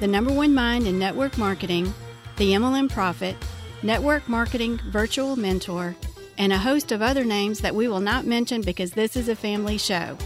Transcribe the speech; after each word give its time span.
the 0.00 0.06
number 0.06 0.32
one 0.32 0.54
mind 0.54 0.86
in 0.86 0.96
network 0.98 1.36
marketing, 1.36 1.92
the 2.36 2.52
MLM 2.52 2.88
Profit, 2.88 3.36
network 3.82 4.28
marketing 4.28 4.78
virtual 4.86 5.34
mentor, 5.34 5.96
and 6.36 6.52
a 6.52 6.58
host 6.58 6.92
of 6.92 7.02
other 7.02 7.24
names 7.24 7.58
that 7.60 7.74
we 7.74 7.88
will 7.88 7.98
not 7.98 8.24
mention 8.24 8.62
because 8.62 8.92
this 8.92 9.16
is 9.16 9.28
a 9.28 9.34
family 9.34 9.76
show. 9.76 10.16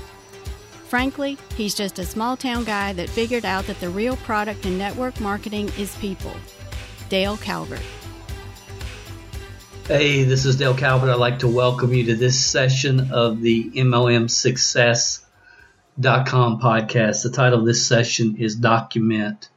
Frankly, 0.89 1.39
he's 1.57 1.75
just 1.75 1.99
a 1.99 2.05
small 2.05 2.37
town 2.37 2.65
guy 2.65 2.93
that 2.93 3.09
figured 3.09 3.47
out 3.47 3.67
that 3.67 3.81
the 3.81 3.89
real 3.89 4.17
product 4.17 4.67
in 4.67 4.77
network 4.77 5.19
marketing 5.21 5.71
is 5.79 5.97
people. 5.97 6.35
Dale 7.09 7.39
Calvert. 7.39 7.81
Hey, 9.87 10.25
this 10.25 10.45
is 10.45 10.57
Dale 10.57 10.75
Calvert. 10.75 11.09
I'd 11.09 11.15
like 11.15 11.39
to 11.39 11.49
welcome 11.49 11.95
you 11.95 12.05
to 12.07 12.15
this 12.15 12.45
session 12.45 13.11
of 13.11 13.41
the 13.41 13.71
MLM 13.71 14.29
Success.com 14.29 15.25
podcast. 16.61 17.23
The 17.23 17.31
title 17.31 17.61
of 17.61 17.65
this 17.65 17.87
session 17.87 18.37
is 18.37 18.55
Document 18.55 19.49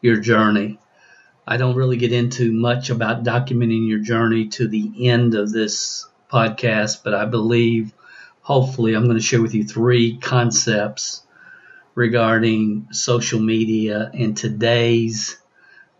your 0.00 0.16
journey. 0.16 0.78
I 1.46 1.56
don't 1.56 1.76
really 1.76 1.96
get 1.96 2.12
into 2.12 2.52
much 2.52 2.90
about 2.90 3.24
documenting 3.24 3.88
your 3.88 3.98
journey 3.98 4.48
to 4.50 4.68
the 4.68 5.08
end 5.08 5.34
of 5.34 5.50
this 5.52 6.06
podcast, 6.32 7.02
but 7.02 7.14
I 7.14 7.24
believe 7.24 7.92
hopefully 8.42 8.94
I'm 8.94 9.04
going 9.04 9.16
to 9.16 9.22
share 9.22 9.42
with 9.42 9.54
you 9.54 9.64
three 9.64 10.16
concepts 10.18 11.22
regarding 11.94 12.88
social 12.92 13.40
media 13.40 14.10
in 14.14 14.34
today's 14.34 15.38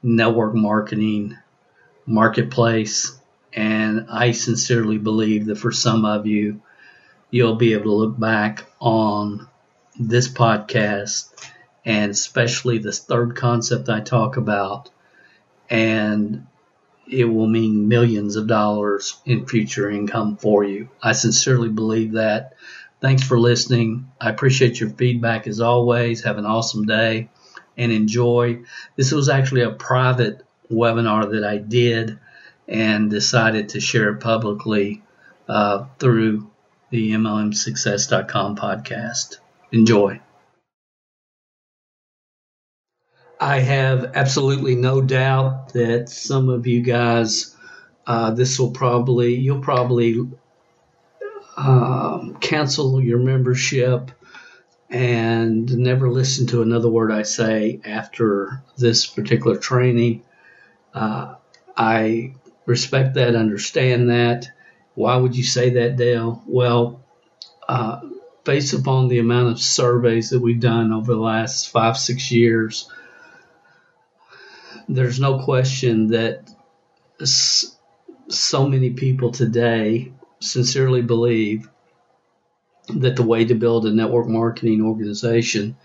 network 0.03 0.55
marketing 0.55 1.37
marketplace. 2.07 3.19
And 3.53 4.07
I 4.11 4.33
sincerely 4.33 4.99
believe 4.99 5.47
that 5.47 5.59
for 5.59 5.73
some 5.73 6.05
of 6.05 6.27
you, 6.27 6.63
you'll 7.31 7.57
be 7.57 7.73
able 7.73 7.85
to 7.85 7.95
look 7.95 8.19
back 8.19 8.65
on 8.81 9.49
this 9.99 10.29
podcast 10.29 11.29
and 11.85 12.11
especially 12.11 12.79
this 12.79 13.01
third 13.01 13.37
concept 13.37 13.89
I 13.89 14.01
talk 14.01 14.37
about, 14.37 14.91
and 15.69 16.47
it 17.09 17.25
will 17.25 17.47
mean 17.47 17.89
millions 17.89 18.37
of 18.37 18.47
dollars 18.47 19.21
in 19.25 19.47
future 19.47 19.91
income 19.91 20.37
for 20.37 20.63
you. 20.63 20.89
I 21.03 21.13
sincerely 21.13 21.69
believe 21.69 22.13
that. 22.13 22.55
Thanks 23.01 23.23
for 23.23 23.39
listening. 23.39 24.11
I 24.21 24.31
appreciate 24.31 24.79
your 24.79 24.91
feedback 24.91 25.47
as 25.47 25.61
always. 25.61 26.25
Have 26.25 26.39
an 26.39 26.47
awesome 26.47 26.85
day 26.85 27.31
and 27.77 27.91
enjoy. 27.91 28.61
This 28.97 29.11
was 29.11 29.29
actually 29.29 29.63
a 29.63 29.71
private 29.71 30.45
webinar 30.71 31.33
that 31.33 31.45
I 31.45 31.57
did 31.57 32.19
and 32.69 33.11
decided 33.11 33.71
to 33.71 33.81
share 33.81 34.11
it 34.11 34.21
publicly 34.21 35.03
uh, 35.49 35.87
through 35.99 36.49
the 36.91 37.13
MLMSuccess.com 37.13 38.57
podcast. 38.57 39.39
Enjoy. 39.73 40.21
I 43.43 43.61
have 43.61 44.13
absolutely 44.17 44.75
no 44.75 45.01
doubt 45.01 45.73
that 45.73 46.11
some 46.11 46.51
of 46.51 46.67
you 46.67 46.83
guys, 46.83 47.57
uh, 48.07 48.33
this 48.33 48.59
will 48.59 48.73
probably, 48.73 49.37
you'll 49.37 49.63
probably 49.63 50.29
um, 51.57 52.37
cancel 52.41 53.01
your 53.01 53.19
membership 53.19 54.11
and 54.91 55.75
never 55.79 56.11
listen 56.11 56.49
to 56.49 56.61
another 56.61 56.91
word 56.91 57.11
I 57.11 57.23
say 57.23 57.81
after 57.83 58.63
this 58.77 59.07
particular 59.07 59.57
training. 59.57 60.23
Uh, 60.93 61.37
I 61.75 62.35
respect 62.67 63.15
that, 63.15 63.37
understand 63.37 64.11
that. 64.11 64.49
Why 64.95 65.17
would 65.17 65.35
you 65.35 65.45
say 65.45 65.71
that, 65.71 65.97
Dale? 65.97 66.43
Well, 66.47 67.03
uh, 67.67 68.01
based 68.45 68.75
upon 68.75 69.09
the 69.09 69.19
amount 69.19 69.53
of 69.53 69.61
surveys 69.61 70.31
that 70.31 70.41
we've 70.41 70.61
done 70.61 70.93
over 70.93 71.15
the 71.15 71.21
last 71.21 71.71
five, 71.71 71.97
six 71.97 72.31
years, 72.31 72.91
there's 74.95 75.21
no 75.21 75.39
question 75.39 76.09
that 76.09 76.51
so 77.25 78.69
many 78.69 78.91
people 78.91 79.31
today 79.31 80.13
sincerely 80.41 81.03
believe 81.03 81.69
that 82.89 83.15
the 83.15 83.23
way 83.23 83.45
to 83.45 83.55
build 83.55 83.87
a 83.87 83.93
network 83.93 84.27
marketing 84.27 84.83
organization 84.83 85.77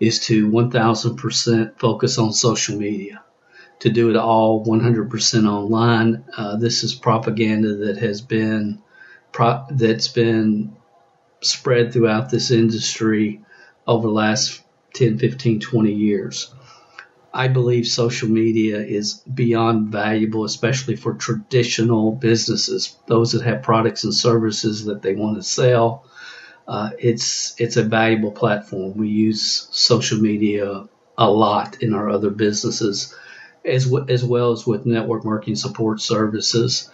is 0.00 0.20
to 0.26 0.50
1000% 0.50 1.78
focus 1.78 2.18
on 2.18 2.32
social 2.32 2.76
media, 2.76 3.22
to 3.78 3.88
do 3.88 4.10
it 4.10 4.16
all 4.16 4.64
100% 4.64 5.48
online. 5.48 6.24
Uh, 6.36 6.56
this 6.56 6.84
is 6.84 6.94
propaganda 6.94 7.74
that 7.86 7.98
has 7.98 8.20
been 8.20 8.82
pro- 9.30 9.64
that's 9.70 10.08
been 10.08 10.76
spread 11.40 11.92
throughout 11.92 12.30
this 12.30 12.50
industry 12.50 13.40
over 13.86 14.08
the 14.08 14.12
last 14.12 14.62
10, 14.94 15.18
15, 15.18 15.60
20 15.60 15.92
years. 15.92 16.52
I 17.34 17.48
believe 17.48 17.86
social 17.86 18.28
media 18.28 18.78
is 18.78 19.14
beyond 19.32 19.88
valuable, 19.88 20.44
especially 20.44 20.96
for 20.96 21.14
traditional 21.14 22.12
businesses, 22.12 22.96
those 23.06 23.32
that 23.32 23.42
have 23.42 23.62
products 23.62 24.04
and 24.04 24.12
services 24.12 24.84
that 24.84 25.02
they 25.02 25.14
want 25.14 25.36
to 25.36 25.42
sell. 25.42 26.04
Uh, 26.68 26.90
it's 26.98 27.54
it's 27.58 27.76
a 27.76 27.82
valuable 27.82 28.32
platform. 28.32 28.96
We 28.96 29.08
use 29.08 29.68
social 29.70 30.18
media 30.20 30.84
a 31.18 31.30
lot 31.30 31.82
in 31.82 31.94
our 31.94 32.08
other 32.10 32.30
businesses, 32.30 33.14
as 33.64 33.86
w- 33.86 34.06
as 34.08 34.24
well 34.24 34.52
as 34.52 34.66
with 34.66 34.86
network 34.86 35.24
marketing 35.24 35.56
support 35.56 36.00
services. 36.00 36.90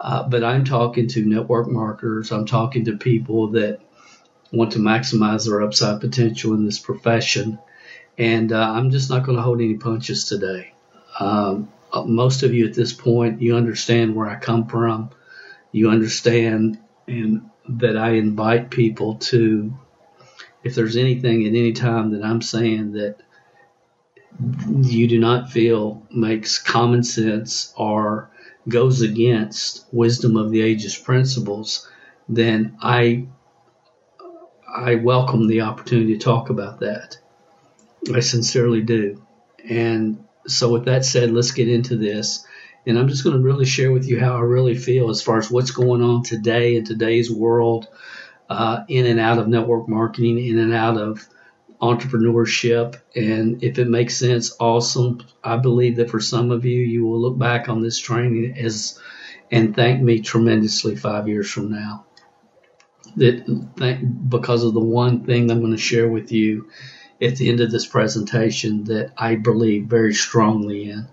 Uh, 0.00 0.28
but 0.28 0.42
I'm 0.42 0.64
talking 0.64 1.06
to 1.08 1.24
network 1.24 1.68
marketers. 1.68 2.32
I'm 2.32 2.46
talking 2.46 2.86
to 2.86 2.96
people 2.96 3.48
that 3.52 3.80
want 4.52 4.72
to 4.72 4.78
maximize 4.78 5.46
their 5.46 5.62
upside 5.62 6.00
potential 6.00 6.54
in 6.54 6.64
this 6.64 6.78
profession 6.78 7.58
and 8.18 8.52
uh, 8.52 8.72
I'm 8.72 8.90
just 8.90 9.10
not 9.10 9.24
going 9.24 9.36
to 9.36 9.42
hold 9.42 9.60
any 9.60 9.74
punches 9.74 10.24
today. 10.24 10.72
Um, 11.18 11.72
uh, 11.92 12.04
most 12.04 12.42
of 12.42 12.54
you 12.54 12.66
at 12.66 12.74
this 12.74 12.92
point, 12.92 13.42
you 13.42 13.56
understand 13.56 14.14
where 14.14 14.28
I 14.28 14.36
come 14.36 14.66
from. 14.66 15.10
You 15.72 15.90
understand 15.90 16.78
and 17.06 17.50
that 17.68 17.96
I 17.96 18.12
invite 18.12 18.70
people 18.70 19.16
to, 19.16 19.72
if 20.62 20.74
there's 20.74 20.96
anything 20.96 21.46
at 21.46 21.54
any 21.54 21.72
time 21.72 22.10
that 22.12 22.24
I'm 22.24 22.42
saying 22.42 22.92
that 22.92 23.16
you 24.80 25.06
do 25.08 25.18
not 25.18 25.50
feel 25.50 26.02
makes 26.10 26.58
common 26.58 27.02
sense 27.02 27.72
or 27.76 28.30
goes 28.68 29.02
against 29.02 29.84
wisdom 29.92 30.36
of 30.36 30.50
the 30.50 30.62
ages 30.62 30.96
principles, 30.96 31.88
then 32.28 32.76
I 32.80 33.26
I 34.74 34.94
welcome 34.94 35.48
the 35.48 35.60
opportunity 35.62 36.16
to 36.16 36.24
talk 36.24 36.48
about 36.48 36.80
that. 36.80 37.18
I 38.12 38.20
sincerely 38.20 38.82
do. 38.82 39.22
And 39.68 40.24
so, 40.46 40.72
with 40.72 40.86
that 40.86 41.04
said, 41.04 41.30
let's 41.30 41.52
get 41.52 41.68
into 41.68 41.96
this. 41.96 42.44
And 42.86 42.98
I'm 42.98 43.08
just 43.08 43.22
going 43.22 43.36
to 43.36 43.42
really 43.42 43.64
share 43.64 43.92
with 43.92 44.08
you 44.08 44.18
how 44.18 44.34
I 44.34 44.40
really 44.40 44.74
feel 44.74 45.10
as 45.10 45.22
far 45.22 45.38
as 45.38 45.50
what's 45.50 45.70
going 45.70 46.02
on 46.02 46.24
today 46.24 46.74
in 46.74 46.84
today's 46.84 47.30
world, 47.30 47.86
uh, 48.50 48.84
in 48.88 49.06
and 49.06 49.20
out 49.20 49.38
of 49.38 49.46
network 49.46 49.88
marketing, 49.88 50.44
in 50.44 50.58
and 50.58 50.74
out 50.74 50.96
of 50.96 51.28
entrepreneurship. 51.80 53.00
And 53.14 53.62
if 53.62 53.78
it 53.78 53.88
makes 53.88 54.16
sense, 54.16 54.56
awesome. 54.58 55.24
I 55.44 55.56
believe 55.58 55.96
that 55.96 56.10
for 56.10 56.20
some 56.20 56.50
of 56.50 56.64
you, 56.64 56.80
you 56.80 57.04
will 57.04 57.20
look 57.20 57.38
back 57.38 57.68
on 57.68 57.82
this 57.82 57.98
training 57.98 58.56
as 58.58 58.98
and 59.50 59.76
thank 59.76 60.00
me 60.00 60.20
tremendously 60.20 60.96
five 60.96 61.28
years 61.28 61.50
from 61.50 61.70
now. 61.70 62.06
That 63.16 64.28
because 64.28 64.64
of 64.64 64.72
the 64.72 64.80
one 64.80 65.24
thing 65.24 65.50
I'm 65.50 65.60
going 65.60 65.72
to 65.72 65.78
share 65.78 66.08
with 66.08 66.32
you 66.32 66.70
at 67.22 67.36
the 67.36 67.48
end 67.48 67.60
of 67.60 67.70
this 67.70 67.86
presentation 67.86 68.84
that 68.84 69.12
I 69.16 69.36
believe 69.36 69.86
very 69.86 70.12
strongly 70.12 70.90
in. 70.90 71.08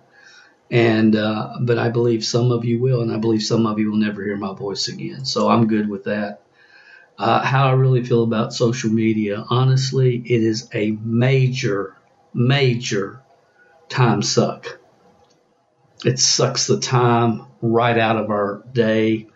And, 0.71 1.15
uh, 1.15 1.57
but 1.61 1.77
I 1.77 1.89
believe 1.89 2.25
some 2.25 2.51
of 2.51 2.65
you 2.65 2.79
will, 2.79 3.01
and 3.01 3.11
I 3.11 3.17
believe 3.17 3.44
some 3.44 3.65
of 3.65 3.79
you 3.79 3.91
will 3.91 3.97
never 3.97 4.23
hear 4.23 4.35
my 4.35 4.53
voice 4.53 4.88
again. 4.88 5.25
So 5.25 5.50
I'm 5.50 5.67
good 5.67 5.88
with 5.88 6.06
that. 6.06 6.41
Uh, 7.17 7.44
how 7.44 7.67
I 7.67 7.71
really 7.73 8.03
feel 8.03 8.23
about 8.23 8.53
social 8.53 8.89
media, 8.89 9.44
honestly, 9.50 10.17
it 10.17 10.41
is 10.41 10.69
a 10.73 10.91
major, 10.91 11.95
major 12.33 13.21
time 13.89 14.21
suck. 14.21 14.79
It 16.06 16.17
sucks 16.17 16.65
the 16.65 16.79
time 16.79 17.45
right 17.61 17.97
out 17.97 18.17
of 18.17 18.29
our 18.29 18.63
day, 18.71 19.27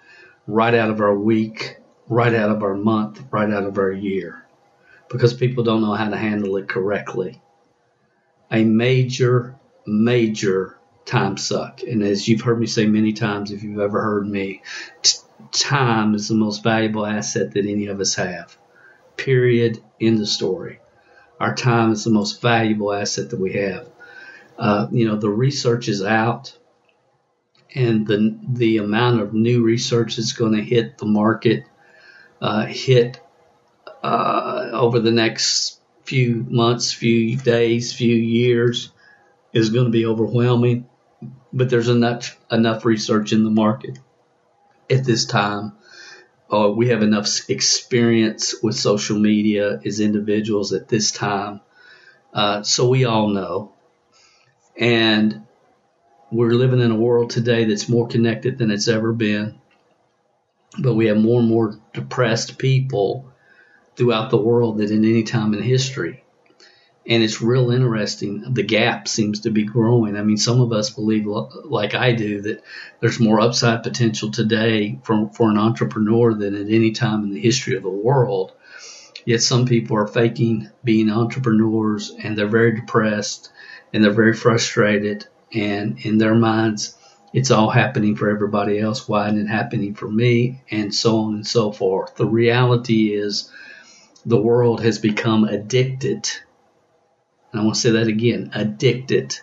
right 0.48 0.74
out 0.74 0.92
of 0.92 1.02
our 1.02 1.18
week, 1.18 1.78
right 2.08 2.34
out 2.34 2.50
of 2.50 2.64
our 2.64 2.76
month, 2.76 3.22
right 3.32 3.52
out 3.52 3.64
of 3.64 3.78
our 3.78 3.92
year 3.92 4.43
because 5.14 5.34
people 5.34 5.64
don't 5.64 5.82
know 5.82 5.94
how 5.94 6.10
to 6.10 6.18
handle 6.18 6.58
it 6.58 6.68
correctly. 6.68 7.40
A 8.52 8.64
major 8.64 9.56
major 9.86 10.78
time 11.06 11.38
suck. 11.38 11.82
And 11.84 12.02
as 12.02 12.28
you've 12.28 12.42
heard 12.42 12.60
me 12.60 12.66
say 12.66 12.88
many 12.88 13.14
times, 13.14 13.52
if 13.52 13.62
you've 13.64 13.80
ever 13.80 14.02
heard 14.02 14.28
me, 14.28 14.64
t- 15.04 15.20
time 15.52 16.16
is 16.16 16.28
the 16.28 16.36
most 16.36 16.64
valuable 16.64 17.06
asset 17.06 17.52
that 17.54 17.66
any 17.66 17.88
of 17.88 18.00
us 18.00 18.16
have. 18.16 18.58
Period. 19.16 19.82
End 20.02 20.20
of 20.20 20.28
story. 20.28 20.80
Our 21.40 21.54
time 21.54 21.92
is 21.92 22.04
the 22.04 22.10
most 22.10 22.42
valuable 22.42 22.92
asset 22.92 23.30
that 23.30 23.40
we 23.40 23.54
have. 23.54 23.90
Uh, 24.58 24.88
you 24.92 25.08
know, 25.08 25.18
the 25.18 25.30
research 25.30 25.88
is 25.90 26.02
out, 26.02 26.58
and 27.76 28.08
the 28.08 28.38
the 28.48 28.78
amount 28.78 29.22
of 29.22 29.34
new 29.34 29.64
research 29.64 30.16
that's 30.16 30.34
going 30.34 30.54
to 30.54 30.64
hit 30.64 30.98
the 30.98 31.06
market, 31.06 31.66
uh, 32.42 32.66
hit 32.66 33.23
uh, 34.04 34.70
over 34.74 35.00
the 35.00 35.12
next 35.12 35.80
few 36.04 36.46
months, 36.50 36.92
few 36.92 37.38
days, 37.38 37.94
few 37.94 38.16
years, 38.16 38.92
is 39.54 39.70
going 39.70 39.86
to 39.86 39.92
be 39.92 40.06
overwhelming. 40.06 40.88
But 41.54 41.70
there's 41.70 41.88
enough 41.88 42.38
enough 42.52 42.84
research 42.84 43.32
in 43.32 43.44
the 43.44 43.50
market 43.50 43.98
at 44.90 45.06
this 45.06 45.26
time. 45.26 45.74
Uh, 46.52 46.70
we 46.70 46.90
have 46.90 47.02
enough 47.02 47.50
experience 47.50 48.56
with 48.62 48.76
social 48.76 49.18
media 49.18 49.80
as 49.86 50.00
individuals 50.00 50.74
at 50.74 50.88
this 50.90 51.12
time, 51.12 51.62
uh, 52.34 52.62
so 52.64 52.90
we 52.90 53.06
all 53.06 53.30
know. 53.30 53.72
And 54.78 55.46
we're 56.32 56.52
living 56.52 56.82
in 56.82 56.92
a 56.92 56.96
world 56.96 57.30
today 57.30 57.66
that's 57.66 57.88
more 57.88 58.08
connected 58.08 58.58
than 58.58 58.72
it's 58.72 58.88
ever 58.88 59.14
been. 59.14 59.60
But 60.78 60.96
we 60.96 61.06
have 61.06 61.18
more 61.18 61.40
and 61.40 61.50
more 61.50 61.80
depressed 61.94 62.58
people 62.58 63.33
throughout 63.96 64.30
the 64.30 64.38
world 64.38 64.78
than 64.78 64.92
in 64.92 65.06
any 65.06 65.24
time 65.24 65.54
in 65.54 65.62
history 65.62 66.24
and 67.06 67.22
it's 67.22 67.42
real 67.42 67.72
interesting. 67.72 68.54
The 68.54 68.64
gap 68.64 69.08
seems 69.08 69.42
to 69.42 69.52
be 69.52 69.64
growing. 69.64 70.16
I 70.16 70.24
mean, 70.24 70.38
some 70.38 70.62
of 70.62 70.72
us 70.72 70.90
believe, 70.90 71.26
like 71.26 71.96
I 71.96 72.14
do, 72.14 72.42
that 72.42 72.64
there's 73.02 73.20
more 73.20 73.42
upside 73.42 73.84
potential 73.84 74.32
today 74.32 75.00
for, 75.04 75.30
for 75.34 75.50
an 75.50 75.58
entrepreneur 75.58 76.34
than 76.34 76.56
at 76.56 76.70
any 76.70 76.92
time 76.92 77.24
in 77.24 77.34
the 77.34 77.42
history 77.42 77.76
of 77.76 77.84
the 77.84 77.90
world. 77.90 78.54
Yet 79.26 79.42
some 79.42 79.66
people 79.66 79.98
are 79.98 80.08
faking 80.08 80.70
being 80.84 81.10
entrepreneurs 81.10 82.12
and 82.24 82.38
they're 82.38 82.48
very 82.48 82.76
depressed 82.76 83.52
and 83.92 84.04
they're 84.04 84.12
very 84.12 84.34
frustrated. 84.34 85.28
And 85.54 86.00
in 86.00 86.18
their 86.18 86.36
minds, 86.36 86.96
it's 87.34 87.52
all 87.52 87.70
happening 87.70 88.16
for 88.16 88.30
everybody 88.30 88.80
else. 88.80 89.08
Why 89.08 89.28
isn't 89.28 89.40
it 89.40 89.48
happening 89.48 89.94
for 89.94 90.10
me? 90.10 90.62
And 90.72 90.94
so 90.94 91.20
on 91.20 91.36
and 91.36 91.48
so 91.48 91.72
forth. 91.72 92.16
The 92.16 92.26
reality 92.26 93.14
is 93.14 93.50
the 94.26 94.42
world 94.42 94.82
has 94.84 95.00
become 95.00 95.44
addicted 95.44 96.30
and 97.54 97.62
I 97.62 97.66
want 97.66 97.76
to 97.76 97.82
say 97.82 97.92
that 97.92 98.08
again 98.08 98.50
addicted 98.54 99.40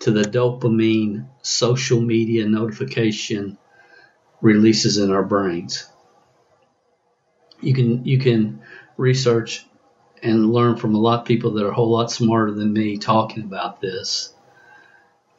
to 0.00 0.12
the 0.12 0.22
dopamine 0.22 1.26
social 1.42 2.00
media 2.00 2.46
notification 2.46 3.58
releases 4.40 4.96
in 4.96 5.10
our 5.10 5.24
brains. 5.24 5.88
You 7.60 7.74
can 7.74 8.04
you 8.04 8.18
can 8.18 8.62
research 8.96 9.66
and 10.22 10.52
learn 10.52 10.76
from 10.76 10.94
a 10.94 11.00
lot 11.00 11.20
of 11.20 11.26
people 11.26 11.52
that 11.52 11.64
are 11.64 11.70
a 11.70 11.74
whole 11.74 11.90
lot 11.90 12.12
smarter 12.12 12.52
than 12.52 12.72
me 12.72 12.96
talking 12.96 13.42
about 13.42 13.80
this. 13.80 14.32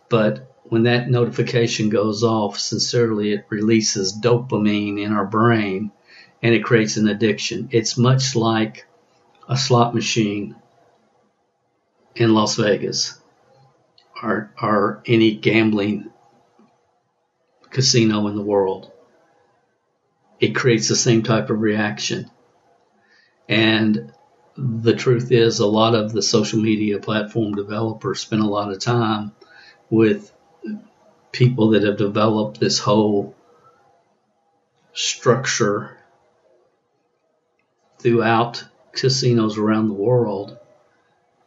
But 0.10 0.54
when 0.64 0.84
that 0.84 1.10
notification 1.10 1.90
goes 1.90 2.22
off, 2.24 2.60
sincerely, 2.60 3.32
it 3.32 3.46
releases 3.50 4.20
dopamine 4.20 5.02
in 5.02 5.14
our 5.14 5.26
brain 5.26 5.92
and 6.44 6.54
it 6.54 6.64
creates 6.64 6.98
an 6.98 7.08
addiction. 7.08 7.70
It's 7.72 7.98
much 7.98 8.36
like 8.36 8.86
a 9.48 9.58
slot 9.58 9.96
machine 9.96 10.56
in 12.16 12.34
Las 12.34 12.58
Vegas 12.58 13.18
or, 14.22 14.52
or 14.62 15.02
any 15.06 15.36
gambling 15.36 16.12
casino 17.70 18.28
in 18.28 18.36
the 18.36 18.44
world. 18.44 18.92
It 20.40 20.54
creates 20.54 20.90
the 20.90 20.98
same 20.98 21.24
type 21.24 21.50
of 21.50 21.62
reaction. 21.62 22.30
And 23.48 24.12
the 24.58 24.96
truth 24.96 25.32
is, 25.32 25.60
a 25.60 25.66
lot 25.66 25.96
of 25.96 26.12
the 26.12 26.22
social 26.22 26.60
media 26.60 27.00
platform 27.00 27.54
developers 27.54 28.20
spend 28.20 28.42
a 28.42 28.48
lot 28.48 28.72
of 28.72 28.80
time 28.80 29.32
with 29.90 30.32
people 31.32 31.70
that 31.70 31.84
have 31.84 31.98
developed 31.98 32.60
this 32.60 32.80
whole 32.80 33.34
structure 34.94 35.98
throughout 38.04 38.66
casinos 38.92 39.58
around 39.58 39.88
the 39.88 39.94
world 39.94 40.58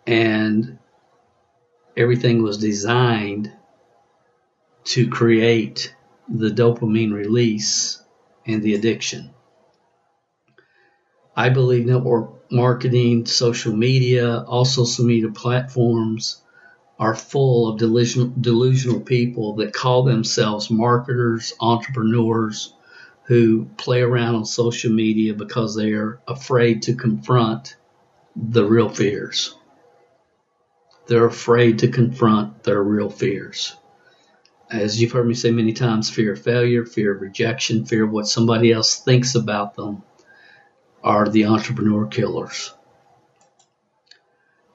and 0.07 0.79
everything 1.97 2.43
was 2.43 2.57
designed 2.57 3.53
to 4.85 5.09
create 5.09 5.95
the 6.29 6.49
dopamine 6.49 7.13
release 7.13 8.03
and 8.47 8.63
the 8.63 8.75
addiction. 8.75 9.31
I 11.37 11.51
believe 11.51 11.85
network 11.85 12.51
marketing, 12.51 13.27
social 13.27 13.77
media, 13.77 14.41
all 14.41 14.65
social 14.65 15.05
media 15.05 15.31
platforms 15.31 16.41
are 16.99 17.15
full 17.15 17.69
of 17.69 17.79
delusional, 17.79 18.33
delusional 18.41 19.01
people 19.01 19.57
that 19.57 19.75
call 19.75 20.05
themselves 20.05 20.71
marketers, 20.71 21.53
entrepreneurs 21.61 22.73
who 23.27 23.67
play 23.77 24.03
around 24.03 24.37
on 24.37 24.45
social 24.45 24.93
media 24.93 25.35
because 25.35 25.75
they 25.75 25.93
are 25.93 26.21
afraid 26.29 26.83
to 26.83 26.95
confront 26.95 27.77
the 28.37 28.65
real 28.65 28.89
fears. 28.89 29.55
They're 31.07 31.27
afraid 31.27 31.81
to 31.81 31.89
confront 31.89 32.63
their 32.63 32.83
real 32.83 33.11
fears. 33.11 33.75
As 34.71 35.01
you've 35.01 35.13
heard 35.13 35.27
me 35.27 35.35
say 35.35 35.51
many 35.51 35.73
times, 35.73 36.11
fear 36.11 36.33
of 36.33 36.43
failure, 36.43 36.85
fear 36.85 37.15
of 37.15 37.21
rejection, 37.21 37.85
fear 37.85 38.05
of 38.05 38.11
what 38.11 38.29
somebody 38.29 38.73
else 38.73 38.97
thinks 38.97 39.35
about 39.35 39.75
them 39.75 40.03
are 41.03 41.29
the 41.29 41.47
entrepreneur 41.47 42.07
killers. 42.07 42.73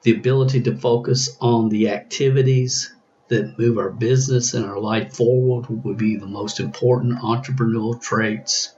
The 0.02 0.14
ability 0.14 0.62
to 0.62 0.76
focus 0.76 1.36
on 1.40 1.68
the 1.68 1.90
activities 1.90 2.92
that 3.32 3.58
move 3.58 3.78
our 3.78 3.88
business 3.88 4.52
and 4.52 4.66
our 4.66 4.78
life 4.78 5.16
forward 5.16 5.66
will 5.68 5.94
be 5.94 6.16
the 6.16 6.26
most 6.26 6.60
important 6.60 7.18
entrepreneurial 7.20 7.98
traits 7.98 8.74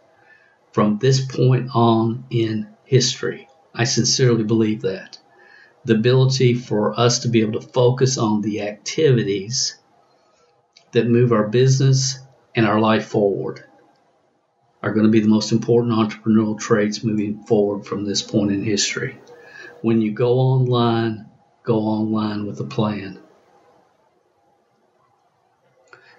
from 0.71 0.99
this 0.99 1.25
point 1.27 1.71
on 1.75 2.25
in 2.31 2.69
history. 2.85 3.49
I 3.75 3.83
sincerely 3.83 4.45
believe 4.45 4.83
that 4.83 5.19
the 5.85 5.95
ability 5.95 6.55
for 6.55 6.99
us 6.99 7.19
to 7.21 7.29
be 7.29 7.41
able 7.41 7.61
to 7.61 7.67
focus 7.67 8.17
on 8.17 8.43
the 8.43 8.62
activities 8.62 9.77
that 10.93 11.09
move 11.09 11.33
our 11.33 11.49
business 11.49 12.21
and 12.55 12.64
our 12.64 12.78
life 12.78 13.07
forward 13.07 13.64
are 14.85 14.93
going 14.93 15.07
to 15.07 15.11
be 15.11 15.21
the 15.21 15.26
most 15.26 15.50
important 15.50 15.93
entrepreneurial 15.93 16.57
traits 16.57 17.02
moving 17.02 17.43
forward 17.43 17.85
from 17.85 18.05
this 18.05 18.23
point 18.23 18.52
in 18.52 18.62
history. 18.62 19.19
When 19.83 20.00
you 20.00 20.12
go 20.12 20.38
online, 20.38 21.26
go 21.64 21.81
online 21.81 22.47
with 22.47 22.61
a 22.61 22.64
plan. 22.64 23.19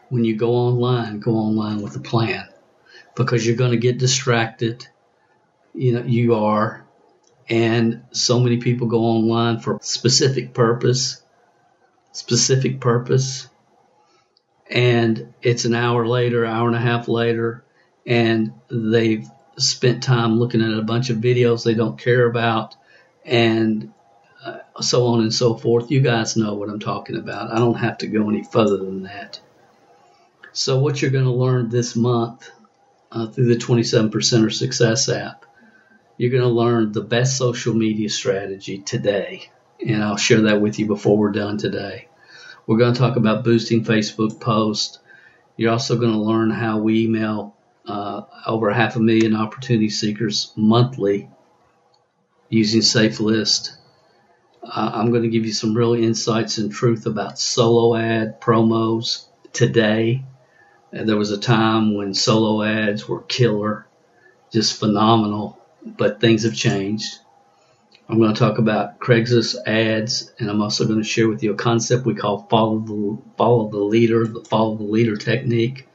When 0.10 0.24
you 0.24 0.36
go 0.36 0.52
online, 0.52 1.20
go 1.20 1.36
online 1.36 1.82
with 1.82 1.96
a 1.96 2.00
plan 2.00 2.48
because 3.16 3.46
you're 3.46 3.56
going 3.56 3.72
to 3.72 3.78
get 3.78 3.98
distracted. 3.98 4.88
You 5.74 5.94
know, 5.94 6.04
you 6.04 6.36
are 6.36 6.86
and 7.50 8.04
so 8.12 8.40
many 8.40 8.58
people 8.58 8.88
go 8.88 9.02
online 9.02 9.60
for 9.60 9.78
specific 9.82 10.54
purpose, 10.54 11.22
specific 12.12 12.80
purpose, 12.80 13.48
and 14.70 15.34
it's 15.42 15.66
an 15.66 15.76
hour 15.76 16.08
later, 16.08 16.46
hour 16.46 16.68
and 16.68 16.76
a 16.76 16.80
half 16.80 17.08
later, 17.08 17.64
and 18.06 18.54
they've 18.70 19.28
spent 19.58 20.04
time 20.04 20.40
looking 20.40 20.62
at 20.62 20.78
a 20.78 20.82
bunch 20.82 21.10
of 21.10 21.18
videos 21.18 21.64
they 21.64 21.76
don't 21.76 22.00
care 22.00 22.26
about, 22.26 22.76
and 23.24 23.94
uh, 24.44 24.60
so 24.82 25.08
on 25.08 25.22
and 25.22 25.34
so 25.34 25.56
forth. 25.56 25.92
You 25.92 26.02
guys 26.02 26.36
know 26.36 26.56
what 26.56 26.70
I'm 26.70 26.80
talking 26.80 27.16
about. 27.16 27.52
I 27.52 27.60
don't 27.60 27.76
have 27.76 28.00
to 28.00 28.08
go 28.08 28.28
any 28.30 28.44
further 28.44 28.78
than 28.78 29.04
that. 29.04 29.40
So, 30.56 30.80
what 30.80 31.02
you're 31.02 31.12
going 31.12 31.26
to 31.26 31.32
learn 31.32 31.70
this 31.70 31.96
month 31.96 32.50
uh, 33.12 33.28
through 33.28 33.54
the 33.54 33.56
27% 33.56 34.52
Success 34.52 35.10
app 35.10 35.46
you're 36.18 36.32
going 36.32 36.44
to 36.44 36.50
learn 36.50 36.92
the 36.92 37.02
best 37.02 37.38
social 37.38 37.74
media 37.74 38.10
strategy 38.10 38.80
today. 38.80 39.50
And 39.86 40.04
I'll 40.04 40.18
share 40.18 40.42
that 40.44 40.62
with 40.62 40.80
you 40.80 40.86
before 40.86 41.18
we're 41.18 41.32
done 41.32 41.58
today. 41.58 42.08
We're 42.66 42.78
going 42.78 42.94
to 42.94 43.00
talk 43.00 43.18
about 43.18 43.44
boosting 43.44 43.84
Facebook 43.84 44.40
posts. 44.40 45.00
You're 45.58 45.72
also 45.72 45.98
going 45.98 46.14
to 46.14 46.20
learn 46.20 46.50
how 46.50 46.80
we 46.80 47.04
email 47.04 47.56
uh, 47.86 48.22
over 48.48 48.72
half 48.72 48.96
a 48.96 49.00
million 49.00 49.36
opportunity 49.36 49.90
seekers 49.90 50.52
monthly 50.56 51.30
using 52.50 52.82
SafeList. 52.82 53.76
Uh, 54.64 54.92
I'm 54.94 55.12
going 55.12 55.24
to 55.24 55.30
give 55.30 55.46
you 55.46 55.54
some 55.54 55.76
real 55.76 55.94
insights 55.94 56.58
and 56.58 56.72
truth 56.72 57.06
about 57.06 57.38
solo 57.38 57.96
ad 57.96 58.42
promos 58.42 59.26
today. 59.54 60.24
There 61.04 61.18
was 61.18 61.32
a 61.32 61.38
time 61.38 61.96
when 61.96 62.14
solo 62.14 62.64
ads 62.64 63.08
were 63.08 63.22
killer, 63.22 63.86
just 64.52 64.80
phenomenal 64.80 65.60
but 65.86 66.20
things 66.20 66.44
have 66.44 66.56
changed. 66.56 67.20
I'm 68.08 68.20
going 68.20 68.34
to 68.34 68.40
talk 68.40 68.60
about 68.60 69.00
Craigslist 69.00 69.56
ads, 69.66 70.32
and 70.40 70.50
I'm 70.50 70.62
also 70.62 70.86
going 70.86 71.02
to 71.02 71.08
share 71.08 71.28
with 71.28 71.44
you 71.44 71.54
a 71.54 71.58
concept 71.58 72.06
we 72.06 72.16
call 72.16 72.48
follow 72.50 72.80
the 72.80 73.18
follow 73.38 73.70
the 73.70 73.80
leader, 73.80 74.28
the 74.28 74.42
follow 74.42 74.76
the 74.76 74.84
leader 74.84 75.18
technique. 75.18 75.88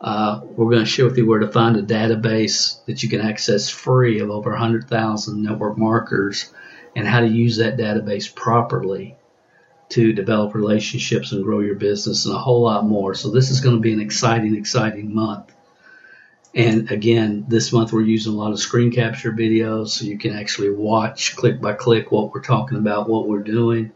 Uh, 0.00 0.40
we're 0.42 0.70
going 0.70 0.84
to 0.84 0.90
share 0.90 1.04
with 1.04 1.16
you 1.16 1.26
where 1.26 1.38
to 1.38 1.48
find 1.48 1.76
a 1.76 1.82
database 1.82 2.84
that 2.86 3.02
you 3.02 3.08
can 3.08 3.20
access 3.20 3.68
free 3.68 4.18
of 4.18 4.30
over 4.30 4.50
100,000 4.50 5.42
network 5.42 5.78
marketers 5.78 6.52
and 6.96 7.06
how 7.06 7.20
to 7.20 7.28
use 7.28 7.58
that 7.58 7.76
database 7.76 8.34
properly 8.34 9.16
to 9.92 10.12
develop 10.12 10.54
relationships 10.54 11.32
and 11.32 11.44
grow 11.44 11.60
your 11.60 11.74
business 11.74 12.24
and 12.26 12.34
a 12.34 12.38
whole 12.38 12.62
lot 12.62 12.86
more. 12.86 13.14
So 13.14 13.30
this 13.30 13.50
is 13.50 13.60
going 13.60 13.76
to 13.76 13.80
be 13.80 13.92
an 13.92 14.00
exciting, 14.00 14.56
exciting 14.56 15.14
month. 15.14 15.52
And 16.54 16.90
again, 16.90 17.46
this 17.48 17.72
month 17.72 17.92
we're 17.92 18.02
using 18.02 18.32
a 18.32 18.36
lot 18.36 18.52
of 18.52 18.60
screen 18.60 18.90
capture 18.90 19.32
videos 19.32 19.88
so 19.88 20.04
you 20.04 20.18
can 20.18 20.34
actually 20.34 20.70
watch 20.70 21.36
click 21.36 21.60
by 21.60 21.72
click 21.72 22.12
what 22.12 22.32
we're 22.32 22.42
talking 22.42 22.78
about, 22.78 23.08
what 23.08 23.28
we're 23.28 23.42
doing. 23.42 23.92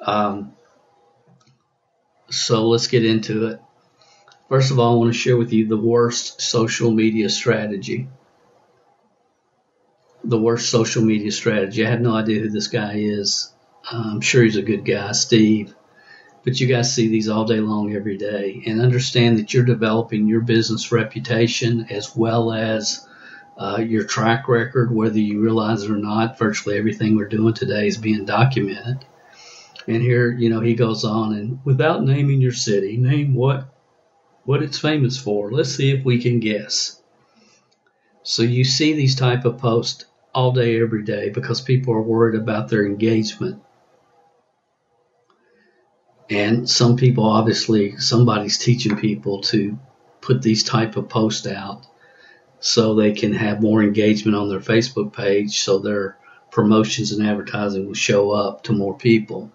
Um, 0.00 0.52
so 2.30 2.68
let's 2.68 2.86
get 2.86 3.04
into 3.04 3.46
it. 3.46 3.60
First 4.48 4.70
of 4.70 4.78
all, 4.78 4.94
I 4.94 4.98
want 4.98 5.12
to 5.12 5.18
share 5.18 5.36
with 5.36 5.52
you 5.52 5.68
the 5.68 5.76
worst 5.76 6.40
social 6.40 6.90
media 6.90 7.28
strategy. 7.28 8.08
The 10.24 10.40
worst 10.40 10.70
social 10.70 11.02
media 11.02 11.30
strategy. 11.30 11.86
I 11.86 11.90
have 11.90 12.00
no 12.00 12.14
idea 12.14 12.40
who 12.40 12.48
this 12.48 12.68
guy 12.68 12.94
is. 12.96 13.52
I'm 13.90 14.20
sure 14.20 14.42
he's 14.42 14.56
a 14.56 14.62
good 14.62 14.84
guy, 14.84 15.12
Steve. 15.12 15.74
But 16.44 16.58
you 16.58 16.66
guys 16.66 16.94
see 16.94 17.08
these 17.08 17.28
all 17.28 17.44
day 17.44 17.60
long, 17.60 17.94
every 17.94 18.16
day, 18.16 18.62
and 18.66 18.80
understand 18.80 19.38
that 19.38 19.52
you're 19.52 19.64
developing 19.64 20.26
your 20.26 20.40
business 20.40 20.90
reputation 20.90 21.86
as 21.90 22.16
well 22.16 22.52
as 22.52 23.06
uh, 23.58 23.78
your 23.78 24.04
track 24.04 24.48
record, 24.48 24.94
whether 24.94 25.18
you 25.18 25.40
realize 25.40 25.82
it 25.82 25.90
or 25.90 25.96
not. 25.96 26.38
Virtually 26.38 26.78
everything 26.78 27.16
we're 27.16 27.28
doing 27.28 27.52
today 27.52 27.86
is 27.86 27.98
being 27.98 28.24
documented. 28.24 29.04
And 29.86 30.02
here, 30.02 30.30
you 30.30 30.48
know, 30.48 30.60
he 30.60 30.74
goes 30.74 31.04
on 31.04 31.34
and 31.34 31.58
without 31.64 32.04
naming 32.04 32.40
your 32.40 32.52
city, 32.52 32.96
name 32.96 33.34
what 33.34 33.68
what 34.44 34.62
it's 34.62 34.78
famous 34.78 35.18
for. 35.18 35.52
Let's 35.52 35.74
see 35.74 35.90
if 35.90 36.04
we 36.04 36.22
can 36.22 36.40
guess. 36.40 37.00
So 38.22 38.42
you 38.42 38.64
see 38.64 38.94
these 38.94 39.14
type 39.14 39.44
of 39.44 39.58
posts 39.58 40.06
all 40.34 40.52
day, 40.52 40.80
every 40.80 41.02
day, 41.02 41.30
because 41.30 41.60
people 41.60 41.92
are 41.94 42.02
worried 42.02 42.40
about 42.40 42.68
their 42.68 42.86
engagement 42.86 43.62
and 46.30 46.70
some 46.70 46.96
people, 46.96 47.24
obviously, 47.24 47.98
somebody's 47.98 48.56
teaching 48.56 48.96
people 48.96 49.40
to 49.42 49.76
put 50.20 50.42
these 50.42 50.62
type 50.62 50.96
of 50.96 51.08
posts 51.08 51.46
out 51.46 51.86
so 52.60 52.94
they 52.94 53.12
can 53.12 53.32
have 53.32 53.60
more 53.60 53.82
engagement 53.82 54.36
on 54.36 54.48
their 54.48 54.60
Facebook 54.60 55.12
page 55.12 55.60
so 55.60 55.78
their 55.78 56.16
promotions 56.52 57.10
and 57.10 57.26
advertising 57.26 57.86
will 57.86 57.94
show 57.94 58.30
up 58.30 58.62
to 58.64 58.72
more 58.72 58.96
people. 58.96 59.50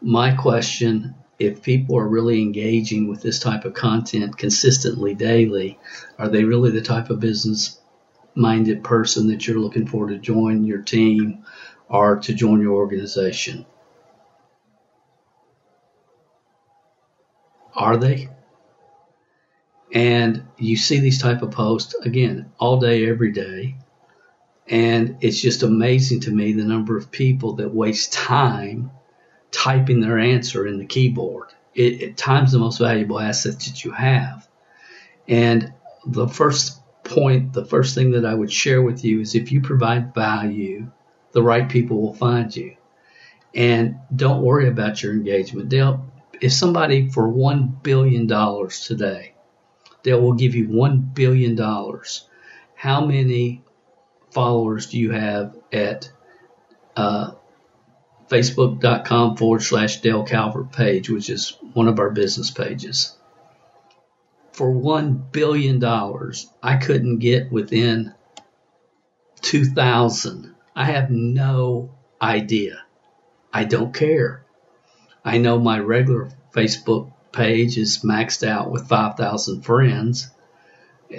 My 0.00 0.32
question 0.34 1.16
if 1.38 1.62
people 1.62 1.98
are 1.98 2.06
really 2.06 2.40
engaging 2.40 3.08
with 3.08 3.20
this 3.20 3.40
type 3.40 3.64
of 3.64 3.74
content 3.74 4.38
consistently 4.38 5.14
daily, 5.14 5.78
are 6.16 6.28
they 6.28 6.44
really 6.44 6.70
the 6.70 6.80
type 6.80 7.10
of 7.10 7.18
business 7.18 7.80
minded 8.36 8.84
person 8.84 9.26
that 9.28 9.46
you're 9.46 9.58
looking 9.58 9.86
for 9.86 10.06
to 10.06 10.18
join 10.18 10.64
your 10.64 10.82
team 10.82 11.44
or 11.88 12.18
to 12.20 12.32
join 12.32 12.60
your 12.60 12.74
organization? 12.74 13.66
Are 17.82 17.96
they? 17.96 18.28
And 19.92 20.46
you 20.56 20.76
see 20.76 21.00
these 21.00 21.20
type 21.20 21.42
of 21.42 21.50
posts 21.50 21.94
again 21.94 22.52
all 22.60 22.78
day, 22.78 23.08
every 23.08 23.32
day. 23.32 23.74
And 24.68 25.16
it's 25.20 25.40
just 25.40 25.64
amazing 25.64 26.20
to 26.20 26.30
me 26.30 26.52
the 26.52 26.62
number 26.62 26.96
of 26.96 27.10
people 27.10 27.54
that 27.54 27.74
waste 27.74 28.12
time 28.12 28.92
typing 29.50 30.00
their 30.00 30.16
answer 30.16 30.64
in 30.64 30.78
the 30.78 30.86
keyboard. 30.86 31.48
It, 31.74 32.02
it 32.02 32.16
time's 32.16 32.52
the 32.52 32.60
most 32.60 32.78
valuable 32.78 33.18
asset 33.18 33.58
that 33.58 33.84
you 33.84 33.90
have. 33.90 34.48
And 35.26 35.72
the 36.06 36.28
first 36.28 36.80
point, 37.02 37.52
the 37.52 37.64
first 37.64 37.96
thing 37.96 38.12
that 38.12 38.24
I 38.24 38.32
would 38.32 38.52
share 38.52 38.80
with 38.80 39.04
you 39.04 39.20
is 39.20 39.34
if 39.34 39.50
you 39.50 39.60
provide 39.60 40.14
value, 40.14 40.88
the 41.32 41.42
right 41.42 41.68
people 41.68 42.00
will 42.00 42.14
find 42.14 42.54
you. 42.54 42.76
And 43.56 43.96
don't 44.14 44.42
worry 44.42 44.68
about 44.68 45.02
your 45.02 45.12
engagement. 45.12 45.68
They'll 45.68 46.11
if 46.42 46.52
somebody 46.52 47.08
for 47.08 47.28
one 47.28 47.68
billion 47.84 48.26
dollars 48.26 48.80
today, 48.80 49.32
they 50.02 50.12
will 50.12 50.32
give 50.32 50.56
you 50.56 50.66
one 50.66 51.12
billion 51.14 51.54
dollars. 51.54 52.28
How 52.74 53.06
many 53.06 53.62
followers 54.32 54.88
do 54.88 54.98
you 54.98 55.12
have 55.12 55.56
at 55.72 56.10
uh, 56.96 57.30
facebook.com 58.28 59.36
forward 59.36 59.62
slash 59.62 60.00
Dale 60.00 60.24
Calvert 60.24 60.72
page, 60.72 61.08
which 61.08 61.30
is 61.30 61.56
one 61.74 61.86
of 61.86 62.00
our 62.00 62.10
business 62.10 62.50
pages? 62.50 63.16
For 64.50 64.68
one 64.68 65.24
billion 65.30 65.78
dollars, 65.78 66.48
I 66.60 66.76
couldn't 66.76 67.20
get 67.20 67.52
within 67.52 68.14
2,000. 69.42 70.54
I 70.74 70.86
have 70.86 71.08
no 71.08 71.94
idea. 72.20 72.82
I 73.52 73.62
don't 73.62 73.94
care. 73.94 74.41
I 75.24 75.38
know 75.38 75.58
my 75.58 75.78
regular 75.78 76.30
Facebook 76.52 77.12
page 77.30 77.78
is 77.78 78.02
maxed 78.02 78.46
out 78.46 78.70
with 78.70 78.88
5,000 78.88 79.62
friends 79.62 80.28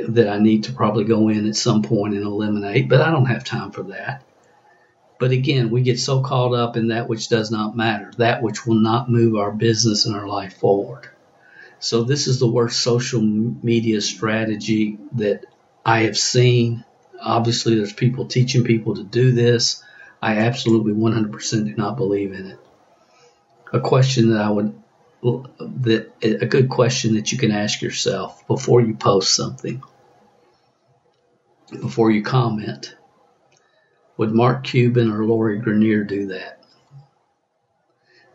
that 0.09 0.27
I 0.27 0.39
need 0.39 0.65
to 0.65 0.73
probably 0.73 1.05
go 1.05 1.29
in 1.29 1.47
at 1.47 1.55
some 1.55 1.83
point 1.83 2.13
and 2.13 2.23
eliminate, 2.23 2.89
but 2.89 3.01
I 3.01 3.11
don't 3.11 3.27
have 3.27 3.43
time 3.43 3.71
for 3.71 3.83
that. 3.83 4.23
But 5.19 5.31
again, 5.31 5.69
we 5.69 5.83
get 5.83 5.99
so 5.99 6.21
caught 6.21 6.53
up 6.53 6.75
in 6.75 6.89
that 6.89 7.07
which 7.07 7.29
does 7.29 7.49
not 7.49 7.77
matter, 7.77 8.11
that 8.17 8.41
which 8.41 8.65
will 8.65 8.75
not 8.75 9.09
move 9.09 9.37
our 9.37 9.51
business 9.51 10.05
and 10.05 10.15
our 10.15 10.27
life 10.27 10.57
forward. 10.57 11.09
So, 11.79 12.03
this 12.03 12.27
is 12.27 12.39
the 12.39 12.47
worst 12.47 12.81
social 12.81 13.21
media 13.21 14.01
strategy 14.01 14.97
that 15.13 15.45
I 15.85 16.03
have 16.03 16.17
seen. 16.17 16.83
Obviously, 17.21 17.75
there's 17.75 17.93
people 17.93 18.25
teaching 18.25 18.63
people 18.63 18.95
to 18.95 19.03
do 19.03 19.31
this. 19.31 19.83
I 20.21 20.37
absolutely 20.37 20.93
100% 20.93 21.65
do 21.65 21.75
not 21.75 21.97
believe 21.97 22.33
in 22.33 22.47
it 22.47 22.59
a 23.73 23.79
question 23.79 24.29
that 24.29 24.41
I 24.41 24.49
would 24.51 24.79
that 25.23 26.11
a 26.21 26.45
good 26.45 26.69
question 26.69 27.15
that 27.15 27.31
you 27.31 27.37
can 27.37 27.51
ask 27.51 27.81
yourself 27.81 28.45
before 28.47 28.81
you 28.81 28.93
post 28.93 29.33
something, 29.33 29.81
before 31.71 32.11
you 32.11 32.23
comment. 32.23 32.95
Would 34.17 34.31
Mark 34.31 34.65
Cuban 34.65 35.09
or 35.11 35.25
Lori 35.25 35.59
Greiner 35.59 36.07
do 36.07 36.27
that? 36.27 36.63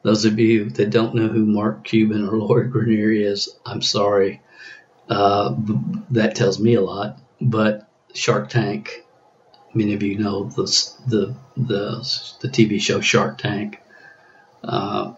Those 0.02 0.24
of 0.24 0.38
you 0.38 0.70
that 0.70 0.90
don't 0.90 1.14
know 1.14 1.28
who 1.28 1.44
Mark 1.44 1.84
Cuban 1.84 2.26
or 2.26 2.36
Lori 2.36 2.68
Greiner 2.68 3.14
is, 3.14 3.54
I'm 3.64 3.82
sorry. 3.82 4.40
Uh, 5.08 5.54
that 6.10 6.34
tells 6.34 6.58
me 6.58 6.74
a 6.74 6.80
lot. 6.80 7.20
But 7.40 7.88
Shark 8.14 8.48
Tank, 8.48 9.04
many 9.74 9.94
of 9.94 10.02
you 10.02 10.18
know 10.18 10.44
the 10.44 10.64
the 11.06 11.34
the, 11.56 12.34
the 12.40 12.48
TV 12.48 12.80
show 12.80 13.00
Shark 13.00 13.38
Tank. 13.38 13.80
Uh, 14.64 15.14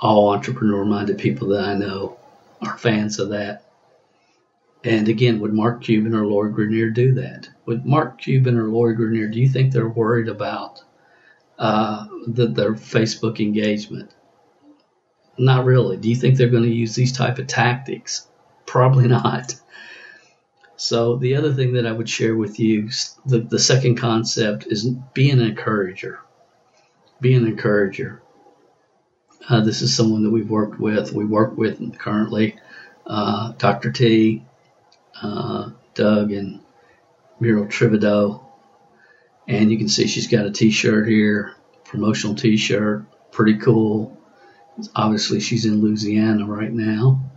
all 0.00 0.30
entrepreneur 0.30 0.84
minded 0.84 1.18
people 1.18 1.48
that 1.48 1.64
I 1.64 1.74
know 1.74 2.18
are 2.62 2.78
fans 2.78 3.18
of 3.18 3.30
that. 3.30 3.64
And 4.84 5.08
again, 5.08 5.40
would 5.40 5.52
Mark 5.52 5.82
Cuban 5.82 6.14
or 6.14 6.26
Lori 6.26 6.52
Greiner 6.52 6.94
do 6.94 7.14
that? 7.14 7.48
Would 7.66 7.84
Mark 7.84 8.20
Cuban 8.20 8.56
or 8.56 8.68
Lori 8.68 8.96
Greiner, 8.96 9.32
do 9.32 9.40
you 9.40 9.48
think 9.48 9.72
they're 9.72 9.88
worried 9.88 10.28
about 10.28 10.82
uh, 11.58 12.06
the, 12.26 12.46
their 12.46 12.74
Facebook 12.74 13.40
engagement? 13.40 14.10
Not 15.36 15.64
really. 15.64 15.96
Do 15.96 16.08
you 16.08 16.16
think 16.16 16.36
they're 16.36 16.48
going 16.48 16.62
to 16.64 16.68
use 16.68 16.94
these 16.94 17.12
type 17.12 17.38
of 17.38 17.46
tactics? 17.48 18.26
Probably 18.66 19.08
not. 19.08 19.56
So 20.76 21.16
the 21.16 21.34
other 21.34 21.52
thing 21.52 21.72
that 21.72 21.86
I 21.86 21.92
would 21.92 22.08
share 22.08 22.36
with 22.36 22.60
you, 22.60 22.88
the, 23.26 23.40
the 23.40 23.58
second 23.58 23.96
concept 23.96 24.66
is 24.68 24.88
be 25.12 25.30
an 25.30 25.40
encourager. 25.40 26.20
Be 27.20 27.34
an 27.34 27.46
encourager. 27.46 28.22
Uh, 29.46 29.60
this 29.60 29.82
is 29.82 29.94
someone 29.94 30.24
that 30.24 30.30
we've 30.30 30.50
worked 30.50 30.80
with. 30.80 31.12
We 31.12 31.24
work 31.24 31.56
with 31.56 31.98
currently 31.98 32.56
uh, 33.06 33.52
Dr. 33.52 33.92
T, 33.92 34.44
uh, 35.22 35.70
Doug, 35.94 36.32
and 36.32 36.60
Muriel 37.40 37.66
Trivido. 37.66 38.44
And 39.46 39.70
you 39.70 39.78
can 39.78 39.88
see 39.88 40.06
she's 40.06 40.28
got 40.28 40.46
a 40.46 40.50
T-shirt 40.50 41.08
here, 41.08 41.54
promotional 41.84 42.34
T-shirt, 42.34 43.04
pretty 43.32 43.58
cool. 43.58 44.18
Obviously, 44.94 45.40
she's 45.40 45.64
in 45.64 45.80
Louisiana 45.80 46.44
right 46.46 46.72
now, 46.72 47.30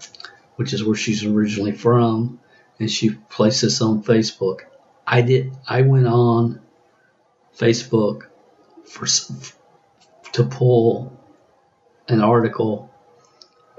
which 0.58 0.74
is 0.74 0.84
where 0.84 0.96
she's 0.96 1.24
originally 1.24 1.72
from, 1.72 2.40
and 2.80 2.92
she 2.92 3.12
placed 3.12 3.62
this 3.62 3.82
on 3.82 4.04
Facebook. 4.04 4.62
I 5.08 5.22
did. 5.22 5.54
I 5.68 5.82
went 5.82 6.08
on 6.08 6.62
Facebook 7.58 8.24
for 8.86 9.08
to 10.34 10.44
pull 10.44 11.21
an 12.12 12.22
article, 12.22 12.92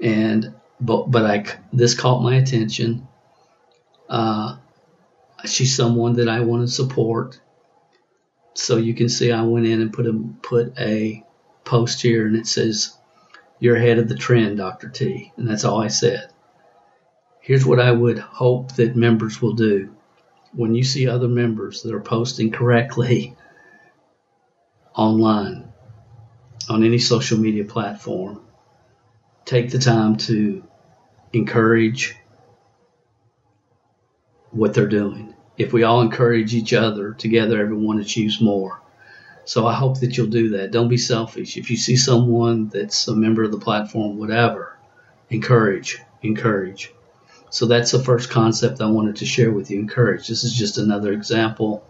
and 0.03 0.55
but 0.81 1.11
but 1.11 1.27
I 1.27 1.45
this 1.73 1.95
caught 1.95 2.23
my 2.23 2.37
attention. 2.37 3.09
Uh, 4.09 4.57
she's 5.47 5.77
someone 5.77 6.15
that 6.15 6.29
I 6.29 6.41
want 6.41 6.63
to 6.69 6.73
support, 6.73 7.39
So 8.55 8.77
you 8.77 8.95
can 8.95 9.09
see 9.09 9.33
I 9.33 9.43
went 9.45 9.67
in 9.67 9.83
and 9.83 9.93
put 9.93 10.07
a 10.07 10.25
put 10.43 10.79
a 10.79 11.25
post 11.65 12.03
here 12.03 12.27
and 12.27 12.37
it 12.37 12.47
says 12.47 12.97
you're 13.61 13.77
ahead 13.77 13.99
of 13.99 14.09
the 14.09 14.17
trend, 14.17 14.59
Dr. 14.59 14.89
T. 14.91 15.33
And 15.37 15.49
that's 15.49 15.65
all 15.65 15.83
I 15.83 15.89
said. 15.89 16.31
Here's 17.41 17.67
what 17.67 17.81
I 17.81 17.93
would 17.93 18.19
hope 18.19 18.77
that 18.77 18.97
members 18.97 19.43
will 19.43 19.55
do. 19.55 19.95
When 20.55 20.75
you 20.75 20.85
see 20.85 21.09
other 21.09 21.29
members 21.29 21.83
that 21.83 21.95
are 21.95 22.01
posting 22.01 22.53
correctly 22.53 23.37
online 24.97 25.72
on 26.69 26.85
any 26.85 26.99
social 26.99 27.39
media 27.39 27.65
platform, 27.65 28.41
take 29.45 29.71
the 29.71 29.79
time 29.79 30.17
to 30.17 30.63
encourage 31.33 32.17
what 34.51 34.75
they're 34.75 34.87
doing. 34.87 35.35
If 35.57 35.73
we 35.73 35.83
all 35.83 36.01
encourage 36.01 36.55
each 36.55 36.73
other 36.73 37.13
together, 37.13 37.61
everyone 37.61 38.01
achieves 38.01 38.41
more. 38.41 38.81
So 39.45 39.67
I 39.67 39.75
hope 39.75 40.01
that 40.01 40.17
you'll 40.17 40.29
do 40.29 40.51
that. 40.51 40.71
Don't 40.71 40.89
be 40.89 40.99
selfish. 40.99 41.57
If 41.57 41.71
you 41.71 41.77
see 41.77 41.97
someone 41.97 42.69
that's 42.69 43.09
a 43.09 43.17
member 43.17 43.43
of 43.43 43.51
the 43.51 43.59
platform, 43.59 44.19
whatever, 44.19 44.79
encourage, 45.31 45.99
encourage. 46.23 46.93
So 47.51 47.67
that's 47.67 47.91
the 47.91 48.03
first 48.03 48.31
concept 48.31 48.81
I 48.81 48.87
wanted 48.87 49.17
to 49.17 49.27
share 49.27 49.51
with 49.51 49.71
you. 49.71 49.79
Encourage. 49.79 50.29
This 50.29 50.45
is 50.45 50.55
just 50.55 50.79
another 50.79 51.13
example. 51.13 51.85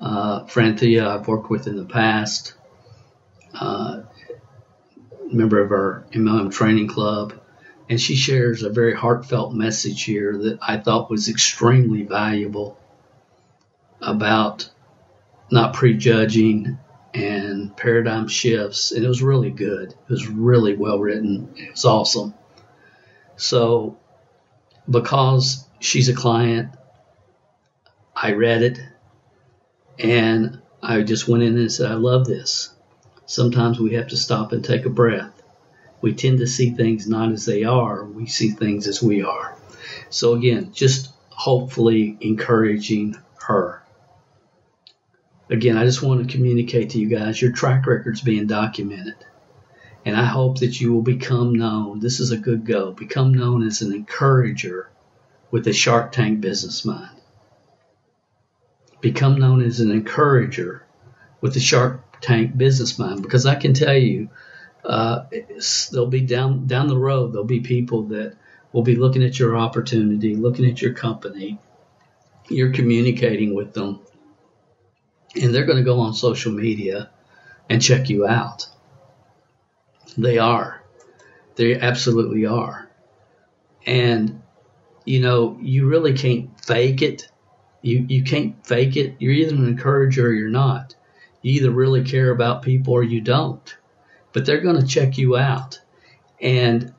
Uh, 0.00 0.44
Franthia, 0.44 1.06
I've 1.06 1.28
worked 1.28 1.50
with 1.50 1.66
in 1.66 1.76
the 1.76 1.84
past, 1.84 2.54
uh, 3.54 4.02
member 5.26 5.60
of 5.62 5.70
our 5.70 6.04
MLM 6.12 6.52
training 6.52 6.88
club, 6.88 7.34
and 7.88 8.00
she 8.00 8.16
shares 8.16 8.62
a 8.62 8.70
very 8.70 8.94
heartfelt 8.94 9.54
message 9.54 10.02
here 10.04 10.36
that 10.36 10.58
I 10.62 10.78
thought 10.78 11.10
was 11.10 11.28
extremely 11.28 12.02
valuable 12.02 12.78
about 14.00 14.70
not 15.50 15.74
prejudging 15.74 16.78
and 17.12 17.76
paradigm 17.76 18.28
shifts. 18.28 18.90
And 18.90 19.04
it 19.04 19.08
was 19.08 19.22
really 19.22 19.50
good. 19.50 19.90
It 19.90 20.10
was 20.10 20.26
really 20.26 20.74
well 20.74 20.98
written. 20.98 21.54
It 21.56 21.72
was 21.72 21.84
awesome. 21.84 22.34
So, 23.36 23.96
because 24.88 25.66
she's 25.78 26.08
a 26.08 26.14
client, 26.14 26.70
I 28.14 28.32
read 28.32 28.62
it 28.62 28.78
and 29.98 30.60
I 30.82 31.02
just 31.02 31.28
went 31.28 31.42
in 31.42 31.56
and 31.56 31.72
said, 31.72 31.90
I 31.90 31.94
love 31.94 32.26
this. 32.26 32.73
Sometimes 33.26 33.80
we 33.80 33.94
have 33.94 34.08
to 34.08 34.16
stop 34.16 34.52
and 34.52 34.64
take 34.64 34.84
a 34.84 34.90
breath. 34.90 35.42
We 36.00 36.12
tend 36.12 36.38
to 36.38 36.46
see 36.46 36.70
things 36.70 37.06
not 37.08 37.32
as 37.32 37.46
they 37.46 37.64
are, 37.64 38.04
we 38.04 38.26
see 38.26 38.50
things 38.50 38.86
as 38.86 39.02
we 39.02 39.22
are. 39.22 39.56
So, 40.10 40.34
again, 40.34 40.72
just 40.72 41.10
hopefully 41.30 42.16
encouraging 42.20 43.16
her. 43.40 43.82
Again, 45.50 45.76
I 45.76 45.84
just 45.84 46.02
want 46.02 46.26
to 46.26 46.32
communicate 46.36 46.90
to 46.90 46.98
you 46.98 47.08
guys 47.08 47.40
your 47.40 47.52
track 47.52 47.86
record's 47.86 48.20
being 48.20 48.46
documented. 48.46 49.16
And 50.04 50.16
I 50.16 50.24
hope 50.24 50.58
that 50.58 50.80
you 50.80 50.92
will 50.92 51.02
become 51.02 51.54
known. 51.54 52.00
This 52.00 52.20
is 52.20 52.30
a 52.30 52.36
good 52.36 52.66
go. 52.66 52.92
Become 52.92 53.32
known 53.32 53.66
as 53.66 53.80
an 53.80 53.92
encourager 53.92 54.90
with 55.50 55.66
a 55.66 55.72
Shark 55.72 56.12
Tank 56.12 56.40
business 56.40 56.84
mind. 56.84 57.16
Become 59.00 59.36
known 59.36 59.62
as 59.62 59.80
an 59.80 59.90
encourager 59.90 60.84
with 61.40 61.56
a 61.56 61.60
Shark 61.60 62.03
Tank 62.24 62.56
business 62.56 62.98
mind. 62.98 63.22
Because 63.22 63.46
I 63.46 63.54
can 63.54 63.74
tell 63.74 63.96
you, 63.96 64.30
uh, 64.84 65.26
there'll 65.92 66.06
be 66.06 66.20
down 66.20 66.66
down 66.66 66.88
the 66.88 66.96
road 66.96 67.32
there'll 67.32 67.46
be 67.46 67.60
people 67.60 68.04
that 68.04 68.36
will 68.72 68.82
be 68.82 68.96
looking 68.96 69.22
at 69.22 69.38
your 69.38 69.56
opportunity, 69.56 70.34
looking 70.34 70.66
at 70.66 70.82
your 70.82 70.92
company. 70.92 71.58
You're 72.48 72.72
communicating 72.72 73.54
with 73.54 73.72
them, 73.72 74.00
and 75.40 75.54
they're 75.54 75.64
going 75.64 75.78
to 75.78 75.84
go 75.84 76.00
on 76.00 76.14
social 76.14 76.52
media 76.52 77.10
and 77.68 77.80
check 77.80 78.10
you 78.10 78.26
out. 78.26 78.68
They 80.18 80.38
are. 80.38 80.82
They 81.56 81.80
absolutely 81.80 82.46
are. 82.46 82.90
And, 83.86 84.42
you 85.04 85.20
know, 85.20 85.58
you 85.60 85.88
really 85.88 86.14
can't 86.14 86.50
fake 86.64 87.02
it. 87.02 87.28
You, 87.82 88.04
you 88.08 88.22
can't 88.24 88.66
fake 88.66 88.96
it. 88.96 89.16
You're 89.18 89.32
either 89.32 89.54
an 89.54 89.66
encourager 89.66 90.26
or 90.28 90.32
you're 90.32 90.48
not. 90.48 90.94
You 91.44 91.60
either 91.60 91.70
really 91.70 92.02
care 92.04 92.30
about 92.30 92.62
people 92.62 92.94
or 92.94 93.02
you 93.02 93.20
don't. 93.20 93.76
But 94.32 94.46
they're 94.46 94.62
going 94.62 94.80
to 94.80 94.86
check 94.86 95.18
you 95.18 95.36
out. 95.36 95.78
And 96.40 96.94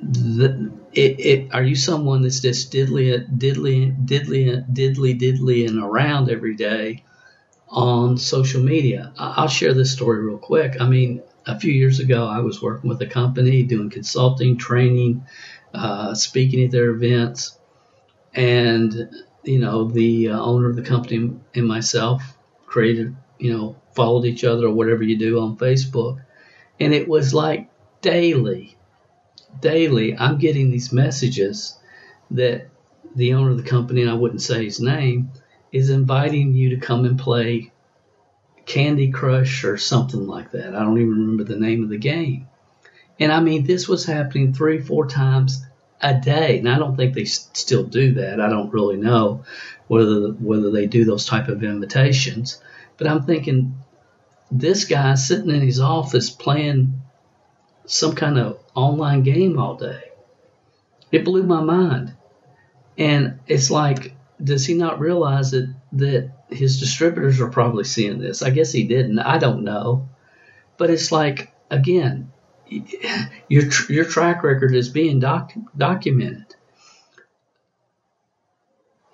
the, 0.00 0.70
it, 0.92 1.18
it, 1.18 1.52
are 1.52 1.62
you 1.64 1.74
someone 1.74 2.22
that's 2.22 2.38
just 2.38 2.72
diddly, 2.72 3.26
diddly, 3.36 4.06
diddly, 4.06 4.72
diddly, 4.72 5.20
diddly, 5.20 5.66
and 5.68 5.82
around 5.82 6.30
every 6.30 6.54
day 6.54 7.02
on 7.68 8.16
social 8.16 8.62
media? 8.62 9.12
I'll 9.18 9.48
share 9.48 9.74
this 9.74 9.92
story 9.92 10.22
real 10.22 10.38
quick. 10.38 10.80
I 10.80 10.88
mean, 10.88 11.20
a 11.46 11.58
few 11.58 11.72
years 11.72 11.98
ago, 11.98 12.28
I 12.28 12.38
was 12.38 12.62
working 12.62 12.88
with 12.88 13.02
a 13.02 13.06
company 13.06 13.64
doing 13.64 13.90
consulting, 13.90 14.56
training, 14.56 15.26
uh, 15.74 16.14
speaking 16.14 16.62
at 16.62 16.70
their 16.70 16.90
events, 16.90 17.58
and 18.32 19.10
you 19.42 19.58
know 19.58 19.90
the 19.90 20.28
uh, 20.28 20.40
owner 20.40 20.70
of 20.70 20.76
the 20.76 20.82
company 20.82 21.32
and 21.54 21.66
myself 21.66 22.33
created, 22.74 23.14
you 23.38 23.56
know, 23.56 23.76
followed 23.94 24.24
each 24.24 24.42
other 24.42 24.66
or 24.66 24.72
whatever 24.72 25.04
you 25.04 25.16
do 25.16 25.38
on 25.38 25.56
Facebook, 25.56 26.20
and 26.80 26.92
it 26.92 27.06
was 27.06 27.32
like 27.32 27.70
daily, 28.00 28.76
daily, 29.60 30.18
I'm 30.18 30.38
getting 30.38 30.72
these 30.72 30.92
messages 30.92 31.78
that 32.32 32.66
the 33.14 33.34
owner 33.34 33.52
of 33.52 33.58
the 33.58 33.70
company, 33.70 34.02
and 34.02 34.10
I 34.10 34.14
wouldn't 34.14 34.42
say 34.42 34.64
his 34.64 34.80
name, 34.80 35.30
is 35.70 35.88
inviting 35.88 36.52
you 36.52 36.70
to 36.70 36.84
come 36.84 37.04
and 37.04 37.16
play 37.16 37.70
Candy 38.66 39.12
Crush 39.12 39.62
or 39.62 39.78
something 39.78 40.26
like 40.26 40.50
that. 40.50 40.74
I 40.74 40.80
don't 40.80 40.98
even 40.98 41.10
remember 41.10 41.44
the 41.44 41.60
name 41.60 41.84
of 41.84 41.90
the 41.90 41.96
game. 41.96 42.48
And 43.20 43.30
I 43.30 43.38
mean, 43.38 43.64
this 43.64 43.86
was 43.86 44.04
happening 44.04 44.52
three, 44.52 44.80
four 44.80 45.06
times 45.06 45.64
a 46.00 46.14
day. 46.14 46.58
And 46.58 46.68
I 46.68 46.80
don't 46.80 46.96
think 46.96 47.14
they 47.14 47.24
still 47.24 47.84
do 47.84 48.14
that. 48.14 48.40
I 48.40 48.48
don't 48.48 48.72
really 48.72 48.96
know 48.96 49.44
whether 49.86 50.28
whether 50.28 50.70
they 50.70 50.86
do 50.86 51.04
those 51.04 51.26
type 51.26 51.48
of 51.48 51.62
invitations. 51.62 52.60
But 52.96 53.08
I'm 53.08 53.22
thinking, 53.22 53.78
this 54.50 54.84
guy 54.84 55.14
sitting 55.14 55.50
in 55.50 55.60
his 55.60 55.80
office 55.80 56.30
playing 56.30 57.02
some 57.86 58.14
kind 58.14 58.38
of 58.38 58.58
online 58.74 59.22
game 59.22 59.58
all 59.58 59.74
day. 59.74 60.00
It 61.12 61.24
blew 61.24 61.42
my 61.42 61.60
mind. 61.60 62.14
And 62.96 63.40
it's 63.46 63.70
like, 63.70 64.14
does 64.42 64.64
he 64.66 64.74
not 64.74 65.00
realize 65.00 65.50
that 65.50 65.74
that 65.92 66.30
his 66.50 66.80
distributors 66.80 67.40
are 67.40 67.50
probably 67.50 67.84
seeing 67.84 68.18
this. 68.18 68.42
I 68.42 68.50
guess 68.50 68.72
he 68.72 68.84
didn't. 68.84 69.18
I 69.18 69.38
don't 69.38 69.64
know. 69.64 70.08
But 70.76 70.90
it's 70.90 71.12
like, 71.12 71.52
again, 71.70 72.32
your, 73.48 73.64
your 73.88 74.04
track 74.04 74.42
record 74.42 74.74
is 74.74 74.88
being 74.88 75.20
doc, 75.20 75.52
documented. 75.76 76.53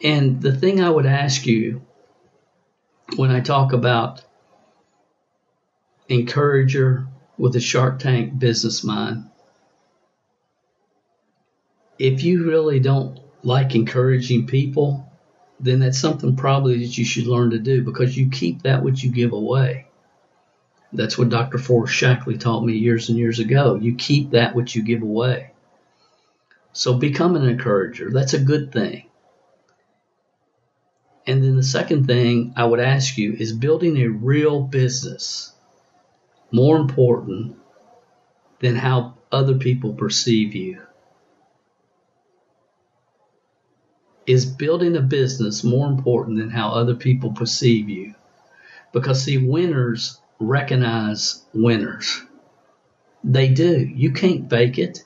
And 0.02 0.40
the 0.40 0.56
thing 0.56 0.80
I 0.80 0.88
would 0.88 1.06
ask 1.06 1.46
you 1.46 1.82
when 3.16 3.30
I 3.30 3.40
talk 3.40 3.72
about 3.72 4.22
encourager 6.08 7.06
with 7.36 7.56
a 7.56 7.60
Shark 7.60 7.98
Tank 7.98 8.38
business 8.38 8.82
mind, 8.82 9.28
if 11.98 12.24
you 12.24 12.46
really 12.46 12.80
don't 12.80 13.20
like 13.42 13.74
encouraging 13.74 14.46
people, 14.46 15.06
then 15.60 15.80
that's 15.80 15.98
something 15.98 16.34
probably 16.34 16.78
that 16.78 16.96
you 16.96 17.04
should 17.04 17.26
learn 17.26 17.50
to 17.50 17.58
do 17.58 17.84
because 17.84 18.16
you 18.16 18.30
keep 18.30 18.62
that 18.62 18.82
which 18.82 19.02
you 19.02 19.10
give 19.10 19.32
away. 19.32 19.86
That's 20.92 21.18
what 21.18 21.28
Dr. 21.28 21.58
Forrest 21.58 21.94
Shaklee 21.94 22.40
taught 22.40 22.64
me 22.64 22.72
years 22.72 23.10
and 23.10 23.18
years 23.18 23.38
ago. 23.38 23.74
You 23.74 23.94
keep 23.94 24.30
that 24.30 24.54
which 24.54 24.74
you 24.74 24.82
give 24.82 25.02
away. 25.02 25.52
So 26.72 26.94
become 26.94 27.36
an 27.36 27.44
encourager. 27.44 28.10
That's 28.10 28.32
a 28.32 28.40
good 28.40 28.72
thing. 28.72 29.09
And 31.26 31.44
then 31.44 31.56
the 31.56 31.62
second 31.62 32.06
thing 32.06 32.54
I 32.56 32.64
would 32.64 32.80
ask 32.80 33.16
you 33.18 33.34
is 33.34 33.52
building 33.52 33.98
a 33.98 34.08
real 34.08 34.62
business 34.62 35.52
more 36.50 36.76
important 36.76 37.56
than 38.60 38.76
how 38.76 39.14
other 39.30 39.54
people 39.54 39.94
perceive 39.94 40.54
you. 40.54 40.80
Is 44.26 44.46
building 44.46 44.96
a 44.96 45.02
business 45.02 45.64
more 45.64 45.88
important 45.88 46.38
than 46.38 46.50
how 46.50 46.70
other 46.70 46.94
people 46.94 47.32
perceive 47.32 47.88
you? 47.88 48.14
Because, 48.92 49.22
see, 49.24 49.38
winners 49.38 50.20
recognize 50.38 51.44
winners. 51.52 52.22
They 53.22 53.48
do. 53.48 53.78
You 53.78 54.12
can't 54.12 54.48
fake 54.48 54.78
it. 54.78 55.04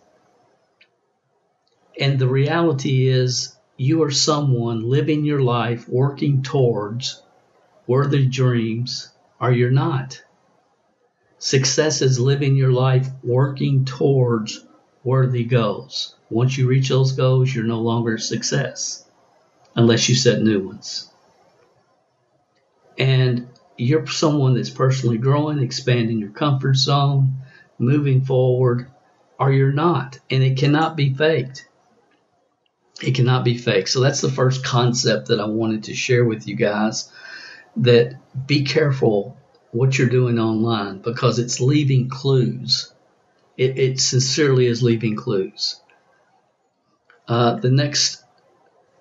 And 1.99 2.19
the 2.19 2.29
reality 2.29 3.09
is, 3.09 3.54
you 3.77 4.03
are 4.03 4.11
someone 4.11 4.89
living 4.89 5.25
your 5.25 5.41
life 5.43 5.89
working 5.89 6.43
towards 6.43 7.23
worthy 7.87 8.27
dreams, 8.27 9.11
or 9.41 9.53
you're 9.53 9.71
not. 9.71 10.23
Success 11.39 12.03
is 12.03 12.19
living 12.19 12.57
your 12.57 12.73
life 12.73 13.09
working 13.23 13.85
towards 13.85 14.65
worthy 15.05 15.45
goals. 15.45 16.17
Once 16.31 16.59
you 16.59 16.67
reach 16.67 16.89
those 16.89 17.13
goals, 17.13 17.55
you're 17.55 17.65
no 17.65 17.81
longer 17.81 18.15
a 18.17 18.21
success 18.21 19.05
unless 19.77 20.09
you 20.09 20.15
set 20.17 20.43
new 20.43 20.67
ones. 20.67 21.09
and 22.99 23.49
you're 23.77 24.07
someone 24.07 24.55
that's 24.55 24.71
personally 24.71 25.19
growing, 25.19 25.59
expanding 25.61 26.19
your 26.19 26.31
comfort 26.31 26.77
zone, 26.77 27.35
moving 27.79 28.25
forward, 28.25 28.87
or 29.39 29.53
you're 29.53 29.73
not. 29.73 30.19
And 30.31 30.43
it 30.43 30.59
cannot 30.59 30.97
be 30.97 31.13
faked. 31.13 31.69
It 33.03 33.15
cannot 33.15 33.45
be 33.45 33.59
fake. 33.59 33.89
So 33.89 34.01
that's 34.01 34.21
the 34.21 34.31
first 34.31 34.65
concept 34.65 35.29
that 35.29 35.41
I 35.41 35.47
wanted 35.47 35.85
to 35.85 35.95
share 35.95 36.25
with 36.25 36.47
you 36.47 36.55
guys 36.55 37.11
that 37.77 38.17
be 38.47 38.65
careful 38.65 39.37
what 39.73 39.99
you're 39.99 40.09
doing 40.09 40.39
online 40.39 40.99
because 40.99 41.39
it's 41.39 41.61
leaving 41.61 42.09
clues. 42.09 42.93
It, 43.57 43.79
it 43.79 44.01
sincerely 44.01 44.67
is 44.67 44.83
leaving 44.83 45.17
clues. 45.17 45.81
Uh, 47.27 47.55
the 47.55 47.71
next 47.71 48.23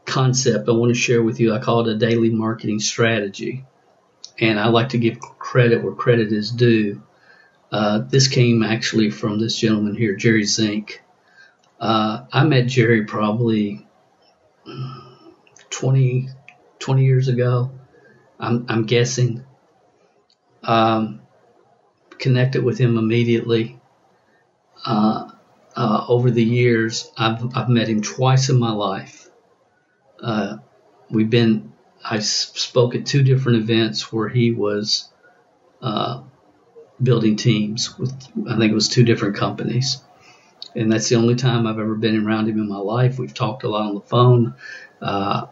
concept 0.06 0.68
I 0.68 0.72
want 0.72 0.94
to 0.94 1.00
share 1.00 1.22
with 1.22 1.40
you, 1.40 1.54
I 1.54 1.60
call 1.60 1.88
it 1.88 1.96
a 1.96 1.98
daily 1.98 2.30
marketing 2.30 2.80
strategy. 2.80 3.66
And 4.40 4.60
I 4.60 4.70
like 4.70 4.90
to 4.90 4.98
give 4.98 5.20
credit 5.20 5.84
where 5.84 5.94
credit 5.94 6.32
is 6.32 6.50
due. 6.50 7.04
Uh, 7.72 8.00
this 8.00 8.28
came 8.28 8.64
actually 8.64 9.12
from 9.12 9.40
this 9.40 9.58
gentleman 9.58 9.96
here, 9.96 10.16
Jerry 10.16 10.44
Zink. 10.44 11.04
Uh, 11.84 12.26
I 12.32 12.46
met 12.46 12.68
Jerry 12.68 13.04
probably 13.04 13.86
20, 15.70 16.30
20 16.80 17.04
years 17.04 17.28
ago. 17.28 17.72
I'm, 18.40 18.66
I'm 18.70 18.86
guessing. 18.86 19.44
Um, 20.64 21.20
connected 22.20 22.64
with 22.64 22.78
him 22.78 22.98
immediately. 22.98 23.82
Uh, 24.86 25.30
uh, 25.76 26.06
over 26.08 26.32
the 26.32 26.44
years, 26.44 27.12
I've, 27.18 27.54
I've 27.54 27.68
met 27.68 27.90
him 27.90 28.02
twice 28.02 28.48
in 28.48 28.58
my 28.58 28.72
life. 28.72 29.28
Uh, 30.22 30.60
we've 31.10 31.30
been, 31.30 31.74
I 32.02 32.20
spoke 32.20 32.96
at 32.96 33.06
two 33.06 33.24
different 33.24 33.58
events 33.58 34.10
where 34.10 34.30
he 34.30 34.52
was 34.52 35.12
uh, 35.82 36.22
building 37.02 37.36
teams 37.36 38.00
with, 38.00 38.14
I 38.48 38.58
think 38.58 38.72
it 38.72 38.76
was 38.76 38.88
two 38.88 39.04
different 39.04 39.36
companies. 39.36 40.02
And 40.76 40.92
that's 40.92 41.10
the 41.10 41.16
only 41.16 41.36
time 41.36 41.68
I've 41.68 41.80
ever 41.80 41.96
been 41.96 42.26
around 42.26 42.50
him 42.50 42.60
in 42.60 42.68
my 42.68 42.78
life. 42.78 43.20
We've 43.20 43.34
talked 43.34 43.64
a 43.64 43.70
lot 43.70 43.88
on 43.88 43.96
the 43.96 44.02
phone. 44.02 44.56
Uh, 45.02 45.48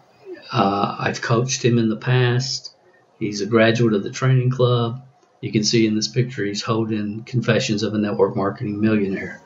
uh, 0.51 0.95
I've 0.99 1.21
coached 1.21 1.63
him 1.63 1.77
in 1.77 1.89
the 1.89 1.97
past. 1.97 2.75
He's 3.19 3.41
a 3.41 3.45
graduate 3.45 3.93
of 3.93 4.03
the 4.03 4.09
training 4.09 4.49
club. 4.49 5.03
You 5.41 5.51
can 5.51 5.63
see 5.63 5.87
in 5.87 5.95
this 5.95 6.07
picture 6.07 6.45
he's 6.45 6.61
holding 6.61 7.23
Confessions 7.23 7.83
of 7.83 7.93
a 7.93 7.97
Network 7.97 8.35
Marketing 8.35 8.81
Millionaire. 8.81 9.41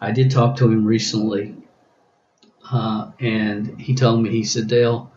I 0.00 0.12
did 0.12 0.30
talk 0.30 0.56
to 0.56 0.70
him 0.70 0.84
recently, 0.84 1.56
uh, 2.70 3.10
and 3.18 3.80
he 3.80 3.94
told 3.94 4.22
me, 4.22 4.30
he 4.30 4.44
said, 4.44 4.68
Dale, 4.68 5.10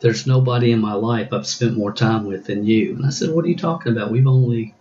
there's 0.00 0.26
nobody 0.26 0.72
in 0.72 0.80
my 0.80 0.94
life 0.94 1.32
I've 1.32 1.46
spent 1.46 1.76
more 1.76 1.92
time 1.92 2.24
with 2.24 2.46
than 2.46 2.64
you. 2.64 2.96
And 2.96 3.06
I 3.06 3.10
said, 3.10 3.30
What 3.30 3.44
are 3.44 3.48
you 3.48 3.56
talking 3.56 3.92
about? 3.92 4.10
We've 4.10 4.26
only 4.26 4.74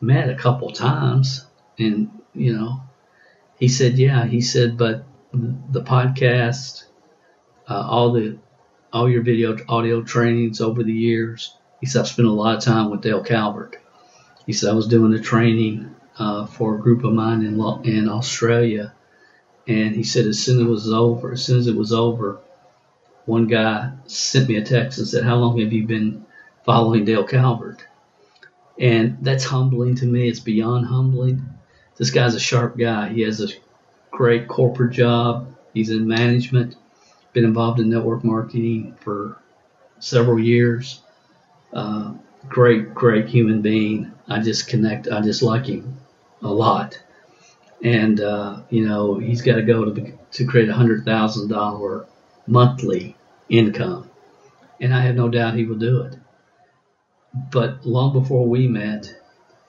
met 0.00 0.30
a 0.30 0.36
couple 0.36 0.70
times. 0.70 1.44
And, 1.78 2.10
you 2.34 2.52
know, 2.54 2.80
he 3.58 3.68
said, 3.68 3.98
Yeah. 3.98 4.26
He 4.26 4.40
said, 4.40 4.76
But 4.76 5.04
the 5.32 5.82
podcast, 5.82 6.84
uh, 7.68 7.86
all 7.88 8.12
the 8.12 8.38
all 8.92 9.10
your 9.10 9.22
video 9.22 9.56
audio 9.68 10.02
trainings 10.02 10.60
over 10.60 10.82
the 10.82 10.92
years. 10.92 11.54
He 11.80 11.86
said, 11.86 12.00
I've 12.00 12.08
spent 12.08 12.28
a 12.28 12.32
lot 12.32 12.56
of 12.56 12.62
time 12.62 12.90
with 12.90 13.02
Dale 13.02 13.22
Calvert. 13.22 13.76
He 14.46 14.52
said, 14.52 14.70
I 14.70 14.74
was 14.74 14.88
doing 14.88 15.12
a 15.12 15.20
training 15.20 15.94
uh, 16.18 16.46
for 16.46 16.76
a 16.76 16.80
group 16.80 17.04
of 17.04 17.12
mine 17.12 17.44
in 17.44 17.60
in 17.84 18.08
Australia, 18.08 18.94
and 19.66 19.94
he 19.94 20.02
said 20.02 20.26
as 20.26 20.38
soon 20.38 20.60
as 20.60 20.66
it 20.66 20.70
was 20.70 20.92
over, 20.92 21.32
as 21.32 21.44
soon 21.44 21.58
as 21.58 21.66
it 21.66 21.76
was 21.76 21.92
over, 21.92 22.38
one 23.26 23.48
guy 23.48 23.92
sent 24.06 24.48
me 24.48 24.56
a 24.56 24.64
text 24.64 24.98
and 24.98 25.08
said, 25.08 25.24
"How 25.24 25.36
long 25.36 25.58
have 25.60 25.72
you 25.72 25.86
been 25.86 26.24
following 26.64 27.04
Dale 27.04 27.24
Calvert?" 27.24 27.84
And 28.78 29.18
that's 29.22 29.44
humbling 29.44 29.96
to 29.96 30.06
me. 30.06 30.28
It's 30.28 30.40
beyond 30.40 30.86
humbling. 30.86 31.55
This 31.96 32.10
guy's 32.10 32.34
a 32.34 32.40
sharp 32.40 32.76
guy. 32.76 33.08
He 33.08 33.22
has 33.22 33.40
a 33.40 33.48
great 34.10 34.48
corporate 34.48 34.92
job. 34.92 35.54
He's 35.72 35.90
in 35.90 36.06
management. 36.06 36.76
Been 37.32 37.44
involved 37.44 37.80
in 37.80 37.90
network 37.90 38.24
marketing 38.24 38.96
for 39.00 39.40
several 39.98 40.38
years. 40.38 41.00
Uh, 41.72 42.14
great, 42.48 42.94
great 42.94 43.28
human 43.28 43.62
being. 43.62 44.12
I 44.28 44.40
just 44.40 44.68
connect. 44.68 45.08
I 45.08 45.20
just 45.20 45.42
like 45.42 45.66
him 45.66 45.98
a 46.42 46.48
lot. 46.48 47.00
And, 47.82 48.20
uh, 48.20 48.62
you 48.70 48.86
know, 48.86 49.18
he's 49.18 49.42
got 49.42 49.56
to 49.56 49.62
go 49.62 49.92
to, 49.92 50.12
to 50.32 50.46
create 50.46 50.68
a 50.68 50.72
$100,000 50.72 52.06
monthly 52.46 53.16
income. 53.48 54.10
And 54.80 54.94
I 54.94 55.00
have 55.02 55.14
no 55.14 55.28
doubt 55.28 55.54
he 55.54 55.64
will 55.64 55.76
do 55.76 56.02
it. 56.02 56.16
But 57.50 57.84
long 57.84 58.12
before 58.12 58.46
we 58.46 58.66
met, 58.66 59.14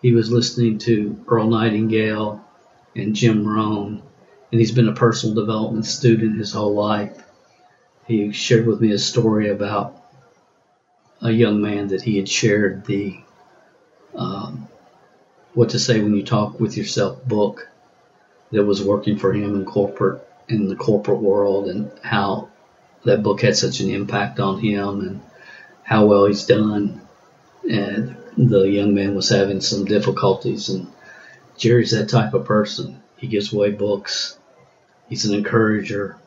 he 0.02 0.14
was 0.14 0.32
listening 0.32 0.78
to 0.80 1.24
Earl 1.28 1.50
Nightingale 1.50 2.44
and 2.96 3.16
Jim 3.16 3.48
Rohn, 3.48 4.02
and 4.52 4.60
he's 4.60 4.72
been 4.72 4.88
a 4.88 4.94
personal 4.94 5.36
development 5.36 5.86
student 5.86 6.38
his 6.38 6.54
whole 6.54 6.74
life. 6.74 7.24
He 8.08 8.32
shared 8.32 8.68
with 8.68 8.80
me 8.80 8.92
a 8.92 9.00
story 9.00 9.50
about 9.50 10.02
a 11.22 11.32
young 11.32 11.62
man 11.62 11.88
that 11.88 12.02
he 12.02 12.18
had 12.18 12.30
shared 12.30 12.86
the 12.86 13.20
um, 14.16 14.68
what 15.54 15.70
to 15.70 15.80
say 15.80 16.00
when 16.00 16.16
you 16.16 16.24
talk 16.24 16.60
with 16.60 16.78
yourself 16.78 17.24
book 17.26 17.68
that 18.52 18.64
was 18.64 18.84
working 18.84 19.18
for 19.18 19.34
him 19.34 19.56
in 19.56 19.66
corporate 19.66 20.22
in 20.48 20.68
the 20.68 20.76
corporate 20.76 21.20
world 21.20 21.68
and 21.68 21.92
how 22.04 22.50
that 23.04 23.24
book 23.24 23.42
had 23.42 23.56
such 23.56 23.80
an 23.80 23.90
impact 23.90 24.40
on 24.40 24.60
him 24.60 25.02
and 25.02 25.22
how 25.84 26.06
well 26.06 26.26
he's 26.26 26.46
done 26.46 27.02
and 27.70 28.16
the 28.38 28.62
young 28.62 28.94
man 28.94 29.16
was 29.16 29.30
having 29.30 29.62
some 29.62 29.86
difficulties 29.86 30.70
and 30.70 30.88
Jerry's 31.58 31.92
that 31.92 32.10
type 32.10 32.34
of 32.34 32.46
person. 32.46 33.02
He 33.18 33.28
gives 33.28 33.52
away 33.52 33.72
books. 33.72 34.38
He's 35.10 35.26
an 35.26 35.34
encourager. 35.34 36.18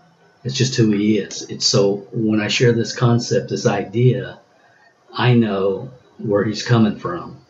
It's 0.43 0.57
just 0.57 0.75
who 0.75 0.91
he 0.91 1.19
is. 1.19 1.43
It's 1.43 1.67
so 1.67 2.09
when 2.13 2.41
I 2.41 2.49
share 2.49 2.73
this 2.73 2.97
concept, 2.97 3.51
this 3.51 3.67
idea, 3.67 4.41
I 5.13 5.35
know 5.35 5.91
where 6.19 6.45
he's 6.45 6.65
coming 6.65 6.97
from 6.97 7.41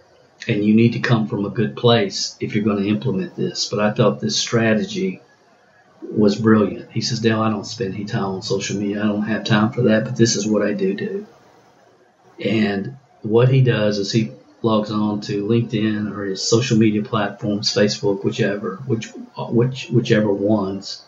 and 0.47 0.65
you 0.65 0.75
need 0.75 0.93
to 0.93 1.01
come 1.01 1.27
from 1.27 1.45
a 1.47 1.51
good 1.51 1.77
place 1.77 2.37
if 2.41 2.55
you're 2.55 2.65
going 2.65 2.83
to 2.83 2.89
implement 2.89 3.37
this. 3.37 3.69
But 3.69 3.81
I 3.81 3.93
thought 3.93 4.21
this 4.21 4.39
strategy 4.39 5.21
was 6.03 6.37
brilliant. 6.37 6.91
He 6.91 7.01
says, 7.01 7.21
Dale, 7.21 7.41
I 7.41 7.51
don't 7.51 7.65
spend 7.65 7.95
any 7.95 8.05
time 8.05 8.25
on 8.25 8.43
social 8.43 8.79
media. 8.79 9.03
I 9.03 9.07
don't 9.07 9.23
have 9.23 9.45
time 9.45 9.71
for 9.73 9.83
that, 9.83 10.05
but 10.05 10.17
this 10.17 10.37
is 10.37 10.47
what 10.47 10.63
I 10.63 10.73
do 10.73 10.95
do. 10.95 11.27
And 12.43 12.97
what 13.23 13.49
he 13.49 13.63
does 13.63 13.99
is 13.99 14.13
he 14.13 14.33
logs 14.63 14.91
on 14.91 15.21
to 15.23 15.47
LinkedIn 15.47 16.11
or 16.13 16.25
his 16.25 16.43
social 16.43 16.77
media 16.77 17.03
platforms, 17.03 17.75
Facebook, 17.75 18.25
whichever, 18.25 18.77
which, 18.87 19.09
which, 19.37 19.89
whichever 19.89 20.33
ones. 20.33 21.03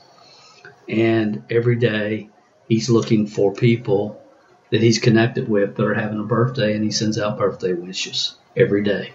And 0.89 1.45
every 1.51 1.77
day 1.77 2.31
he's 2.69 2.91
looking 2.91 3.27
for 3.27 3.53
people 3.53 4.23
that 4.71 4.81
he's 4.81 4.99
connected 4.99 5.49
with 5.49 5.77
that 5.77 5.85
are 5.85 5.95
having 5.95 6.19
a 6.19 6.25
birthday 6.25 6.75
and 6.75 6.85
he 6.85 6.91
sends 6.91 7.19
out 7.19 7.39
birthday 7.39 7.75
wishes 7.75 8.35
every 8.57 8.83
day. 8.83 9.13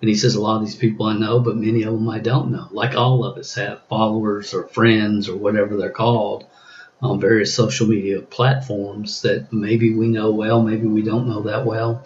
And 0.00 0.08
he 0.08 0.16
says, 0.16 0.34
a 0.34 0.40
lot 0.40 0.60
of 0.60 0.64
these 0.64 0.74
people 0.74 1.06
I 1.06 1.16
know, 1.16 1.40
but 1.40 1.56
many 1.56 1.82
of 1.82 1.92
them 1.92 2.08
I 2.08 2.18
don't 2.18 2.50
know. 2.50 2.68
Like 2.70 2.96
all 2.96 3.24
of 3.24 3.36
us 3.36 3.54
have 3.54 3.82
followers 3.88 4.54
or 4.54 4.64
friends 4.64 5.28
or 5.28 5.36
whatever 5.36 5.76
they're 5.76 5.90
called 5.90 6.46
on 7.02 7.20
various 7.20 7.54
social 7.54 7.86
media 7.86 8.20
platforms 8.20 9.22
that 9.22 9.52
maybe 9.52 9.94
we 9.94 10.08
know 10.08 10.30
well, 10.30 10.62
maybe 10.62 10.86
we 10.86 11.02
don't 11.02 11.28
know 11.28 11.42
that 11.42 11.64
well, 11.64 12.04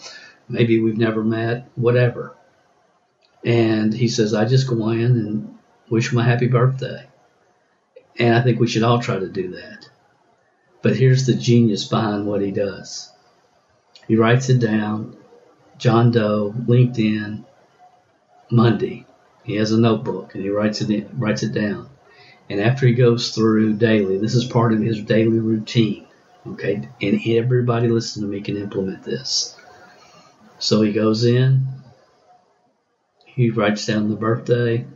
maybe 0.49 0.81
we've 0.81 0.99
never 0.99 1.25
met, 1.25 1.69
whatever. 1.75 2.37
And 3.45 3.93
he 3.93 4.09
says, 4.09 4.35
I 4.35 4.45
just 4.45 4.69
go 4.69 4.91
in 4.91 5.01
and 5.01 5.59
wish 5.91 6.11
them 6.11 6.19
a 6.19 6.25
happy 6.25 6.47
birthday. 6.47 7.07
And 8.19 8.35
I 8.35 8.43
think 8.43 8.61
we 8.61 8.69
should 8.69 8.85
all 8.85 9.01
try 9.01 9.19
to 9.19 9.29
do 9.29 9.53
that. 9.53 9.89
But 10.83 10.97
here's 10.97 11.27
the 11.27 11.35
genius 11.35 11.85
behind 11.85 12.27
what 12.27 12.43
he 12.43 12.53
does. 12.53 13.11
He 14.07 14.17
writes 14.17 14.49
it 14.49 14.61
down, 14.61 15.17
John 15.79 16.11
Doe, 16.11 16.55
LinkedIn, 16.67 17.45
Monday. 18.51 19.07
He 19.43 19.57
has 19.57 19.73
a 19.73 19.81
notebook 19.81 20.35
and 20.35 20.45
he 20.45 20.51
writes 20.51 20.81
it 20.81 20.91
in, 20.91 21.09
writes 21.19 21.43
it 21.43 21.53
down. 21.53 21.89
And 22.51 22.61
after 22.61 22.87
he 22.87 22.95
goes 22.95 23.35
through 23.35 23.75
daily, 23.75 24.19
this 24.19 24.35
is 24.35 24.45
part 24.45 24.73
of 24.73 24.81
his 24.81 25.01
daily 25.03 25.39
routine. 25.39 26.07
Okay, 26.47 26.89
and 27.01 27.21
everybody 27.27 27.89
listening 27.89 28.27
to 28.27 28.37
me 28.37 28.43
can 28.43 28.59
implement 28.59 29.03
this. 29.03 29.57
So 30.59 30.83
he 30.83 30.93
goes 30.93 31.25
in, 31.25 31.67
he 33.25 33.51
writes 33.51 33.87
down 33.87 34.11
the 34.11 34.17
birthday, 34.17 34.87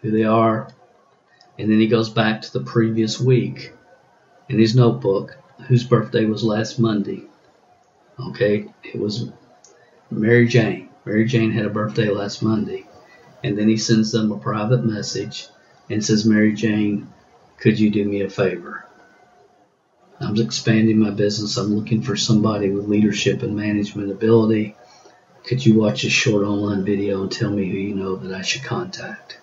who 0.00 0.10
they 0.12 0.24
are, 0.24 0.68
and 1.58 1.70
then 1.70 1.80
he 1.80 1.88
goes 1.88 2.08
back 2.08 2.42
to 2.42 2.52
the 2.52 2.64
previous 2.64 3.20
week 3.20 3.72
in 4.48 4.58
his 4.58 4.76
notebook, 4.76 5.36
whose 5.66 5.84
birthday 5.84 6.24
was 6.24 6.44
last 6.44 6.78
Monday. 6.78 7.24
Okay, 8.28 8.66
it 8.84 8.98
was 8.98 9.30
Mary 10.10 10.46
Jane. 10.46 10.88
Mary 11.04 11.24
Jane 11.24 11.50
had 11.50 11.66
a 11.66 11.70
birthday 11.70 12.08
last 12.08 12.42
Monday. 12.42 12.86
And 13.42 13.58
then 13.58 13.68
he 13.68 13.76
sends 13.76 14.12
them 14.12 14.32
a 14.32 14.38
private 14.38 14.84
message 14.84 15.48
and 15.90 16.04
says, 16.04 16.24
Mary 16.24 16.54
Jane, 16.54 17.12
could 17.58 17.78
you 17.78 17.90
do 17.90 18.04
me 18.04 18.22
a 18.22 18.30
favor? 18.30 18.86
I'm 20.20 20.38
expanding 20.38 20.98
my 20.98 21.10
business. 21.10 21.56
I'm 21.56 21.74
looking 21.74 22.02
for 22.02 22.16
somebody 22.16 22.70
with 22.70 22.88
leadership 22.88 23.42
and 23.42 23.56
management 23.56 24.10
ability. 24.10 24.76
Could 25.44 25.64
you 25.64 25.78
watch 25.78 26.04
a 26.04 26.10
short 26.10 26.44
online 26.44 26.84
video 26.84 27.22
and 27.22 27.30
tell 27.30 27.50
me 27.50 27.68
who 27.68 27.76
you 27.76 27.94
know 27.94 28.16
that 28.16 28.34
I 28.34 28.42
should 28.42 28.64
contact? 28.64 29.38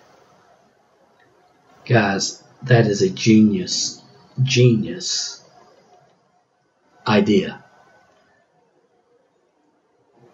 Guys, 1.84 2.42
that 2.62 2.86
is 2.86 3.02
a 3.02 3.10
genius, 3.10 4.00
genius 4.42 5.44
idea. 7.06 7.62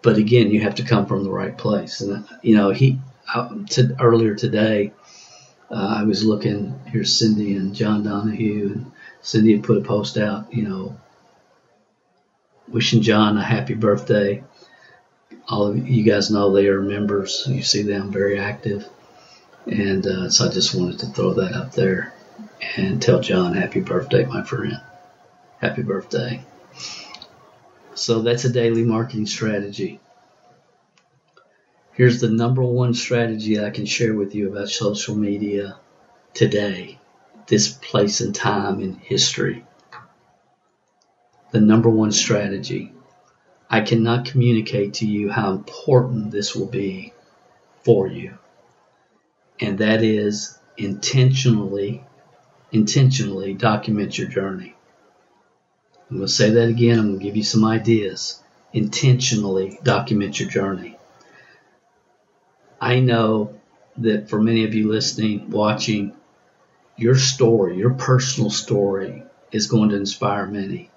But 0.01 0.17
again, 0.17 0.51
you 0.51 0.61
have 0.61 0.75
to 0.75 0.83
come 0.83 1.05
from 1.05 1.23
the 1.23 1.31
right 1.31 1.57
place. 1.57 2.01
And, 2.01 2.25
you 2.41 2.55
know, 2.55 2.71
he, 2.71 2.99
uh, 3.33 3.49
to, 3.71 3.95
earlier 3.99 4.35
today, 4.35 4.93
uh, 5.71 5.95
I 5.99 6.03
was 6.03 6.23
looking, 6.23 6.79
here's 6.87 7.17
Cindy 7.17 7.55
and 7.55 7.75
John 7.75 8.03
Donahue, 8.03 8.73
and 8.73 8.91
Cindy 9.21 9.53
had 9.53 9.63
put 9.63 9.77
a 9.77 9.81
post 9.81 10.17
out, 10.17 10.53
you 10.53 10.63
know, 10.63 10.97
wishing 12.67 13.01
John 13.01 13.37
a 13.37 13.43
happy 13.43 13.75
birthday. 13.75 14.43
All 15.47 15.67
of 15.67 15.87
you 15.87 16.03
guys 16.03 16.31
know 16.31 16.51
they 16.51 16.67
are 16.67 16.81
members. 16.81 17.43
You 17.47 17.63
see 17.63 17.83
them 17.83 18.11
very 18.11 18.39
active. 18.39 18.87
And 19.65 20.05
uh, 20.05 20.29
so 20.29 20.47
I 20.47 20.51
just 20.51 20.73
wanted 20.73 20.99
to 20.99 21.07
throw 21.07 21.33
that 21.35 21.53
up 21.53 21.73
there 21.73 22.13
and 22.75 23.01
tell 23.01 23.19
John 23.19 23.53
happy 23.53 23.81
birthday, 23.81 24.25
my 24.25 24.43
friend. 24.43 24.79
Happy 25.59 25.81
birthday. 25.81 26.43
So 27.93 28.21
that's 28.21 28.45
a 28.45 28.51
daily 28.51 28.83
marketing 28.83 29.25
strategy. 29.25 29.99
Here's 31.99 32.21
the 32.21 32.29
number 32.29 32.63
one 32.63 32.93
strategy 32.93 33.59
I 33.59 33.71
can 33.71 33.85
share 33.85 34.13
with 34.13 34.33
you 34.33 34.49
about 34.49 34.69
social 34.69 35.17
media 35.17 35.75
today, 36.33 36.97
this 37.47 37.67
place 37.67 38.21
and 38.21 38.33
time 38.33 38.79
in 38.79 38.93
history. 38.93 39.65
The 41.51 41.59
number 41.59 41.89
one 41.89 42.13
strategy. 42.13 42.93
I 43.69 43.81
cannot 43.81 44.27
communicate 44.27 44.93
to 44.93 45.05
you 45.05 45.29
how 45.29 45.51
important 45.51 46.31
this 46.31 46.55
will 46.55 46.67
be 46.67 47.11
for 47.83 48.07
you. 48.07 48.37
And 49.59 49.79
that 49.79 50.01
is 50.01 50.57
intentionally, 50.77 52.05
intentionally 52.71 53.53
document 53.55 54.17
your 54.17 54.29
journey. 54.29 54.73
I'm 56.09 56.15
going 56.15 56.27
to 56.27 56.33
say 56.33 56.51
that 56.51 56.69
again. 56.69 56.97
I'm 56.97 57.07
going 57.07 57.19
to 57.19 57.25
give 57.25 57.35
you 57.35 57.43
some 57.43 57.65
ideas. 57.65 58.41
Intentionally 58.71 59.77
document 59.83 60.39
your 60.39 60.49
journey. 60.49 60.95
I 62.81 62.99
know 62.99 63.59
that 63.97 64.29
for 64.29 64.41
many 64.41 64.63
of 64.63 64.73
you 64.73 64.89
listening, 64.89 65.49
watching, 65.49 66.13
your 66.97 67.15
story, 67.15 67.77
your 67.77 67.93
personal 67.93 68.49
story 68.49 69.23
is 69.51 69.67
going 69.67 69.89
to 69.89 69.95
inspire 69.95 70.45
many. 70.45 70.91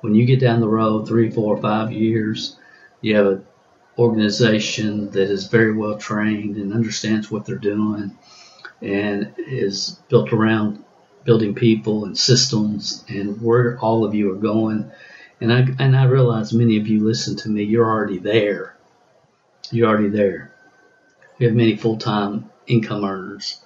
When 0.00 0.14
you 0.14 0.26
get 0.26 0.40
down 0.40 0.60
the 0.60 0.68
road 0.68 1.08
three, 1.08 1.30
four, 1.30 1.56
five 1.56 1.92
years, 1.92 2.56
you 3.00 3.16
have 3.16 3.26
an 3.26 3.46
organization 3.98 5.10
that 5.10 5.30
is 5.30 5.46
very 5.46 5.72
well 5.72 5.96
trained 5.96 6.56
and 6.56 6.72
understands 6.72 7.30
what 7.30 7.46
they're 7.46 7.56
doing 7.56 8.16
and 8.82 9.34
is 9.38 9.98
built 10.08 10.32
around 10.32 10.84
building 11.24 11.54
people 11.54 12.04
and 12.06 12.16
systems 12.16 13.04
and 13.08 13.40
where 13.42 13.78
all 13.78 14.04
of 14.04 14.14
you 14.14 14.32
are 14.32 14.38
going. 14.38 14.90
And 15.40 15.52
I, 15.52 15.66
and 15.78 15.96
I 15.96 16.04
realize 16.04 16.52
many 16.52 16.78
of 16.78 16.86
you 16.86 17.04
listen 17.04 17.36
to 17.36 17.48
me, 17.48 17.64
you're 17.64 17.84
already 17.90 18.18
there. 18.18 18.76
You're 19.70 19.88
already 19.88 20.08
there. 20.08 20.49
We 21.40 21.46
have 21.46 21.54
many 21.54 21.74
full-time 21.74 22.50
income 22.66 23.02
earners 23.02 23.58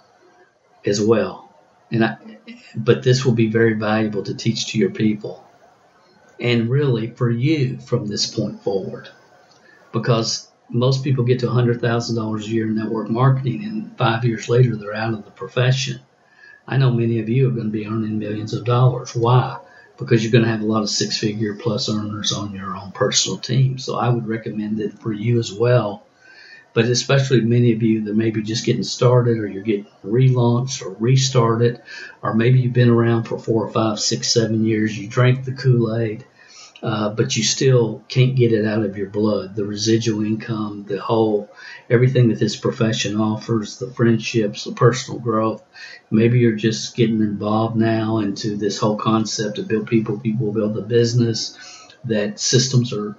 as 0.87 1.01
well. 1.01 1.53
And 1.91 2.05
I, 2.05 2.17
but 2.77 3.03
this 3.03 3.25
will 3.25 3.33
be 3.33 3.51
very 3.51 3.75
valuable 3.75 4.23
to 4.23 4.35
teach 4.35 4.69
to 4.69 4.79
your 4.79 4.91
people 4.91 5.45
and 6.39 6.71
really 6.71 7.09
for 7.09 7.29
you 7.29 7.79
from 7.79 8.07
this 8.07 8.33
point 8.33 8.63
forward 8.63 9.09
because 9.93 10.49
most 10.71 11.03
people 11.03 11.25
get 11.25 11.41
to 11.41 11.47
$100,000 11.47 12.41
a 12.41 12.49
year 12.49 12.67
in 12.67 12.77
network 12.77 13.11
marketing 13.11 13.65
and 13.65 13.99
five 13.99 14.25
years 14.25 14.49
later 14.49 14.77
they're 14.77 14.95
out 14.95 15.13
of 15.13 15.25
the 15.25 15.33
profession. 15.33 16.01
I 16.69 16.77
know 16.77 16.93
many 16.93 17.19
of 17.19 17.29
you 17.29 17.49
are 17.49 17.53
going 17.53 17.67
to 17.67 17.73
be 17.73 17.89
earning 17.89 18.21
millions 18.21 18.55
of 18.55 18.65
dollars. 18.65 19.17
Why? 19.17 19.59
Because 19.99 20.23
you're 20.23 20.33
going 20.33 20.45
to 20.45 20.51
have 20.51 20.63
a 20.63 20.67
lot 20.67 20.83
of 20.83 20.91
six 20.91 21.19
figure 21.19 21.55
plus 21.55 21.89
earners 21.89 22.33
on 22.33 22.55
your 22.55 22.77
own 22.77 22.93
personal 22.93 23.39
team. 23.39 23.79
So 23.79 23.97
I 23.97 24.09
would 24.09 24.29
recommend 24.29 24.79
it 24.79 25.01
for 25.01 25.13
you 25.13 25.41
as 25.41 25.53
well 25.53 26.05
but 26.75 26.87
especially 26.87 27.41
many 27.41 27.73
of 27.73 27.83
you 27.83 28.03
that 28.03 28.17
may 28.17 28.31
be 28.31 28.43
just 28.43 28.67
getting 28.67 28.83
started 28.83 29.39
or 29.39 29.47
you're 29.47 29.63
getting 29.63 29.87
relaunched 30.05 30.83
or 30.83 30.91
restarted, 30.91 31.81
or 32.21 32.35
maybe 32.35 32.61
you've 32.61 32.73
been 32.73 32.91
around 32.91 33.25
for 33.25 33.39
four 33.39 33.65
or 33.65 33.71
five, 33.71 33.99
six, 33.99 34.31
seven 34.33 34.65
years, 34.65 34.99
you 34.99 35.09
drank 35.09 35.45
the 35.45 35.53
Kool 35.53 35.97
Aid, 35.97 36.27
uh, 36.83 37.11
but 37.11 37.37
you 37.37 37.45
still 37.45 38.03
can't 38.09 38.35
get 38.35 38.53
it 38.53 38.67
out 38.67 38.85
of 38.85 38.99
your 38.99 39.09
blood. 39.09 39.55
The 39.55 39.65
residual 39.65 40.25
income, 40.25 40.85
the 40.87 41.01
whole, 41.01 41.49
everything 41.89 42.29
that 42.29 42.41
this 42.41 42.57
profession 42.57 43.21
offers, 43.21 43.79
the 43.79 43.91
friendships, 43.91 44.65
the 44.65 44.73
personal 44.73 45.21
growth. 45.21 45.63
Maybe 46.11 46.41
you're 46.41 46.57
just 46.57 46.97
getting 46.97 47.21
involved 47.21 47.77
now 47.77 48.19
into 48.19 48.57
this 48.57 48.79
whole 48.79 48.97
concept 48.97 49.59
of 49.59 49.69
build 49.69 49.87
people, 49.87 50.19
people 50.19 50.53
build 50.53 50.75
the 50.75 50.83
business, 50.83 51.57
that 52.07 52.41
systems 52.41 52.93
are 52.93 53.17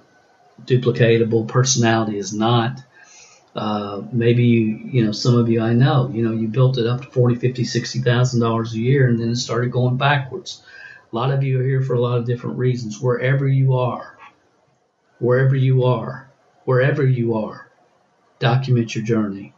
duplicatable, 0.64 1.48
personality 1.48 2.18
is 2.18 2.34
not. 2.34 2.82
Uh, 3.56 4.02
maybe 4.12 4.44
you, 4.44 4.80
you 4.84 5.04
know, 5.04 5.12
some 5.12 5.34
of 5.34 5.48
you 5.48 5.62
I 5.62 5.72
know, 5.72 6.10
you 6.12 6.22
know, 6.22 6.32
you 6.32 6.46
built 6.46 6.76
it 6.76 6.86
up 6.86 7.00
to 7.00 7.08
forty, 7.08 7.36
fifty, 7.36 7.64
sixty 7.64 8.00
thousand 8.00 8.40
dollars 8.40 8.74
a 8.74 8.78
year, 8.78 9.08
and 9.08 9.18
then 9.18 9.30
it 9.30 9.36
started 9.36 9.72
going 9.72 9.96
backwards. 9.96 10.62
A 11.10 11.16
lot 11.16 11.32
of 11.32 11.42
you 11.42 11.58
are 11.60 11.64
here 11.64 11.80
for 11.80 11.94
a 11.94 12.00
lot 12.00 12.18
of 12.18 12.26
different 12.26 12.58
reasons. 12.58 13.00
Wherever 13.00 13.48
you 13.48 13.74
are, 13.74 14.18
wherever 15.20 15.56
you 15.56 15.84
are, 15.84 16.30
wherever 16.66 17.02
you 17.02 17.38
are, 17.38 17.70
document 18.40 18.94
your 18.94 19.04
journey. 19.04 19.54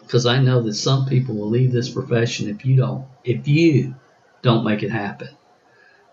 Because 0.00 0.26
I 0.26 0.40
know 0.40 0.60
that 0.62 0.74
some 0.74 1.06
people 1.06 1.36
will 1.36 1.50
leave 1.50 1.70
this 1.70 1.88
profession 1.88 2.48
if 2.48 2.66
you 2.66 2.76
don't, 2.76 3.06
if 3.22 3.46
you 3.46 3.94
don't 4.42 4.64
make 4.64 4.82
it 4.82 4.90
happen. 4.90 5.28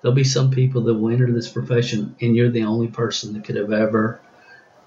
There'll 0.01 0.15
be 0.15 0.23
some 0.23 0.51
people 0.51 0.83
that 0.83 0.93
will 0.93 1.11
enter 1.11 1.31
this 1.31 1.49
profession, 1.49 2.15
and 2.21 2.35
you're 2.35 2.51
the 2.51 2.65
only 2.65 2.89
person 2.89 3.33
that 3.33 3.43
could 3.43 3.55
have 3.55 3.71
ever 3.71 4.21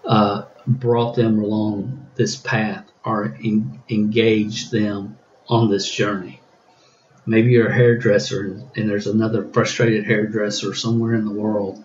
uh, 0.06 0.44
brought 0.66 1.14
them 1.14 1.38
along 1.38 2.06
this 2.14 2.36
path 2.36 2.84
or 3.04 3.36
en- 3.44 3.82
engaged 3.88 4.70
them 4.70 5.18
on 5.48 5.70
this 5.70 5.90
journey. 5.90 6.40
Maybe 7.26 7.52
you're 7.52 7.68
a 7.68 7.74
hairdresser 7.74 8.60
and, 8.76 8.88
there's 8.88 9.06
another 9.06 9.44
frustrated 9.44 10.04
hairdresser 10.04 10.74
somewhere 10.74 11.14
in 11.14 11.24
the 11.24 11.30
world 11.32 11.82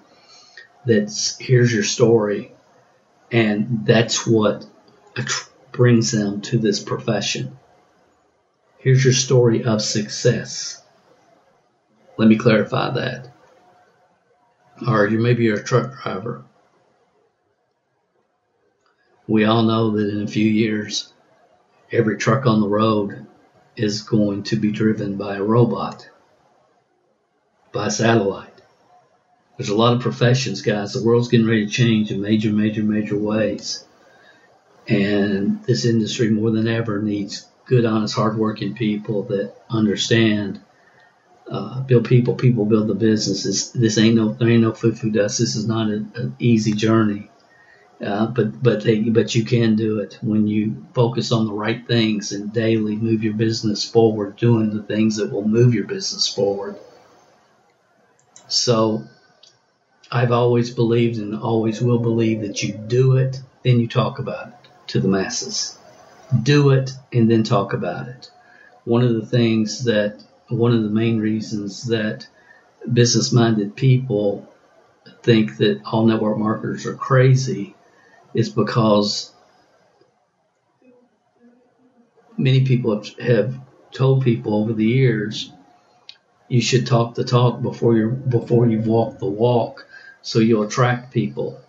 that's 0.85 1.37
here's 1.37 1.73
your 1.73 1.83
story 1.83 2.51
and 3.31 3.85
that's 3.85 4.25
what 4.25 4.65
brings 5.71 6.11
them 6.11 6.41
to 6.41 6.57
this 6.57 6.81
profession. 6.81 7.57
Here's 8.79 9.03
your 9.03 9.13
story 9.13 9.63
of 9.63 9.81
success. 9.81 10.81
Let 12.17 12.27
me 12.27 12.37
clarify 12.37 12.91
that. 12.91 13.33
Or 14.87 15.07
you 15.07 15.19
maybe 15.19 15.45
you're 15.45 15.59
a 15.59 15.63
truck 15.63 16.01
driver 16.01 16.43
we 19.29 19.45
all 19.45 19.61
know 19.61 19.91
that 19.91 20.09
in 20.09 20.23
a 20.23 20.27
few 20.27 20.49
years, 20.49 21.13
every 21.91 22.17
truck 22.17 22.47
on 22.47 22.61
the 22.61 22.67
road 22.67 23.27
is 23.77 24.01
going 24.01 24.41
to 24.41 24.55
be 24.55 24.71
driven 24.71 25.17
by 25.17 25.35
a 25.35 25.43
robot, 25.43 26.09
by 27.71 27.85
a 27.85 27.91
satellite. 27.91 28.47
There's 29.55 29.69
a 29.69 29.75
lot 29.75 29.93
of 29.93 30.01
professions, 30.01 30.63
guys. 30.63 30.93
The 30.93 31.03
world's 31.03 31.27
getting 31.27 31.45
ready 31.45 31.67
to 31.67 31.71
change 31.71 32.09
in 32.09 32.21
major, 32.21 32.51
major, 32.51 32.81
major 32.81 33.17
ways. 33.17 33.85
And 34.87 35.63
this 35.63 35.85
industry 35.85 36.31
more 36.31 36.49
than 36.49 36.67
ever 36.67 36.99
needs 36.99 37.47
good, 37.65 37.85
honest, 37.85 38.15
hardworking 38.15 38.73
people 38.73 39.23
that 39.23 39.53
understand 39.69 40.59
uh, 41.47 41.81
build 41.81 42.05
people, 42.05 42.33
people 42.33 42.65
build 42.65 42.87
the 42.87 42.95
businesses. 42.95 43.71
This, 43.73 43.99
ain't 43.99 44.15
no, 44.15 44.33
there 44.33 44.49
ain't 44.49 44.63
no 44.63 44.73
foo 44.73 44.93
foo 44.93 45.11
dust. 45.11 45.37
This 45.37 45.55
is 45.55 45.67
not 45.67 45.89
an 45.89 46.35
easy 46.39 46.73
journey. 46.73 47.29
Uh, 48.03 48.27
but 48.27 48.63
but 48.63 48.81
they, 48.83 49.01
but 49.01 49.35
you 49.35 49.43
can 49.43 49.75
do 49.75 49.99
it 49.99 50.17
when 50.21 50.47
you 50.47 50.85
focus 50.93 51.33
on 51.33 51.45
the 51.45 51.53
right 51.53 51.85
things 51.85 52.31
and 52.31 52.53
daily 52.53 52.95
move 52.95 53.23
your 53.23 53.33
business 53.33 53.83
forward, 53.83 54.37
doing 54.37 54.69
the 54.69 54.83
things 54.83 55.17
that 55.17 55.31
will 55.31 55.45
move 55.45 55.73
your 55.73 55.83
business 55.83 56.27
forward. 56.27 56.77
So 58.47 59.03
I've 60.09 60.31
always 60.31 60.73
believed 60.73 61.19
and 61.19 61.35
always 61.35 61.81
will 61.81 61.99
believe 61.99 62.41
that 62.41 62.63
you 62.63 62.73
do 62.73 63.17
it, 63.17 63.41
then 63.63 63.81
you 63.81 63.87
talk 63.87 64.19
about 64.19 64.47
it 64.47 64.69
to 64.87 65.01
the 65.01 65.09
masses. 65.09 65.77
Do 66.41 66.69
it 66.69 66.91
and 67.11 67.29
then 67.29 67.43
talk 67.43 67.73
about 67.73 68.07
it. 68.07 68.31
One 68.85 69.03
of 69.03 69.13
the 69.13 69.25
things 69.25 69.83
that 69.83 70.23
one 70.47 70.71
of 70.71 70.83
the 70.83 70.89
main 70.89 71.19
reasons 71.19 71.87
that 71.87 72.27
business 72.91 73.33
minded 73.33 73.75
people 73.75 74.47
think 75.21 75.57
that 75.57 75.81
all 75.85 76.05
network 76.05 76.37
marketers 76.37 76.85
are 76.85 76.95
crazy 76.95 77.75
is 78.33 78.49
because 78.49 79.33
many 82.37 82.65
people 82.65 83.03
have, 83.19 83.55
told 83.91 84.23
people 84.23 84.53
over 84.53 84.71
the 84.71 84.85
years 84.85 85.51
you 86.47 86.61
should 86.61 86.85
talk 86.85 87.15
the 87.15 87.23
talk 87.23 87.59
before 87.61 87.95
you 87.95 88.09
before 88.09 88.67
you 88.67 88.79
walk 88.81 89.17
the 89.17 89.25
walk 89.25 89.87
so 90.21 90.39
you'll 90.39 90.63
attract 90.63 91.13
people. 91.13 91.59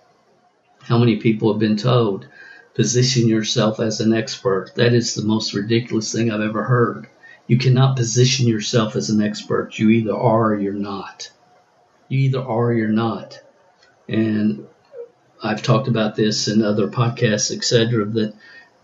How 0.82 0.98
many 0.98 1.16
people 1.16 1.52
have 1.52 1.60
been 1.60 1.76
told 1.76 2.26
position 2.74 3.28
yourself 3.28 3.80
as 3.80 4.00
an 4.00 4.12
expert? 4.12 4.72
That 4.74 4.92
is 4.92 5.14
the 5.14 5.24
most 5.24 5.54
ridiculous 5.54 6.12
thing 6.12 6.30
I've 6.30 6.40
ever 6.40 6.64
heard. 6.64 7.08
You 7.46 7.58
cannot 7.58 7.96
position 7.96 8.46
yourself 8.46 8.96
as 8.96 9.10
an 9.10 9.22
expert. 9.22 9.78
You 9.78 9.90
either 9.90 10.14
are 10.14 10.52
or 10.52 10.60
you're 10.60 10.72
not. 10.72 11.30
You 12.08 12.20
either 12.20 12.40
are 12.40 12.66
or 12.66 12.72
you're 12.72 12.88
not. 12.88 13.40
And 14.08 14.66
I've 15.42 15.62
talked 15.62 15.88
about 15.88 16.16
this 16.16 16.48
in 16.48 16.62
other 16.62 16.88
podcasts, 16.88 17.54
etc. 17.54 18.04
That 18.04 18.34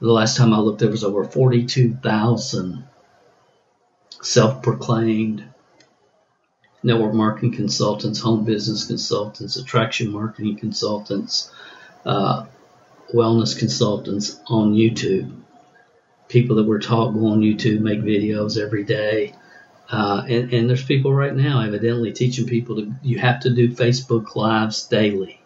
the 0.01 0.13
last 0.13 0.37
time 0.37 0.53
I 0.53 0.59
looked, 0.59 0.81
there 0.81 0.91
was 0.91 1.05
over 1.05 1.25
42,000 1.25 2.85
self-proclaimed 4.23 5.45
network 6.83 7.15
marketing 7.15 7.53
consultants, 7.53 8.21
home 8.21 8.45
business 8.45 8.85
consultants, 8.85 9.57
attraction 9.57 10.11
marketing 10.11 10.57
consultants, 10.57 11.51
uh, 12.05 12.47
wellness 13.13 13.59
consultants 13.59 14.41
on 14.47 14.75
YouTube. 14.75 15.33
People 16.29 16.57
that 16.57 16.65
were 16.65 16.79
taught 16.79 17.13
go 17.13 17.27
on 17.29 17.41
YouTube, 17.41 17.81
make 17.81 18.01
videos 18.01 18.61
every 18.61 18.85
day. 18.85 19.35
Uh, 19.89 20.25
and, 20.29 20.53
and 20.53 20.69
there's 20.69 20.85
people 20.85 21.13
right 21.13 21.35
now 21.35 21.61
evidently 21.61 22.13
teaching 22.13 22.47
people 22.47 22.77
to 22.77 22.93
you 23.03 23.19
have 23.19 23.41
to 23.41 23.55
do 23.55 23.69
Facebook 23.69 24.35
lives 24.35 24.87
daily. 24.87 25.41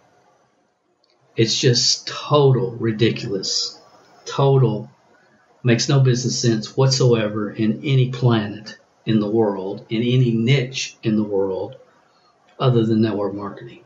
It's 1.40 1.58
just 1.58 2.06
total 2.06 2.72
ridiculous. 2.72 3.80
Total 4.26 4.90
makes 5.62 5.88
no 5.88 6.00
business 6.00 6.38
sense 6.38 6.76
whatsoever 6.76 7.50
in 7.50 7.80
any 7.82 8.10
planet 8.10 8.76
in 9.06 9.20
the 9.20 9.30
world, 9.30 9.86
in 9.88 10.02
any 10.02 10.32
niche 10.32 10.98
in 11.02 11.16
the 11.16 11.24
world, 11.24 11.76
other 12.58 12.84
than 12.84 13.00
network 13.00 13.32
marketing. 13.32 13.84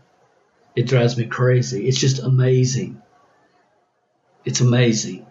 It 0.75 0.89
drives 0.89 1.17
me 1.17 1.27
crazy. 1.27 1.87
It's 1.87 2.01
just 2.01 2.19
amazing. 2.19 3.01
It's 4.45 4.61
amazing. 4.61 5.25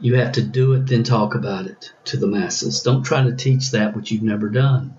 You 0.00 0.16
have 0.16 0.32
to 0.32 0.42
do 0.42 0.72
it, 0.72 0.88
then 0.88 1.04
talk 1.04 1.36
about 1.36 1.68
it 1.68 1.92
to 2.06 2.16
the 2.16 2.26
masses. 2.26 2.82
Don't 2.82 3.04
try 3.04 3.22
to 3.22 3.36
teach 3.36 3.70
that 3.70 3.94
which 3.94 4.10
you've 4.10 4.24
never 4.24 4.48
done. 4.48 4.96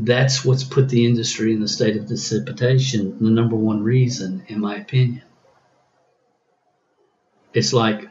That's 0.00 0.44
what's 0.44 0.62
put 0.62 0.88
the 0.88 1.04
industry 1.06 1.52
in 1.52 1.60
the 1.60 1.66
state 1.66 1.96
of 1.96 2.06
dissipation, 2.06 3.18
the 3.18 3.30
number 3.30 3.56
one 3.56 3.82
reason, 3.82 4.44
in 4.46 4.60
my 4.60 4.76
opinion. 4.76 5.24
It's 7.52 7.72
like 7.72 8.08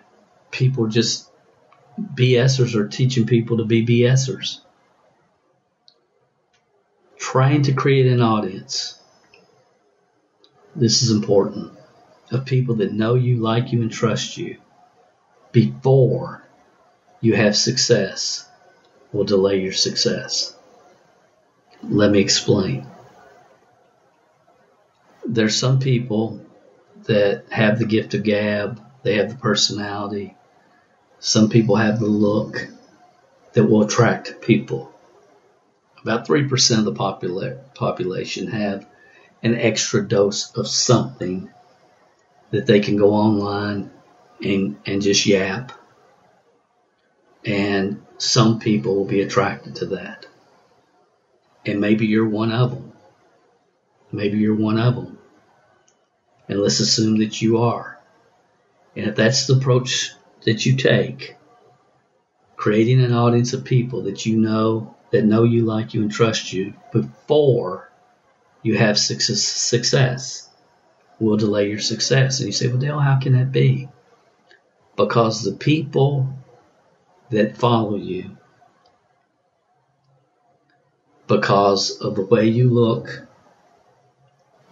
people 0.52 0.88
just 0.88 1.32
BSers 1.98 2.76
are 2.76 2.90
teaching 2.90 3.26
people 3.26 3.60
to 3.60 3.64
be 3.64 3.86
BSers. 3.86 4.60
Trying 7.18 7.62
to 7.64 7.74
create 7.74 8.08
an 8.08 8.22
audience. 8.22 9.02
This 10.76 11.04
is 11.04 11.12
important. 11.12 11.72
Of 12.32 12.44
people 12.44 12.76
that 12.76 12.92
know 12.92 13.14
you, 13.14 13.38
like 13.38 13.72
you, 13.72 13.82
and 13.82 13.90
trust 13.90 14.36
you 14.36 14.58
before 15.54 16.44
you 17.22 17.34
have 17.34 17.56
success 17.56 18.46
will 19.14 19.24
delay 19.24 19.62
your 19.62 19.72
success. 19.72 20.57
Let 21.84 22.12
me 22.12 22.20
explain. 22.20 22.86
There's 25.26 25.58
some 25.58 25.80
people 25.80 26.46
that 27.06 27.46
have 27.50 27.80
the 27.80 27.86
gift 27.86 28.14
of 28.14 28.24
gab, 28.24 28.82
they 29.04 29.16
have 29.16 29.30
the 29.30 29.36
personality, 29.36 30.36
some 31.20 31.50
people 31.50 31.76
have 31.76 32.00
the 32.00 32.06
look 32.08 32.68
that 33.54 33.66
will 33.66 33.84
attract 33.84 34.42
people. 34.42 34.94
About 36.04 36.28
3% 36.28 36.80
of 36.80 36.86
the 36.86 36.94
popula- 36.94 37.58
population 37.74 38.48
have 38.48 38.88
an 39.44 39.56
extra 39.56 40.08
dose 40.08 40.52
of 40.52 40.68
something 40.68 41.50
that 42.52 42.68
they 42.68 42.80
can 42.80 42.98
go 42.98 43.14
online 43.14 43.92
and, 44.44 44.78
and 44.86 45.02
just 45.02 45.26
yap. 45.26 45.72
And 47.44 48.06
some 48.20 48.60
people 48.60 48.96
will 48.96 49.06
be 49.06 49.22
attracted 49.22 49.76
to 49.78 49.88
that. 49.88 50.27
And 51.68 51.82
maybe 51.82 52.06
you're 52.08 52.28
one 52.28 52.52
of 52.52 52.72
them. 52.72 52.94
Maybe 54.12 54.38
you're 54.38 54.56
one 54.56 54.80
of 54.80 54.96
them. 54.96 55.18
And 56.48 56.62
let's 56.62 56.80
assume 56.80 57.18
that 57.20 57.42
you 57.42 57.58
are. 57.58 58.00
And 58.96 59.08
if 59.08 59.16
that's 59.16 59.48
the 59.48 59.56
approach 59.56 60.12
that 60.46 60.66
you 60.66 60.78
take, 60.78 61.36
creating 62.56 63.04
an 63.04 63.14
audience 63.14 63.54
of 63.54 63.66
people 63.66 64.04
that 64.04 64.26
you 64.26 64.38
know, 64.38 64.96
that 65.12 65.26
know 65.26 65.44
you, 65.44 65.66
like 65.66 65.94
you, 65.94 66.02
and 66.02 66.12
trust 66.12 66.54
you 66.54 66.74
before 66.94 67.92
you 68.64 68.78
have 68.78 68.98
success, 68.98 70.50
will 71.20 71.38
delay 71.38 71.70
your 71.70 71.80
success. 71.80 72.40
And 72.40 72.48
you 72.48 72.54
say, 72.54 72.68
well, 72.68 72.78
Dale, 72.78 73.00
how 73.00 73.20
can 73.20 73.34
that 73.34 73.52
be? 73.52 73.90
Because 74.96 75.44
the 75.44 75.56
people 75.56 76.34
that 77.30 77.58
follow 77.58 77.98
you, 77.98 78.37
because 81.28 82.00
of 82.00 82.16
the 82.16 82.26
way 82.26 82.48
you 82.48 82.70
look, 82.70 83.28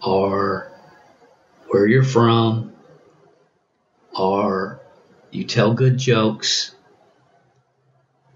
or 0.02 0.72
where 1.68 1.86
you're 1.86 2.02
from, 2.02 2.72
or 4.18 4.80
you 5.30 5.44
tell 5.44 5.74
good 5.74 5.98
jokes, 5.98 6.74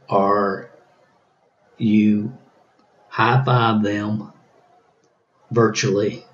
or 0.09 0.71
you 1.79 2.37
high 3.09 3.43
five 3.45 3.83
them 3.83 4.33
virtually, 5.51 6.25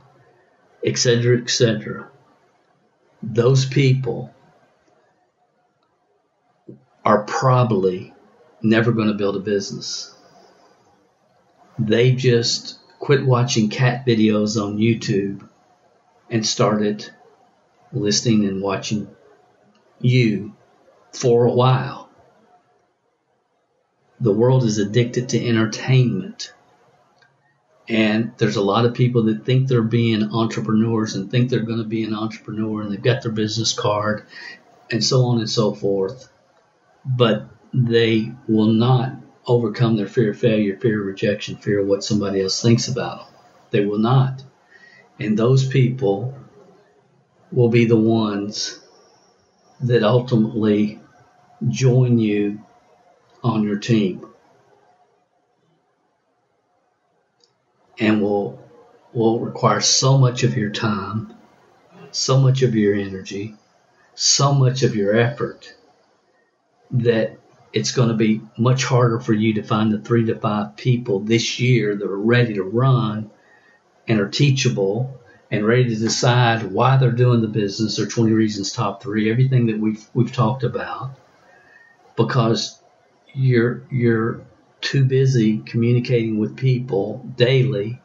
etc., 0.84 1.38
etc. 1.38 2.08
Those 3.22 3.64
people 3.64 4.34
are 7.04 7.22
probably 7.24 8.12
never 8.62 8.92
going 8.92 9.08
to 9.08 9.14
build 9.14 9.36
a 9.36 9.40
business. 9.40 10.15
They 11.78 12.12
just 12.12 12.78
quit 12.98 13.24
watching 13.26 13.68
cat 13.68 14.06
videos 14.06 14.60
on 14.62 14.78
YouTube 14.78 15.46
and 16.30 16.46
started 16.46 17.10
listening 17.92 18.46
and 18.46 18.62
watching 18.62 19.08
you 20.00 20.54
for 21.12 21.44
a 21.44 21.52
while. 21.52 22.10
The 24.20 24.32
world 24.32 24.64
is 24.64 24.78
addicted 24.78 25.30
to 25.30 25.46
entertainment. 25.48 26.52
And 27.88 28.32
there's 28.38 28.56
a 28.56 28.62
lot 28.62 28.86
of 28.86 28.94
people 28.94 29.24
that 29.24 29.44
think 29.44 29.68
they're 29.68 29.82
being 29.82 30.22
entrepreneurs 30.32 31.14
and 31.14 31.30
think 31.30 31.50
they're 31.50 31.60
going 31.60 31.78
to 31.78 31.84
be 31.84 32.02
an 32.02 32.14
entrepreneur 32.14 32.82
and 32.82 32.90
they've 32.90 33.02
got 33.02 33.22
their 33.22 33.30
business 33.30 33.72
card 33.72 34.26
and 34.90 35.04
so 35.04 35.26
on 35.26 35.38
and 35.38 35.48
so 35.48 35.74
forth. 35.74 36.28
But 37.04 37.48
they 37.72 38.32
will 38.48 38.72
not 38.72 39.12
overcome 39.46 39.96
their 39.96 40.08
fear 40.08 40.30
of 40.30 40.38
failure, 40.38 40.76
fear 40.76 41.00
of 41.00 41.06
rejection, 41.06 41.56
fear 41.56 41.80
of 41.80 41.86
what 41.86 42.04
somebody 42.04 42.42
else 42.42 42.60
thinks 42.60 42.88
about 42.88 43.18
them. 43.18 43.34
They 43.70 43.84
will 43.84 43.98
not. 43.98 44.42
And 45.18 45.38
those 45.38 45.66
people 45.66 46.34
will 47.52 47.68
be 47.68 47.84
the 47.84 47.96
ones 47.96 48.80
that 49.80 50.02
ultimately 50.02 51.00
join 51.68 52.18
you 52.18 52.60
on 53.42 53.62
your 53.62 53.78
team 53.78 54.26
and 57.98 58.20
will 58.20 58.62
will 59.12 59.40
require 59.40 59.80
so 59.80 60.18
much 60.18 60.42
of 60.42 60.56
your 60.56 60.68
time, 60.68 61.34
so 62.10 62.38
much 62.38 62.60
of 62.62 62.74
your 62.74 62.94
energy, 62.94 63.54
so 64.14 64.52
much 64.52 64.82
of 64.82 64.94
your 64.94 65.16
effort 65.16 65.74
that 66.90 67.38
it's 67.72 67.92
going 67.92 68.08
to 68.08 68.14
be 68.14 68.40
much 68.56 68.84
harder 68.84 69.20
for 69.20 69.32
you 69.32 69.54
to 69.54 69.62
find 69.62 69.92
the 69.92 69.98
three 69.98 70.24
to 70.26 70.38
five 70.38 70.76
people 70.76 71.20
this 71.20 71.60
year 71.60 71.94
that 71.94 72.06
are 72.06 72.18
ready 72.18 72.54
to 72.54 72.62
run 72.62 73.30
and 74.08 74.20
are 74.20 74.28
teachable 74.28 75.20
and 75.50 75.66
ready 75.66 75.84
to 75.84 75.96
decide 75.96 76.72
why 76.72 76.96
they're 76.96 77.10
doing 77.10 77.40
the 77.40 77.48
business 77.48 77.98
or 77.98 78.06
20 78.06 78.32
reasons 78.32 78.72
top 78.72 79.02
three, 79.02 79.30
everything 79.30 79.66
that 79.66 79.78
we've, 79.78 80.04
we've 80.14 80.32
talked 80.32 80.64
about, 80.64 81.12
because 82.16 82.80
you're, 83.34 83.82
you're 83.90 84.40
too 84.80 85.04
busy 85.04 85.58
communicating 85.58 86.38
with 86.38 86.56
people 86.56 87.28
daily 87.36 88.00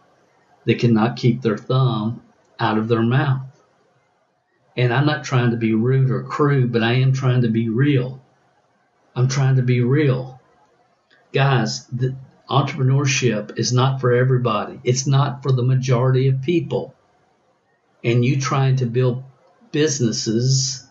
that 0.65 0.79
cannot 0.79 1.15
keep 1.15 1.41
their 1.41 1.57
thumb 1.57 2.21
out 2.59 2.77
of 2.77 2.87
their 2.87 3.01
mouth. 3.01 3.41
And 4.77 4.93
I'm 4.93 5.05
not 5.05 5.23
trying 5.23 5.51
to 5.51 5.57
be 5.57 5.73
rude 5.73 6.11
or 6.11 6.23
crude, 6.23 6.71
but 6.71 6.83
I 6.83 6.93
am 6.93 7.13
trying 7.13 7.41
to 7.41 7.49
be 7.49 7.69
real. 7.69 8.20
I'm 9.15 9.27
trying 9.27 9.57
to 9.57 9.61
be 9.63 9.81
real. 9.81 10.39
Guys, 11.33 11.85
the 11.87 12.15
entrepreneurship 12.49 13.57
is 13.57 13.71
not 13.71 14.01
for 14.01 14.11
everybody. 14.13 14.79
It's 14.83 15.07
not 15.07 15.43
for 15.43 15.51
the 15.51 15.63
majority 15.63 16.27
of 16.27 16.41
people 16.41 16.93
and 18.03 18.25
you 18.25 18.39
trying 18.39 18.77
to 18.77 18.85
build 18.85 19.23
businesses 19.71 20.85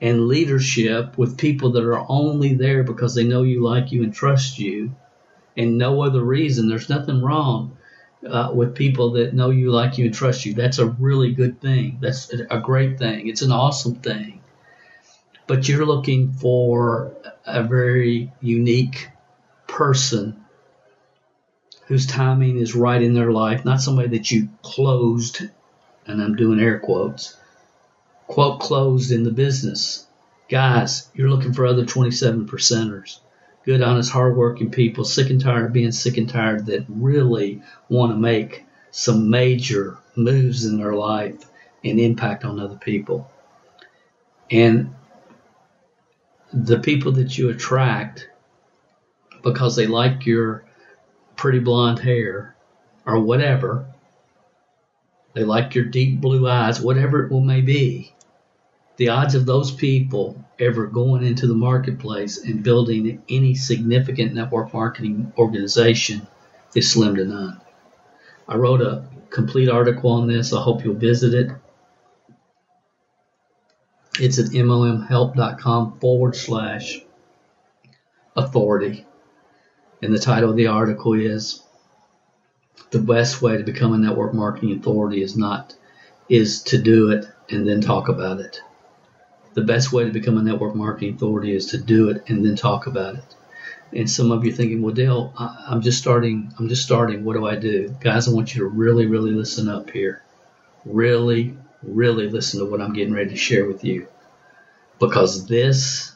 and 0.00 0.28
leadership 0.28 1.16
with 1.18 1.38
people 1.38 1.72
that 1.72 1.84
are 1.84 2.04
only 2.08 2.54
there 2.54 2.82
because 2.82 3.14
they 3.14 3.24
know 3.24 3.42
you, 3.42 3.62
like 3.62 3.92
you, 3.92 4.02
and 4.02 4.14
trust 4.14 4.58
you, 4.58 4.94
and 5.56 5.78
no 5.78 6.02
other 6.02 6.22
reason. 6.22 6.68
There's 6.68 6.88
nothing 6.88 7.22
wrong 7.22 7.76
uh, 8.26 8.50
with 8.54 8.74
people 8.74 9.12
that 9.12 9.34
know 9.34 9.50
you, 9.50 9.70
like 9.70 9.98
you, 9.98 10.06
and 10.06 10.14
trust 10.14 10.46
you. 10.46 10.54
That's 10.54 10.78
a 10.78 10.86
really 10.86 11.32
good 11.32 11.60
thing. 11.60 11.98
That's 12.00 12.32
a 12.32 12.60
great 12.60 12.98
thing. 12.98 13.28
It's 13.28 13.42
an 13.42 13.52
awesome 13.52 13.96
thing. 13.96 14.39
But 15.50 15.68
you're 15.68 15.84
looking 15.84 16.30
for 16.34 17.10
a 17.44 17.64
very 17.64 18.30
unique 18.40 19.08
person 19.66 20.44
whose 21.88 22.06
timing 22.06 22.56
is 22.56 22.76
right 22.76 23.02
in 23.02 23.14
their 23.14 23.32
life, 23.32 23.64
not 23.64 23.80
somebody 23.80 24.16
that 24.16 24.30
you 24.30 24.48
closed, 24.62 25.42
and 26.06 26.22
I'm 26.22 26.36
doing 26.36 26.60
air 26.60 26.78
quotes, 26.78 27.36
quote, 28.28 28.60
closed 28.60 29.10
in 29.10 29.24
the 29.24 29.32
business. 29.32 30.06
Guys, 30.48 31.08
you're 31.14 31.28
looking 31.28 31.52
for 31.52 31.66
other 31.66 31.84
27 31.84 32.46
percenters 32.46 33.18
good, 33.64 33.82
honest, 33.82 34.12
hardworking 34.12 34.70
people, 34.70 35.02
sick 35.02 35.30
and 35.30 35.40
tired 35.40 35.66
of 35.66 35.72
being 35.72 35.90
sick 35.90 36.16
and 36.16 36.28
tired 36.28 36.66
that 36.66 36.84
really 36.88 37.60
want 37.88 38.12
to 38.12 38.16
make 38.16 38.64
some 38.92 39.30
major 39.30 39.98
moves 40.14 40.64
in 40.64 40.78
their 40.78 40.94
life 40.94 41.44
and 41.82 41.98
impact 41.98 42.44
on 42.44 42.60
other 42.60 42.76
people. 42.76 43.28
And 44.48 44.94
the 46.52 46.78
people 46.78 47.12
that 47.12 47.36
you 47.36 47.50
attract 47.50 48.28
because 49.42 49.76
they 49.76 49.86
like 49.86 50.26
your 50.26 50.64
pretty 51.36 51.60
blonde 51.60 51.98
hair 51.98 52.56
or 53.06 53.20
whatever, 53.20 53.86
they 55.34 55.44
like 55.44 55.74
your 55.74 55.84
deep 55.84 56.20
blue 56.20 56.48
eyes, 56.48 56.80
whatever 56.80 57.26
it 57.26 57.40
may 57.40 57.60
be, 57.60 58.12
the 58.96 59.08
odds 59.08 59.34
of 59.34 59.46
those 59.46 59.70
people 59.70 60.44
ever 60.58 60.86
going 60.86 61.24
into 61.24 61.46
the 61.46 61.54
marketplace 61.54 62.44
and 62.44 62.62
building 62.62 63.22
any 63.28 63.54
significant 63.54 64.34
network 64.34 64.74
marketing 64.74 65.32
organization 65.38 66.26
is 66.74 66.90
slim 66.90 67.14
to 67.14 67.24
none. 67.24 67.60
I 68.46 68.56
wrote 68.56 68.82
a 68.82 69.04
complete 69.30 69.68
article 69.68 70.10
on 70.10 70.28
this. 70.28 70.52
I 70.52 70.60
hope 70.60 70.84
you'll 70.84 70.94
visit 70.96 71.32
it. 71.32 71.50
It's 74.18 74.38
at 74.38 74.46
mlmhelp.com 74.46 75.98
forward 76.00 76.36
slash 76.36 77.00
authority. 78.36 79.06
And 80.02 80.14
the 80.14 80.18
title 80.18 80.50
of 80.50 80.56
the 80.56 80.68
article 80.68 81.14
is 81.14 81.62
The 82.90 82.98
Best 82.98 83.40
Way 83.40 83.58
to 83.58 83.62
Become 83.62 83.92
a 83.92 83.98
Network 83.98 84.34
Marketing 84.34 84.72
Authority 84.72 85.22
is 85.22 85.36
not 85.36 85.74
is 86.28 86.62
to 86.62 86.78
do 86.78 87.10
it 87.10 87.26
and 87.50 87.66
then 87.68 87.80
talk 87.80 88.08
about 88.08 88.40
it 88.40 88.60
the 89.54 89.62
best 89.62 89.92
way 89.92 90.04
to 90.04 90.10
become 90.10 90.38
a 90.38 90.42
network 90.42 90.74
marketing 90.74 91.14
authority 91.14 91.54
is 91.54 91.66
to 91.66 91.78
do 91.78 92.08
it 92.10 92.24
and 92.28 92.44
then 92.44 92.56
talk 92.56 92.86
about 92.86 93.16
it. 93.16 93.36
And 93.92 94.08
some 94.08 94.30
of 94.30 94.44
you 94.44 94.52
are 94.52 94.56
thinking, 94.56 94.82
well, 94.82 94.94
Dale, 94.94 95.32
I, 95.36 95.66
am 95.70 95.82
just 95.82 95.98
starting. 95.98 96.52
I'm 96.58 96.68
just 96.68 96.84
starting. 96.84 97.24
What 97.24 97.34
do 97.34 97.46
I 97.46 97.56
do? 97.56 97.94
Guys, 98.00 98.28
I 98.28 98.32
want 98.32 98.54
you 98.54 98.62
to 98.62 98.68
really, 98.68 99.06
really 99.06 99.32
listen 99.32 99.68
up 99.68 99.90
here. 99.90 100.22
Really, 100.84 101.56
really 101.82 102.28
listen 102.28 102.60
to 102.60 102.66
what 102.66 102.80
I'm 102.80 102.92
getting 102.92 103.14
ready 103.14 103.30
to 103.30 103.36
share 103.36 103.66
with 103.66 103.84
you. 103.84 104.08
Because 104.98 105.46
this, 105.46 106.14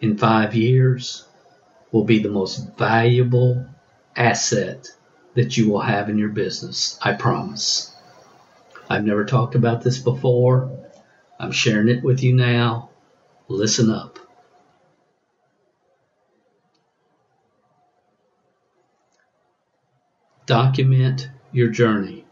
in 0.00 0.16
five 0.16 0.54
years, 0.54 1.26
will 1.92 2.04
be 2.04 2.20
the 2.20 2.30
most 2.30 2.76
valuable 2.76 3.66
asset 4.14 4.88
that 5.34 5.56
you 5.56 5.70
will 5.70 5.80
have 5.80 6.08
in 6.08 6.18
your 6.18 6.30
business. 6.30 6.98
I 7.02 7.12
promise. 7.12 7.94
I've 8.88 9.04
never 9.04 9.24
talked 9.24 9.54
about 9.54 9.82
this 9.82 9.98
before. 9.98 10.70
I'm 11.38 11.52
sharing 11.52 11.88
it 11.88 12.02
with 12.02 12.22
you 12.22 12.34
now. 12.34 12.90
Listen 13.48 13.90
up. 13.90 14.18
Document 20.46 21.28
your 21.52 21.68
journey. 21.68 22.25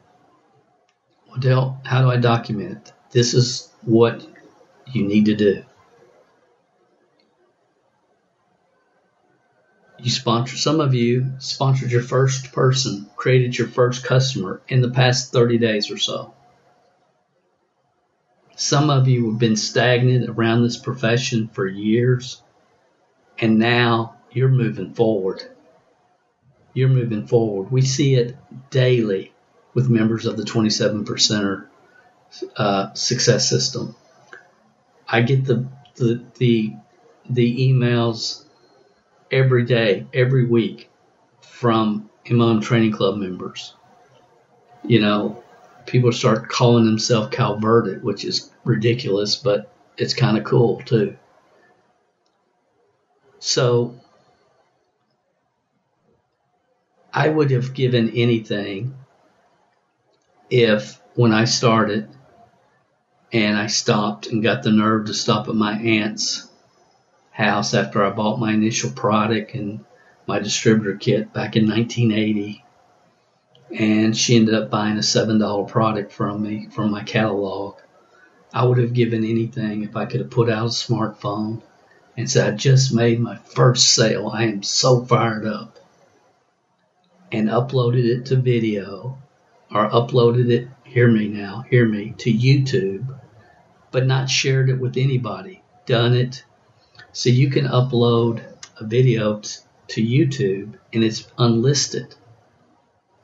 Well, 1.42 1.80
how 1.84 2.02
do 2.02 2.10
I 2.10 2.16
document 2.16 2.72
it? 2.72 2.92
This 3.10 3.34
is 3.34 3.68
what 3.82 4.26
you 4.92 5.04
need 5.04 5.26
to 5.26 5.34
do. 5.34 5.64
You 9.98 10.10
sponsor, 10.10 10.56
some 10.56 10.80
of 10.80 10.94
you 10.94 11.32
sponsored 11.38 11.90
your 11.90 12.02
first 12.02 12.52
person, 12.52 13.08
created 13.16 13.56
your 13.56 13.68
first 13.68 14.04
customer 14.04 14.60
in 14.68 14.80
the 14.80 14.90
past 14.90 15.32
30 15.32 15.58
days 15.58 15.90
or 15.90 15.98
so. 15.98 16.34
Some 18.56 18.90
of 18.90 19.08
you 19.08 19.30
have 19.30 19.38
been 19.38 19.56
stagnant 19.56 20.28
around 20.28 20.62
this 20.62 20.76
profession 20.76 21.48
for 21.48 21.66
years, 21.66 22.42
and 23.38 23.58
now 23.58 24.16
you're 24.30 24.48
moving 24.48 24.94
forward. 24.94 25.42
You're 26.74 26.88
moving 26.88 27.26
forward. 27.26 27.72
We 27.72 27.82
see 27.82 28.14
it 28.14 28.36
daily 28.70 29.33
with 29.74 29.90
members 29.90 30.24
of 30.26 30.36
the 30.36 30.44
27 30.44 31.04
percenter 31.04 31.66
uh, 32.56 32.92
success 32.94 33.48
system. 33.48 33.94
I 35.06 35.22
get 35.22 35.44
the, 35.44 35.66
the 35.96 36.24
the 36.38 36.74
the 37.28 37.68
emails 37.72 38.44
every 39.30 39.64
day, 39.64 40.06
every 40.12 40.46
week 40.46 40.90
from 41.40 42.08
MLM 42.26 42.62
Training 42.62 42.92
Club 42.92 43.16
members. 43.16 43.74
You 44.86 45.00
know, 45.00 45.42
people 45.86 46.12
start 46.12 46.48
calling 46.48 46.84
themselves 46.84 47.34
Calverted, 47.34 48.02
which 48.02 48.24
is 48.24 48.50
ridiculous, 48.64 49.36
but 49.36 49.72
it's 49.96 50.14
kind 50.14 50.36
of 50.36 50.44
cool 50.44 50.82
too. 50.84 51.16
So 53.38 53.94
I 57.12 57.28
would 57.28 57.50
have 57.50 57.74
given 57.74 58.10
anything 58.10 58.94
if 60.50 61.00
when 61.14 61.32
I 61.32 61.44
started 61.44 62.08
and 63.32 63.56
I 63.56 63.66
stopped 63.66 64.26
and 64.26 64.42
got 64.42 64.62
the 64.62 64.70
nerve 64.70 65.06
to 65.06 65.14
stop 65.14 65.48
at 65.48 65.54
my 65.54 65.72
aunt's 65.72 66.48
house 67.30 67.74
after 67.74 68.04
I 68.04 68.10
bought 68.10 68.38
my 68.38 68.52
initial 68.52 68.90
product 68.90 69.54
and 69.54 69.84
my 70.26 70.38
distributor 70.38 70.96
kit 70.96 71.32
back 71.32 71.56
in 71.56 71.68
1980 71.68 72.64
and 73.74 74.16
she 74.16 74.36
ended 74.36 74.54
up 74.54 74.70
buying 74.70 74.96
a 74.98 75.02
seven 75.02 75.38
dollar 75.38 75.64
product 75.64 76.12
from 76.12 76.42
me 76.42 76.68
from 76.70 76.90
my 76.90 77.02
catalog. 77.02 77.76
I 78.52 78.64
would 78.64 78.78
have 78.78 78.92
given 78.92 79.24
anything 79.24 79.82
if 79.82 79.96
I 79.96 80.06
could 80.06 80.20
have 80.20 80.30
put 80.30 80.48
out 80.48 80.66
a 80.66 80.68
smartphone 80.68 81.60
and 82.16 82.30
said, 82.30 82.54
I 82.54 82.56
just 82.56 82.94
made 82.94 83.18
my 83.18 83.36
first 83.36 83.94
sale. 83.94 84.28
I 84.28 84.44
am 84.44 84.62
so 84.62 85.04
fired 85.04 85.44
up. 85.44 85.76
And 87.32 87.48
uploaded 87.48 88.04
it 88.04 88.26
to 88.26 88.36
video 88.36 89.18
or 89.74 89.90
uploaded 89.90 90.50
it, 90.50 90.68
hear 90.84 91.08
me 91.08 91.26
now, 91.26 91.64
hear 91.68 91.84
me, 91.86 92.14
to 92.18 92.32
YouTube, 92.32 93.18
but 93.90 94.06
not 94.06 94.30
shared 94.30 94.70
it 94.70 94.78
with 94.78 94.96
anybody. 94.96 95.62
Done 95.84 96.14
it. 96.14 96.44
So 97.12 97.28
you 97.28 97.50
can 97.50 97.66
upload 97.66 98.42
a 98.78 98.86
video 98.86 99.40
to 99.40 100.02
YouTube 100.02 100.74
and 100.92 101.02
it's 101.02 101.26
unlisted. 101.36 102.14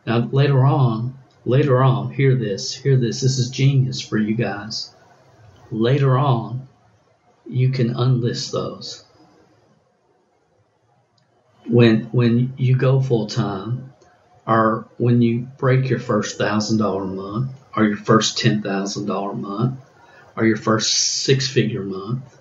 Now, 0.07 0.28
later 0.32 0.64
on, 0.64 1.18
later 1.44 1.82
on, 1.82 2.12
hear 2.12 2.34
this, 2.34 2.74
hear 2.74 2.96
this. 2.96 3.20
This 3.20 3.38
is 3.38 3.51
genius 3.51 4.01
for 4.01 4.18
you 4.18 4.34
guys. 4.34 4.94
Later 5.70 6.18
on, 6.18 6.68
you 7.46 7.70
can 7.70 7.94
unlist 7.94 8.51
those. 8.51 9.05
When 11.66 12.05
when 12.07 12.55
you 12.57 12.76
go 12.76 13.01
full 13.01 13.26
time, 13.26 13.92
or 14.51 14.88
when 14.98 15.22
you 15.22 15.46
break 15.59 15.88
your 15.88 16.01
first 16.01 16.36
thousand 16.36 16.78
dollar 16.78 17.05
month, 17.05 17.53
or 17.76 17.84
your 17.84 17.96
first 17.96 18.36
ten 18.36 18.61
thousand 18.62 19.07
dollar 19.07 19.32
month, 19.32 19.78
or 20.36 20.44
your 20.44 20.57
first 20.57 20.92
six 20.92 21.48
figure 21.48 21.84
month, 21.84 22.36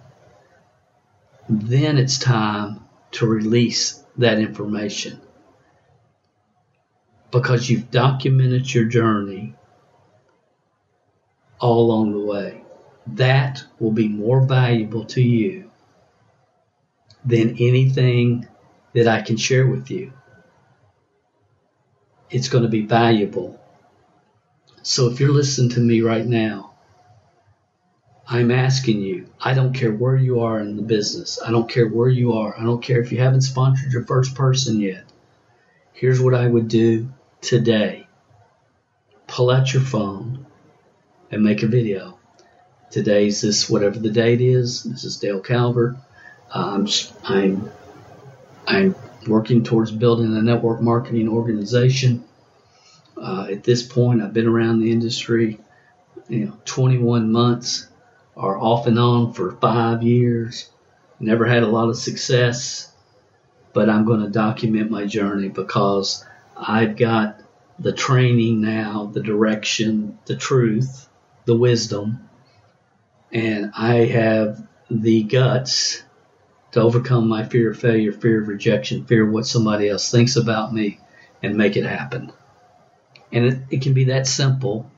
then 1.47 1.99
it's 1.99 2.17
time 2.17 2.83
to 3.11 3.27
release 3.27 4.03
that 4.17 4.39
information 4.39 5.21
because 7.29 7.69
you've 7.69 7.91
documented 7.91 8.73
your 8.73 8.85
journey 8.85 9.53
all 11.59 11.81
along 11.85 12.13
the 12.13 12.25
way. 12.25 12.63
That 13.05 13.63
will 13.79 13.91
be 13.91 14.07
more 14.07 14.41
valuable 14.41 15.05
to 15.05 15.21
you 15.21 15.69
than 17.23 17.57
anything 17.59 18.47
that 18.93 19.07
I 19.07 19.21
can 19.21 19.37
share 19.37 19.67
with 19.67 19.91
you. 19.91 20.11
It's 22.29 22.49
going 22.49 22.63
to 22.63 22.69
be 22.69 22.85
valuable. 22.85 23.59
So 24.83 25.09
if 25.09 25.19
you're 25.19 25.31
listening 25.31 25.71
to 25.71 25.79
me 25.79 26.01
right 26.01 26.25
now, 26.25 26.73
I'm 28.27 28.51
asking 28.51 29.01
you, 29.01 29.27
I 29.41 29.55
don't 29.55 29.73
care 29.73 29.91
where 29.91 30.15
you 30.15 30.41
are 30.41 30.59
in 30.59 30.75
the 30.75 30.83
business. 30.83 31.39
I 31.43 31.51
don't 31.51 31.69
care 31.69 31.87
where 31.87 32.09
you 32.09 32.33
are. 32.33 32.57
I 32.57 32.63
don't 32.63 32.81
care 32.81 33.01
if 33.01 33.11
you 33.11 33.19
haven't 33.19 33.41
sponsored 33.41 33.91
your 33.91 34.05
first 34.05 34.35
person 34.35 34.79
yet. 34.79 35.03
Here's 35.93 36.21
what 36.21 36.35
I 36.35 36.45
would 36.45 36.67
do 36.67 37.09
today. 37.41 38.07
Pull 39.27 39.49
out 39.49 39.73
your 39.73 39.81
phone 39.81 40.45
and 41.31 41.43
make 41.43 41.63
a 41.63 41.67
video. 41.67 42.19
Today's 42.91 43.41
this 43.41 43.69
whatever 43.69 43.99
the 43.99 44.11
date 44.11 44.41
is. 44.41 44.83
This 44.83 45.03
is 45.03 45.17
Dale 45.17 45.41
Calvert. 45.41 45.95
Um, 46.51 46.87
I'm 47.23 47.71
I'm 48.65 48.95
working 49.27 49.63
towards 49.63 49.91
building 49.91 50.35
a 50.35 50.41
network 50.41 50.81
marketing 50.81 51.27
organization. 51.27 52.23
Uh, 53.17 53.47
at 53.51 53.63
this 53.63 53.83
point, 53.83 54.21
I've 54.21 54.33
been 54.33 54.47
around 54.47 54.79
the 54.79 54.91
industry, 54.91 55.59
you 56.29 56.45
know, 56.45 56.57
21 56.65 57.31
months 57.31 57.87
or 58.35 58.57
off 58.57 58.87
and 58.87 58.97
on 58.97 59.33
for 59.33 59.51
five 59.57 60.03
years. 60.03 60.69
Never 61.19 61.45
had 61.45 61.63
a 61.63 61.67
lot 61.67 61.89
of 61.89 61.97
success, 61.97 62.91
but 63.73 63.89
I'm 63.89 64.05
going 64.05 64.21
to 64.21 64.29
document 64.29 64.89
my 64.89 65.05
journey 65.05 65.49
because 65.49 66.25
I've 66.55 66.95
got 66.95 67.41
the 67.77 67.91
training 67.91 68.61
now, 68.61 69.09
the 69.13 69.21
direction, 69.21 70.17
the 70.25 70.35
truth, 70.35 71.07
the 71.45 71.57
wisdom, 71.57 72.29
and 73.31 73.71
I 73.77 74.05
have 74.05 74.65
the 74.89 75.23
guts 75.23 76.03
to 76.71 76.81
overcome 76.81 77.27
my 77.27 77.43
fear 77.43 77.71
of 77.71 77.79
failure, 77.79 78.11
fear 78.11 78.41
of 78.41 78.47
rejection, 78.47 79.05
fear 79.05 79.25
of 79.25 79.33
what 79.33 79.47
somebody 79.47 79.89
else 79.89 80.11
thinks 80.11 80.35
about 80.35 80.73
me, 80.73 80.99
and 81.41 81.55
make 81.55 81.75
it 81.75 81.85
happen. 81.85 82.31
And 83.31 83.45
it, 83.45 83.59
it 83.69 83.81
can 83.81 83.93
be 83.93 84.05
that 84.05 84.27
simple, 84.27 84.89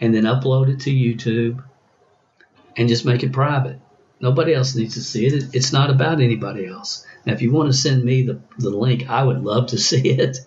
and 0.00 0.14
then 0.14 0.24
upload 0.24 0.68
it 0.68 0.80
to 0.80 0.90
YouTube 0.90 1.62
and 2.76 2.88
just 2.88 3.04
make 3.04 3.22
it 3.22 3.32
private. 3.32 3.80
Nobody 4.20 4.54
else 4.54 4.74
needs 4.74 4.94
to 4.94 5.02
see 5.02 5.26
it. 5.26 5.54
It's 5.54 5.72
not 5.72 5.90
about 5.90 6.20
anybody 6.20 6.66
else. 6.66 7.06
Now, 7.24 7.32
if 7.32 7.42
you 7.42 7.52
want 7.52 7.68
to 7.68 7.76
send 7.76 8.04
me 8.04 8.22
the, 8.22 8.40
the 8.58 8.70
link, 8.70 9.08
I 9.08 9.22
would 9.22 9.42
love 9.42 9.68
to 9.68 9.78
see 9.90 10.08
it. 10.08 10.38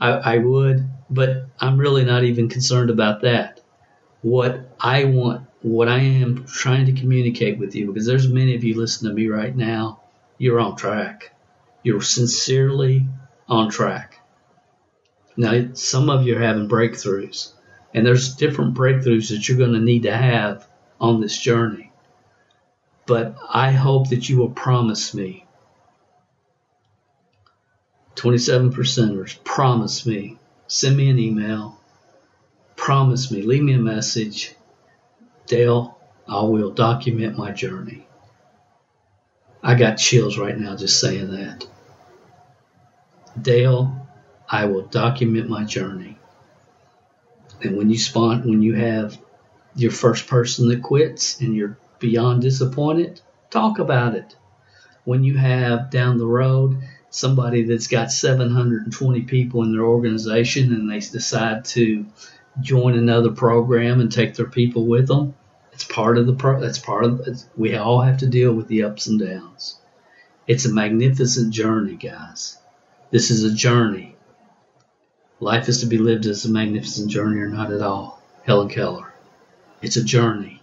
I, 0.00 0.10
I 0.10 0.38
would, 0.38 0.88
but 1.08 1.46
I'm 1.58 1.78
really 1.78 2.04
not 2.04 2.24
even 2.24 2.48
concerned 2.48 2.90
about 2.90 3.22
that. 3.22 3.60
What 4.22 4.74
I 4.78 5.04
want 5.04 5.46
what 5.62 5.88
I 5.88 5.98
am 5.98 6.46
trying 6.46 6.86
to 6.86 6.92
communicate 6.92 7.58
with 7.58 7.74
you, 7.74 7.86
because 7.86 8.06
there's 8.06 8.28
many 8.28 8.54
of 8.54 8.64
you 8.64 8.78
listening 8.78 9.10
to 9.10 9.16
me 9.16 9.28
right 9.28 9.54
now, 9.54 10.00
you're 10.38 10.60
on 10.60 10.76
track. 10.76 11.34
You're 11.82 12.00
sincerely 12.00 13.06
on 13.48 13.70
track. 13.70 14.20
Now, 15.36 15.68
some 15.74 16.08
of 16.08 16.26
you 16.26 16.36
are 16.36 16.42
having 16.42 16.68
breakthroughs, 16.68 17.52
and 17.92 18.06
there's 18.06 18.34
different 18.36 18.74
breakthroughs 18.74 19.30
that 19.30 19.48
you're 19.48 19.58
going 19.58 19.72
to 19.72 19.80
need 19.80 20.04
to 20.04 20.16
have 20.16 20.66
on 21.00 21.20
this 21.20 21.38
journey. 21.38 21.92
But 23.06 23.36
I 23.48 23.72
hope 23.72 24.10
that 24.10 24.28
you 24.28 24.38
will 24.38 24.50
promise 24.50 25.14
me 25.14 25.46
27 28.14 28.72
percenters, 28.72 29.42
promise 29.44 30.04
me, 30.04 30.38
send 30.66 30.96
me 30.96 31.08
an 31.08 31.18
email, 31.18 31.80
promise 32.76 33.30
me, 33.30 33.42
leave 33.42 33.62
me 33.62 33.72
a 33.72 33.78
message 33.78 34.54
Dale, 35.50 35.98
I 36.28 36.44
will 36.44 36.70
document 36.70 37.36
my 37.36 37.50
journey. 37.50 38.06
I 39.60 39.74
got 39.74 39.96
chills 39.96 40.38
right 40.38 40.56
now 40.56 40.76
just 40.76 41.00
saying 41.00 41.32
that. 41.32 41.66
Dale, 43.42 44.06
I 44.48 44.66
will 44.66 44.82
document 44.82 45.48
my 45.48 45.64
journey. 45.64 46.16
And 47.60 47.76
when 47.76 47.90
you 47.90 47.98
spawn, 47.98 48.48
when 48.48 48.62
you 48.62 48.74
have 48.74 49.18
your 49.74 49.90
first 49.90 50.28
person 50.28 50.68
that 50.68 50.84
quits 50.84 51.40
and 51.40 51.56
you're 51.56 51.76
beyond 51.98 52.42
disappointed, 52.42 53.20
talk 53.50 53.80
about 53.80 54.14
it. 54.14 54.36
When 55.02 55.24
you 55.24 55.36
have 55.36 55.90
down 55.90 56.18
the 56.18 56.28
road 56.28 56.80
somebody 57.10 57.64
that's 57.64 57.88
got 57.88 58.12
720 58.12 59.22
people 59.22 59.64
in 59.64 59.72
their 59.72 59.84
organization 59.84 60.72
and 60.72 60.88
they 60.88 61.00
decide 61.00 61.64
to 61.64 62.06
join 62.60 62.96
another 62.96 63.32
program 63.32 64.00
and 64.00 64.12
take 64.12 64.36
their 64.36 64.46
people 64.46 64.86
with 64.86 65.08
them, 65.08 65.34
it's 65.80 65.90
part 65.90 66.18
of 66.18 66.26
the 66.26 66.34
pro. 66.34 66.60
That's 66.60 66.78
part 66.78 67.04
of. 67.04 67.26
We 67.56 67.74
all 67.74 68.02
have 68.02 68.18
to 68.18 68.26
deal 68.26 68.52
with 68.52 68.68
the 68.68 68.82
ups 68.82 69.06
and 69.06 69.18
downs. 69.18 69.80
It's 70.46 70.66
a 70.66 70.72
magnificent 70.72 71.54
journey, 71.54 71.96
guys. 71.96 72.58
This 73.10 73.30
is 73.30 73.44
a 73.44 73.54
journey. 73.54 74.14
Life 75.40 75.70
is 75.70 75.80
to 75.80 75.86
be 75.86 75.96
lived 75.96 76.26
as 76.26 76.44
a 76.44 76.50
magnificent 76.50 77.10
journey 77.10 77.40
or 77.40 77.48
not 77.48 77.72
at 77.72 77.80
all. 77.80 78.22
Helen 78.44 78.68
Keller. 78.68 79.14
It's 79.80 79.96
a 79.96 80.04
journey. 80.04 80.62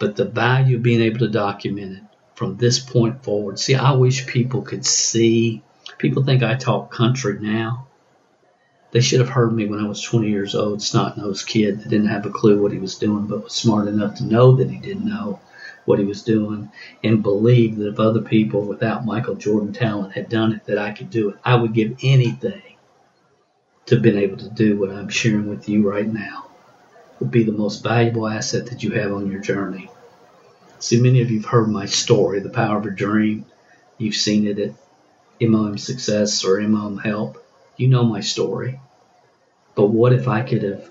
But 0.00 0.16
the 0.16 0.24
value 0.24 0.78
of 0.78 0.82
being 0.82 1.02
able 1.02 1.20
to 1.20 1.28
document 1.28 1.98
it 1.98 2.02
from 2.34 2.56
this 2.56 2.80
point 2.80 3.22
forward. 3.22 3.60
See, 3.60 3.76
I 3.76 3.92
wish 3.92 4.26
people 4.26 4.62
could 4.62 4.84
see. 4.84 5.62
People 5.98 6.24
think 6.24 6.42
I 6.42 6.56
talk 6.56 6.90
country 6.90 7.38
now. 7.40 7.86
They 8.96 9.02
should 9.02 9.20
have 9.20 9.28
heard 9.28 9.52
me 9.52 9.66
when 9.66 9.78
I 9.78 9.86
was 9.86 10.00
20 10.00 10.30
years 10.30 10.54
old, 10.54 10.80
snot-nosed 10.80 11.46
kid 11.46 11.82
that 11.82 11.90
didn't 11.90 12.08
have 12.08 12.24
a 12.24 12.30
clue 12.30 12.62
what 12.62 12.72
he 12.72 12.78
was 12.78 12.94
doing, 12.94 13.26
but 13.26 13.44
was 13.44 13.52
smart 13.52 13.88
enough 13.88 14.14
to 14.14 14.24
know 14.24 14.56
that 14.56 14.70
he 14.70 14.78
didn't 14.78 15.04
know 15.04 15.38
what 15.84 15.98
he 15.98 16.06
was 16.06 16.22
doing 16.22 16.70
and 17.04 17.22
believe 17.22 17.76
that 17.76 17.88
if 17.88 18.00
other 18.00 18.22
people 18.22 18.62
without 18.62 19.04
Michael 19.04 19.34
Jordan 19.34 19.74
talent 19.74 20.14
had 20.14 20.30
done 20.30 20.54
it, 20.54 20.64
that 20.64 20.78
I 20.78 20.92
could 20.92 21.10
do 21.10 21.28
it. 21.28 21.36
I 21.44 21.56
would 21.56 21.74
give 21.74 21.98
anything 22.02 22.62
to 23.84 23.96
have 23.96 24.02
been 24.02 24.16
able 24.16 24.38
to 24.38 24.48
do 24.48 24.80
what 24.80 24.88
I'm 24.88 25.10
sharing 25.10 25.50
with 25.50 25.68
you 25.68 25.86
right 25.86 26.10
now. 26.10 26.46
It 27.16 27.20
would 27.20 27.30
be 27.30 27.44
the 27.44 27.52
most 27.52 27.82
valuable 27.82 28.26
asset 28.26 28.64
that 28.68 28.82
you 28.82 28.92
have 28.92 29.12
on 29.12 29.30
your 29.30 29.42
journey. 29.42 29.90
See, 30.78 31.02
many 31.02 31.20
of 31.20 31.30
you 31.30 31.40
have 31.40 31.50
heard 31.50 31.68
my 31.68 31.84
story, 31.84 32.40
The 32.40 32.48
Power 32.48 32.78
of 32.78 32.86
a 32.86 32.90
Dream. 32.90 33.44
You've 33.98 34.14
seen 34.14 34.46
it 34.46 34.58
at 34.58 34.72
MLM 35.38 35.78
Success 35.78 36.46
or 36.46 36.60
MLM 36.60 37.04
Help. 37.04 37.42
You 37.76 37.88
know 37.88 38.04
my 38.04 38.20
story. 38.20 38.80
But 39.74 39.86
what 39.86 40.12
if 40.12 40.28
I 40.28 40.42
could 40.42 40.62
have 40.62 40.90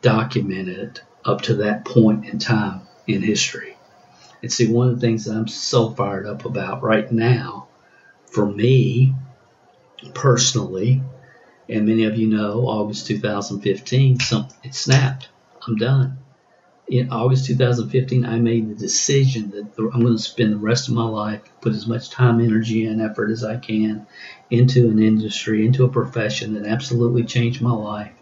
documented 0.00 0.78
it 0.78 1.02
up 1.24 1.42
to 1.42 1.54
that 1.56 1.84
point 1.84 2.26
in 2.26 2.38
time 2.38 2.82
in 3.06 3.22
history? 3.22 3.76
And 4.42 4.52
see, 4.52 4.72
one 4.72 4.88
of 4.88 4.94
the 4.94 5.00
things 5.00 5.26
that 5.26 5.36
I'm 5.36 5.48
so 5.48 5.90
fired 5.90 6.26
up 6.26 6.44
about 6.44 6.82
right 6.82 7.10
now, 7.12 7.68
for 8.26 8.46
me 8.46 9.14
personally, 10.14 11.02
and 11.68 11.86
many 11.86 12.04
of 12.04 12.16
you 12.16 12.26
know, 12.26 12.66
August 12.66 13.06
2015, 13.06 14.20
something 14.20 14.56
it 14.64 14.74
snapped. 14.74 15.28
I'm 15.66 15.76
done 15.76 16.21
in 16.92 17.10
August 17.10 17.46
2015, 17.46 18.26
I 18.26 18.38
made 18.38 18.68
the 18.68 18.74
decision 18.74 19.48
that 19.52 19.66
I'm 19.78 20.02
going 20.02 20.14
to 20.14 20.22
spend 20.22 20.52
the 20.52 20.58
rest 20.58 20.88
of 20.88 20.94
my 20.94 21.06
life, 21.06 21.40
put 21.62 21.72
as 21.72 21.86
much 21.86 22.10
time, 22.10 22.38
energy, 22.38 22.84
and 22.84 23.00
effort 23.00 23.30
as 23.30 23.42
I 23.42 23.56
can 23.56 24.06
into 24.50 24.90
an 24.90 25.02
industry, 25.02 25.64
into 25.64 25.84
a 25.84 25.88
profession 25.88 26.52
that 26.52 26.66
absolutely 26.66 27.24
changed 27.24 27.62
my 27.62 27.72
life. 27.72 28.12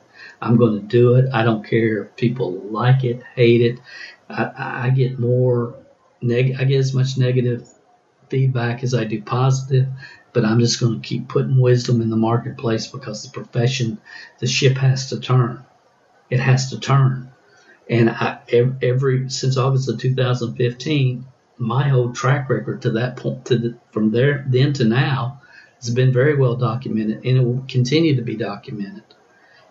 I'm 0.40 0.56
going 0.56 0.80
to 0.80 0.86
do 0.86 1.16
it. 1.16 1.30
I 1.32 1.42
don't 1.42 1.68
care 1.68 2.04
if 2.04 2.16
people 2.16 2.52
like 2.52 3.02
it, 3.02 3.24
hate 3.34 3.60
it. 3.60 3.80
I, 4.28 4.84
I 4.86 4.90
get 4.90 5.18
more, 5.18 5.74
neg- 6.22 6.54
I 6.56 6.62
get 6.62 6.78
as 6.78 6.94
much 6.94 7.18
negative 7.18 7.68
feedback 8.28 8.84
as 8.84 8.94
I 8.94 9.02
do 9.02 9.20
positive, 9.20 9.88
but 10.32 10.44
I'm 10.44 10.60
just 10.60 10.78
going 10.78 11.02
to 11.02 11.08
keep 11.08 11.26
putting 11.26 11.60
wisdom 11.60 12.00
in 12.00 12.08
the 12.08 12.16
marketplace 12.16 12.86
because 12.86 13.24
the 13.24 13.30
profession, 13.30 13.98
the 14.38 14.46
ship 14.46 14.76
has 14.76 15.08
to 15.08 15.18
turn. 15.18 15.64
It 16.30 16.38
has 16.38 16.70
to 16.70 16.78
turn 16.78 17.29
and 17.90 18.08
I, 18.08 18.38
every 18.80 19.28
since 19.30 19.56
August 19.56 19.88
of 19.88 19.98
2015, 19.98 21.26
my 21.58 21.88
whole 21.88 22.12
track 22.12 22.48
record 22.48 22.82
to 22.82 22.92
that 22.92 23.16
point, 23.16 23.46
to 23.46 23.58
the, 23.58 23.78
from 23.90 24.12
there 24.12 24.44
then 24.46 24.72
to 24.74 24.84
now, 24.84 25.42
has 25.74 25.90
been 25.92 26.12
very 26.12 26.36
well 26.36 26.54
documented, 26.54 27.24
and 27.24 27.36
it 27.36 27.44
will 27.44 27.64
continue 27.68 28.14
to 28.14 28.22
be 28.22 28.36
documented. 28.36 29.02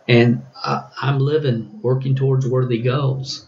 And 0.05 0.45
I, 0.53 0.89
I'm 1.01 1.19
living, 1.19 1.79
working 1.81 2.15
towards 2.15 2.45
worthy 2.45 2.81
goals, 2.81 3.47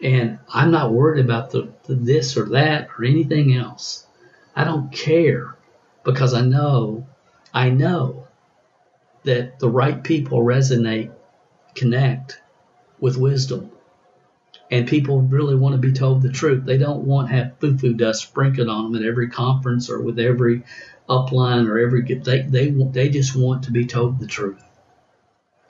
and 0.00 0.38
I'm 0.48 0.70
not 0.70 0.92
worried 0.92 1.24
about 1.24 1.50
the, 1.50 1.72
the 1.86 1.96
this 1.96 2.36
or 2.36 2.50
that 2.50 2.90
or 2.96 3.04
anything 3.04 3.56
else. 3.56 4.06
I 4.54 4.62
don't 4.62 4.92
care 4.92 5.56
because 6.04 6.34
I 6.34 6.42
know, 6.42 7.04
I 7.52 7.70
know 7.70 8.28
that 9.24 9.58
the 9.58 9.68
right 9.68 10.04
people 10.04 10.38
resonate, 10.44 11.10
connect 11.74 12.40
with 13.00 13.16
wisdom 13.16 13.72
and 14.70 14.86
people 14.86 15.22
really 15.22 15.54
want 15.54 15.74
to 15.74 15.80
be 15.80 15.92
told 15.92 16.22
the 16.22 16.32
truth. 16.32 16.64
They 16.64 16.78
don't 16.78 17.04
want 17.04 17.28
to 17.28 17.34
have 17.34 17.58
foo-foo 17.58 17.94
dust 17.94 18.22
sprinkled 18.22 18.68
on 18.68 18.92
them 18.92 19.02
at 19.02 19.08
every 19.08 19.28
conference 19.28 19.88
or 19.88 20.02
with 20.02 20.18
every 20.18 20.62
upline 21.08 21.68
or 21.68 21.78
every 21.78 22.02
they 22.02 22.42
they 22.42 22.70
they 22.70 23.08
just 23.08 23.34
want 23.34 23.64
to 23.64 23.70
be 23.70 23.86
told 23.86 24.18
the 24.18 24.26
truth. 24.26 24.62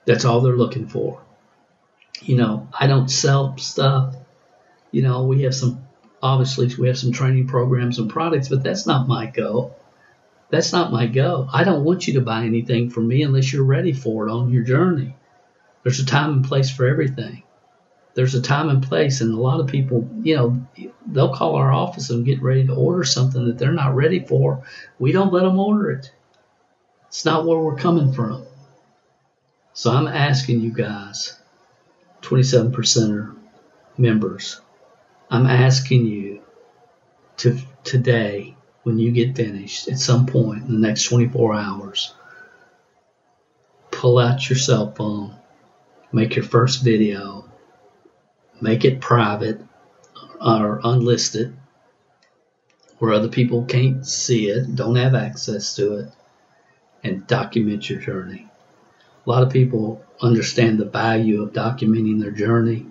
That's 0.05 0.25
all 0.25 0.41
they're 0.41 0.57
looking 0.57 0.87
for. 0.87 1.21
You 2.21 2.35
know, 2.35 2.67
I 2.77 2.87
don't 2.87 3.09
sell 3.09 3.57
stuff. 3.57 4.15
You 4.91 5.03
know, 5.03 5.23
we 5.23 5.43
have 5.43 5.55
some 5.55 5.87
obviously 6.21 6.73
we 6.75 6.87
have 6.87 6.97
some 6.97 7.13
training 7.13 7.47
programs 7.47 7.99
and 7.99 8.09
products, 8.09 8.49
but 8.49 8.63
that's 8.63 8.85
not 8.85 9.07
my 9.07 9.27
goal. 9.27 9.77
That's 10.49 10.73
not 10.73 10.91
my 10.91 11.05
goal. 11.05 11.47
I 11.53 11.63
don't 11.63 11.85
want 11.85 12.07
you 12.07 12.15
to 12.15 12.21
buy 12.21 12.43
anything 12.43 12.89
from 12.89 13.07
me 13.07 13.21
unless 13.21 13.53
you're 13.53 13.63
ready 13.63 13.93
for 13.93 14.27
it 14.27 14.31
on 14.31 14.51
your 14.51 14.63
journey. 14.63 15.15
There's 15.83 15.99
a 15.99 16.05
time 16.05 16.31
and 16.33 16.45
place 16.45 16.69
for 16.69 16.85
everything 16.87 17.43
there's 18.19 18.35
a 18.35 18.41
time 18.41 18.67
and 18.67 18.83
place, 18.83 19.21
and 19.21 19.33
a 19.33 19.39
lot 19.39 19.61
of 19.61 19.67
people, 19.67 20.05
you 20.21 20.35
know, 20.35 20.61
they'll 21.07 21.33
call 21.33 21.55
our 21.55 21.71
office 21.71 22.09
and 22.09 22.25
get 22.25 22.41
ready 22.41 22.67
to 22.67 22.75
order 22.75 23.05
something 23.05 23.45
that 23.45 23.57
they're 23.57 23.71
not 23.71 23.95
ready 23.95 24.19
for. 24.19 24.61
We 24.99 25.13
don't 25.13 25.31
let 25.31 25.43
them 25.43 25.57
order 25.57 25.91
it. 25.91 26.11
It's 27.07 27.23
not 27.23 27.45
where 27.45 27.57
we're 27.57 27.77
coming 27.77 28.11
from. 28.11 28.43
So 29.71 29.89
I'm 29.89 30.05
asking 30.09 30.59
you 30.59 30.71
guys, 30.71 31.39
27 32.19 32.73
percenter 32.73 33.37
members, 33.97 34.59
I'm 35.29 35.45
asking 35.45 36.05
you 36.05 36.41
to 37.37 37.57
today, 37.85 38.57
when 38.83 38.99
you 38.99 39.13
get 39.13 39.37
finished 39.37 39.87
at 39.87 39.97
some 39.97 40.25
point 40.25 40.63
in 40.63 40.73
the 40.73 40.87
next 40.87 41.03
24 41.03 41.53
hours, 41.53 42.13
pull 43.91 44.17
out 44.19 44.49
your 44.49 44.59
cell 44.59 44.91
phone, 44.91 45.37
make 46.11 46.35
your 46.35 46.43
first 46.43 46.83
video, 46.83 47.48
make 48.61 48.85
it 48.85 49.01
private 49.01 49.61
or 50.41 50.81
unlisted 50.83 51.55
where 52.99 53.13
other 53.13 53.29
people 53.29 53.63
can't 53.63 54.05
see 54.05 54.49
it, 54.49 54.75
don't 54.75 54.97
have 54.97 55.15
access 55.15 55.75
to 55.77 55.95
it, 55.95 56.11
and 57.03 57.25
document 57.27 57.89
your 57.89 57.99
journey. 57.99 58.47
A 59.25 59.29
lot 59.29 59.43
of 59.43 59.51
people 59.51 60.03
understand 60.21 60.77
the 60.77 60.85
value 60.85 61.41
of 61.41 61.53
documenting 61.53 62.21
their 62.21 62.31
journey. 62.31 62.85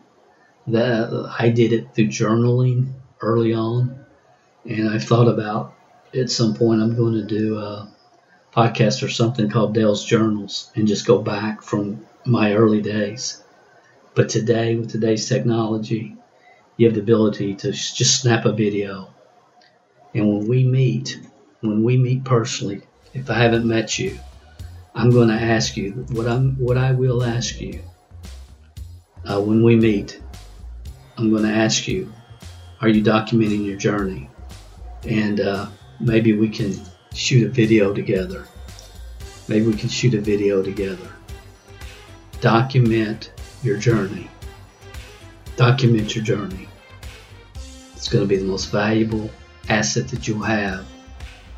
That 0.67 1.35
I 1.39 1.51
did 1.51 1.73
it 1.73 1.95
through 1.95 2.09
journaling 2.09 2.93
early 3.21 3.55
on, 3.55 4.05
and 4.65 4.89
I've 4.89 5.05
thought 5.05 5.29
about 5.29 5.75
at 6.15 6.31
some 6.31 6.55
point 6.55 6.83
I'm 6.83 6.97
going 6.97 7.15
to 7.15 7.25
do 7.25 7.59
a 7.59 7.91
podcast 8.55 9.03
or 9.03 9.09
something 9.09 9.49
called 9.49 9.75
Dale's 9.75 10.05
Journals 10.05 10.71
and 10.75 10.89
just 10.89 11.07
go 11.07 11.23
back 11.23 11.63
from 11.63 12.07
my 12.25 12.55
early 12.55 12.83
days. 12.83 13.43
But 14.19 14.31
today, 14.31 14.75
with 14.75 14.91
today's 14.91 15.29
technology, 15.29 16.17
you 16.77 16.89
have 16.89 16.97
the 16.97 17.03
ability 17.03 17.55
to 17.55 17.71
just 17.71 18.21
snap 18.21 18.47
a 18.47 18.53
video. 18.53 19.15
And 20.13 20.27
when 20.29 20.49
we 20.49 20.65
meet, 20.65 21.21
when 21.61 21.85
we 21.85 21.97
meet 21.97 22.25
personally, 22.25 22.83
if 23.15 23.31
I 23.31 23.35
haven't 23.35 23.65
met 23.65 23.97
you, 23.97 24.19
I'm 24.93 25.11
going 25.11 25.29
to 25.29 25.41
ask 25.41 25.77
you 25.77 26.05
what 26.11 26.27
I'm 26.27 26.57
what 26.57 26.77
I 26.77 26.91
will 26.91 27.23
ask 27.23 27.61
you 27.61 27.81
uh, 29.25 29.41
when 29.41 29.63
we 29.63 29.77
meet. 29.77 30.21
I'm 31.17 31.31
going 31.31 31.45
to 31.45 31.55
ask 31.55 31.87
you, 31.87 32.13
are 32.81 32.89
you 32.89 33.05
documenting 33.05 33.65
your 33.65 33.77
journey? 33.77 34.29
And 35.05 35.39
uh, 35.39 35.69
maybe 36.01 36.33
we 36.33 36.49
can 36.49 36.75
shoot 37.15 37.47
a 37.47 37.51
video 37.51 37.95
together. 37.95 38.49
Maybe 39.47 39.67
we 39.67 39.75
can 39.75 39.89
shoot 39.89 40.15
a 40.15 40.21
video 40.21 40.61
together. 40.61 41.09
Document 42.41 43.31
your 43.63 43.77
journey. 43.77 44.29
Document 45.57 46.15
your 46.15 46.25
journey. 46.25 46.69
It's 47.95 48.09
going 48.09 48.23
to 48.23 48.29
be 48.29 48.37
the 48.37 48.45
most 48.45 48.71
valuable 48.71 49.31
asset 49.69 50.09
that 50.09 50.29
you'll 50.29 50.43
have 50.43 50.87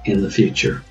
in 0.05 0.23
the 0.23 0.31
future. 0.31 0.83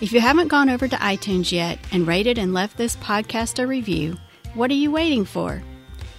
If 0.00 0.12
you 0.12 0.20
haven't 0.20 0.48
gone 0.48 0.68
over 0.68 0.86
to 0.86 0.96
iTunes 0.96 1.50
yet 1.50 1.78
and 1.92 2.06
rated 2.06 2.36
and 2.36 2.52
left 2.52 2.76
this 2.76 2.96
podcast 2.96 3.58
a 3.58 3.66
review, 3.66 4.18
what 4.52 4.70
are 4.70 4.74
you 4.74 4.90
waiting 4.90 5.24
for? 5.24 5.62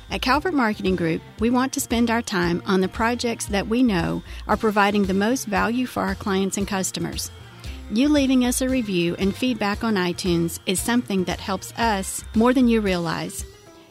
At 0.09 0.21
Calvert 0.21 0.53
Marketing 0.53 0.95
Group, 0.95 1.21
we 1.39 1.49
want 1.49 1.73
to 1.73 1.79
spend 1.79 2.09
our 2.09 2.21
time 2.21 2.63
on 2.65 2.81
the 2.81 2.87
projects 2.87 3.45
that 3.47 3.67
we 3.67 3.83
know 3.83 4.23
are 4.47 4.57
providing 4.57 5.03
the 5.03 5.13
most 5.13 5.45
value 5.45 5.85
for 5.85 6.03
our 6.03 6.15
clients 6.15 6.57
and 6.57 6.67
customers. 6.67 7.31
You 7.91 8.09
leaving 8.09 8.45
us 8.45 8.61
a 8.61 8.69
review 8.69 9.15
and 9.19 9.35
feedback 9.35 9.83
on 9.83 9.95
iTunes 9.95 10.59
is 10.65 10.79
something 10.79 11.23
that 11.25 11.39
helps 11.39 11.71
us 11.73 12.23
more 12.33 12.53
than 12.53 12.67
you 12.67 12.81
realize. 12.81 13.45